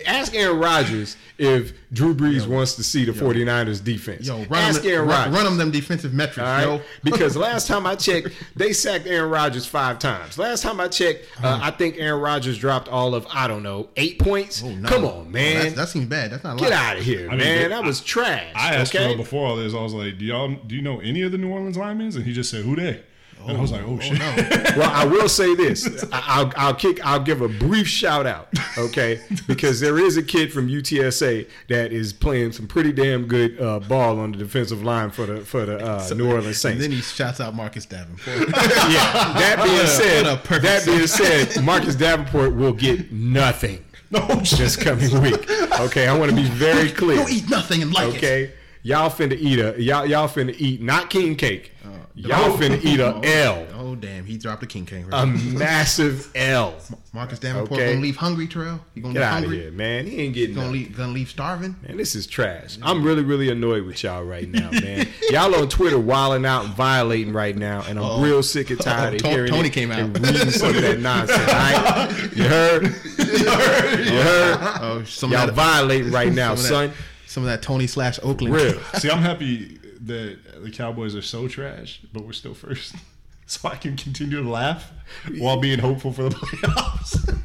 [0.07, 4.27] Ask Aaron Rodgers if Drew Brees wants to see the 49ers defense.
[4.27, 5.35] Yo, run Ask them, Aaron Rodgers.
[5.35, 6.63] run them them defensive metrics, All right?
[6.65, 6.81] yo.
[7.05, 10.39] because last time I checked, they sacked Aaron Rodgers five times.
[10.39, 13.91] Last time I checked, uh, I think Aaron Rodgers dropped all of I don't know
[13.97, 14.63] eight points.
[14.65, 14.89] Oh, no.
[14.89, 16.31] Come on, man, That's- that seems bad.
[16.31, 16.79] That's not a get lot.
[16.79, 17.63] out of here, I mean, man.
[17.63, 18.53] they- that was trash.
[18.55, 19.09] I asked okay?
[19.09, 19.75] Phil before all this.
[19.75, 22.25] I was like, "Do y'all do you know any of the New Orleans linemen?" And
[22.25, 23.03] he just said, "Who they?"
[23.47, 24.35] And I was like, "Oh, shit." No.
[24.77, 26.05] well, I will say this.
[26.13, 27.05] I- I'll, I'll kick.
[27.07, 29.21] I'll give a brief shout out, okay?
[29.47, 33.79] Because there is a kid from UTSA that is playing some pretty damn good uh,
[33.79, 36.65] ball on the defensive line for the for the uh, New Orleans Saints.
[36.65, 38.37] And then he shouts out Marcus Davenport.
[38.49, 39.33] yeah.
[39.35, 43.85] That being What a- said, what a that being said, Marcus Davenport will get nothing
[44.11, 45.49] No, this coming week.
[45.81, 47.19] Okay, I want to be very clear.
[47.19, 48.17] Don't eat nothing and like it.
[48.17, 48.53] Okay,
[48.87, 51.73] y'all finna eat a y'all y'all finna eat not king cake.
[51.85, 51.89] Uh,
[52.19, 55.05] Y'all finna eat a L, Oh damn, he dropped a king king.
[55.13, 56.75] a massive L.
[57.13, 57.91] Marcus Davenport Okay.
[57.93, 58.81] gonna leave hungry, Terrell.
[58.95, 59.61] You gonna Get leave out of hungry?
[59.61, 60.07] here, man.
[60.07, 60.81] He ain't getting Gonna nothing.
[60.85, 61.77] leave, gonna leave starving?
[61.87, 62.79] Man, this is trash.
[62.83, 65.07] I'm really, really annoyed with y'all right now, man.
[65.31, 68.23] y'all on Twitter wilding out and violating right now, and I'm Uh-oh.
[68.23, 69.99] real sick and tired Uh-oh, of To- hearing Tony it came out.
[70.01, 71.39] and reading some of that nonsense.
[71.39, 72.31] all right?
[72.35, 72.83] You heard?
[72.85, 74.59] You heard?
[74.81, 77.03] Oh, some Y'all violating right now, some of son.
[77.37, 78.55] Some of that Tony slash Oakland.
[78.55, 78.81] Real.
[78.95, 82.95] See, I'm happy that the Cowboys are so trash, but we're still first,
[83.47, 84.91] so I can continue to laugh
[85.37, 87.39] while being hopeful for the playoffs.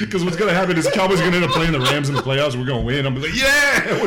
[0.00, 2.14] Because what's gonna happen is the Cowboys are gonna end up playing the Rams in
[2.14, 2.56] the playoffs.
[2.56, 3.04] We're gonna win.
[3.04, 4.00] I'm gonna be like, yeah,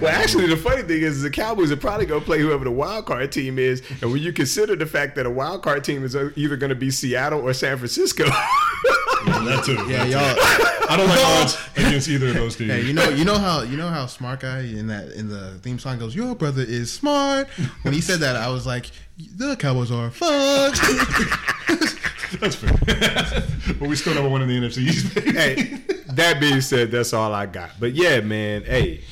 [0.00, 2.70] Well, actually, the funny thing is the Cowboys are probably going to play whoever the
[2.70, 6.04] wild card team is, and when you consider the fact that a wild card team
[6.04, 8.24] is either going to be Seattle or San Francisco,
[9.24, 9.74] that too.
[9.90, 10.64] Yeah, that y'all.
[10.90, 12.70] I don't like odds against either of those teams.
[12.70, 15.58] Hey, you know, you know how you know how smart guy in that in the
[15.62, 16.14] theme song goes.
[16.14, 17.48] Your brother is smart.
[17.82, 20.80] When he said that, I was like, the Cowboys are fucked.
[22.40, 22.72] That's fair.
[23.78, 25.18] but we still never won in the NFC East.
[25.18, 25.80] hey,
[26.14, 27.70] that being said, that's all I got.
[27.78, 29.02] But yeah, man, hey,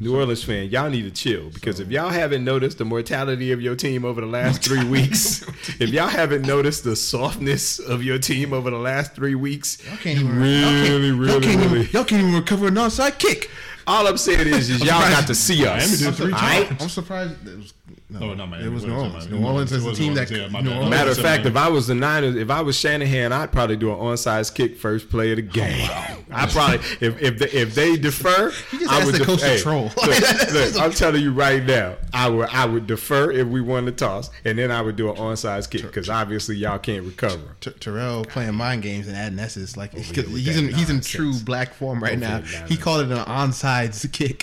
[0.00, 3.60] New Orleans fan, y'all need to chill because if y'all haven't noticed the mortality of
[3.60, 5.42] your team over the last three weeks,
[5.80, 9.96] if y'all haven't noticed the softness of your team over the last three weeks, Y'all
[9.96, 10.36] can't even.
[10.38, 11.80] really, y'all can't, really, y'all can't really.
[11.80, 13.50] Even, y'all can't even recover an non-side kick.
[13.88, 15.98] All I'm saying is, is y'all got to see us.
[15.98, 16.68] did three all right?
[16.68, 16.82] times.
[16.82, 17.48] I'm surprised.
[17.48, 17.72] It was,
[18.10, 18.66] no, Oh, not Miami.
[18.66, 19.14] It was What New Orleans.
[19.26, 19.38] Miami?
[19.38, 20.30] New Orleans It is a team that.
[20.30, 20.76] Orleans, yeah, my New bad.
[20.76, 23.76] Orleans- Matter of fact, if I was the Niners, if I was Shanahan, I'd probably
[23.76, 25.90] do an onside kick first play of the oh, game.
[26.30, 29.26] I probably if if they, if they defer, He just I asked would the def-
[29.26, 29.84] coach hey, troll.
[29.84, 29.96] Look,
[30.52, 33.92] look, I'm telling you right now, I would I would defer if we won the
[33.92, 37.56] toss, and then I would do an onside kick because obviously y'all can't recover.
[37.60, 40.90] T- Terrell playing mind games and adding S's like 'cause here with he's in he's
[40.90, 42.40] in true black form right now.
[42.68, 44.42] He called it an onside kick.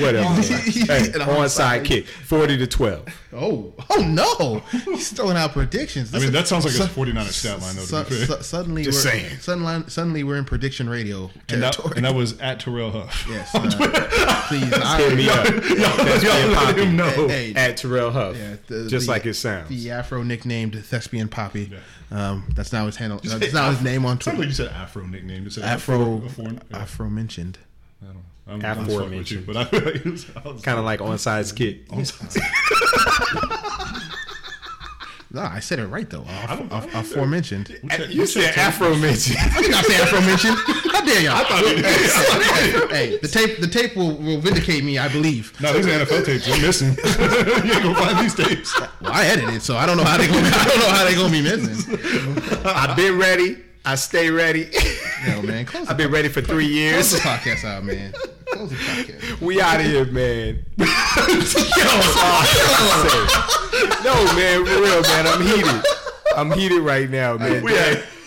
[0.00, 0.26] Whatever.
[0.28, 3.06] An onside kick, forty to twelve.
[3.32, 4.58] Oh, oh no!
[4.92, 6.14] He's throwing out predictions.
[6.14, 8.36] I mean, that sounds like Su- a 49er stat line, though, to su- be fair.
[8.38, 9.38] su- suddenly, Just we're, saying.
[9.40, 11.94] Suddenly, suddenly, we're in prediction radio And that, territory.
[11.96, 13.26] and that was at Terrell Huff.
[13.30, 13.60] yes, uh,
[14.48, 14.72] please.
[14.72, 15.44] I, Hit me up.
[15.44, 16.82] That's y'all being let poppy.
[16.84, 17.28] him know.
[17.28, 19.68] Hey, At Terrell Huff, Yeah, the- just the- like it sounds.
[19.68, 21.72] The Afro nicknamed Thespian Poppy.
[22.10, 23.18] Um, that's now his handle.
[23.24, 24.48] That's now his name on Sounds like Twitter.
[24.48, 25.44] you said Afro nickname.
[25.44, 27.58] You said Afro, a foreign- yeah, Afro mentioned.
[28.02, 28.20] I don't know.
[28.46, 29.46] I'm, I'm just fucking with you, Aforementioned.
[29.46, 31.90] but I feel like it was, I was Kind of like onside kick.
[35.30, 36.24] No, I said it right though.
[36.28, 37.76] I don't- I don't Af- aforementioned.
[38.08, 39.34] You said Afro mention.
[39.40, 40.56] I did not say Afro mentioned.
[40.92, 41.32] How dare y'all?
[41.34, 42.90] I thought it was.
[42.92, 44.96] hey, the tape, the tape will, will vindicate me.
[44.96, 45.60] I believe.
[45.60, 46.46] No, these are NFL tapes.
[46.46, 46.90] You're missing.
[47.04, 48.78] you ain't gonna find these tapes.
[49.00, 50.48] Well, I edited, so I don't know how they gonna.
[50.52, 51.98] I don't know how they gonna be missing.
[52.64, 53.56] I've been ready.
[53.84, 54.70] I stay ready.
[55.26, 57.10] Yo, man, close I've been ready for three years.
[57.10, 58.12] close the podcast out, man.
[58.46, 59.40] Close the podcast.
[59.40, 60.64] We out of here, man.
[60.78, 60.86] no,
[64.34, 65.26] man, for real, man.
[65.26, 65.84] I'm heated.
[66.36, 67.62] I'm heated right now, man.
[67.62, 67.72] We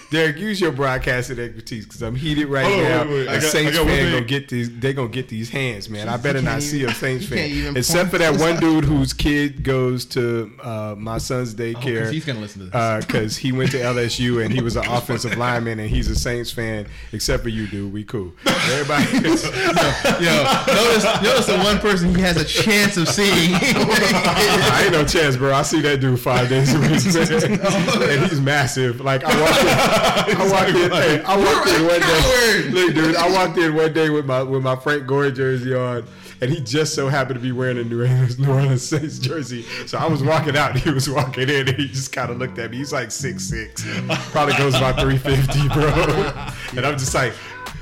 [0.09, 3.03] Derek, use your broadcasting expertise because I'm heated right Hold on, now.
[3.03, 3.27] wait, wait.
[3.27, 4.79] I A got- I Saints got fan gonna get these.
[4.79, 6.07] They gonna get these hands, man.
[6.07, 9.63] I better not can't see a Saints fan, except for that one dude whose kid
[9.63, 12.11] goes to uh, my son's Oh, 'cause daycare.
[12.11, 13.05] he's gonna listen to this.
[13.05, 16.51] because he went to LSU and he was an offensive lineman and he's a Saints
[16.51, 16.87] fan.
[17.11, 17.91] Except for you, dude.
[17.91, 18.31] We cool.
[18.45, 19.05] Everybody.
[20.23, 23.53] Yo, notice, notice the one person he has a chance of seeing.
[23.55, 25.53] I ain't no chance, bro.
[25.53, 27.05] I see that dude five days a week,
[27.51, 28.09] man.
[28.09, 29.01] and he's massive.
[29.01, 29.67] Like I walked in,
[30.29, 32.69] I walked in, hey, I walked in one day.
[32.69, 36.05] Look, dude, I walked in one day with my with my Frank Gore jersey on.
[36.39, 39.63] And he just so happened to be wearing a New Orleans, New Orleans Saints jersey.
[39.87, 42.37] So I was walking out and he was walking in and he just kind of
[42.37, 42.77] looked at me.
[42.77, 43.83] He's like six six,
[44.31, 45.87] Probably goes about 350, bro.
[46.77, 47.33] And I'm just like,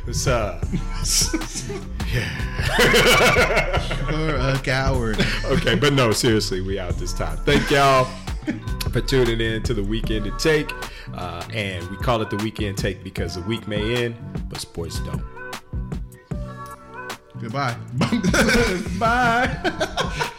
[0.05, 0.63] what's up?
[2.13, 2.31] yeah.
[4.09, 5.25] You're a coward.
[5.45, 7.37] okay, but no, seriously, we out this time.
[7.39, 8.07] Thank y'all
[8.91, 10.71] for tuning in to the weekend to take.
[11.13, 14.15] Uh, and we call it the weekend take because the week may end,
[14.49, 15.23] but sports don't.
[17.39, 17.75] Goodbye.
[18.99, 20.29] Bye.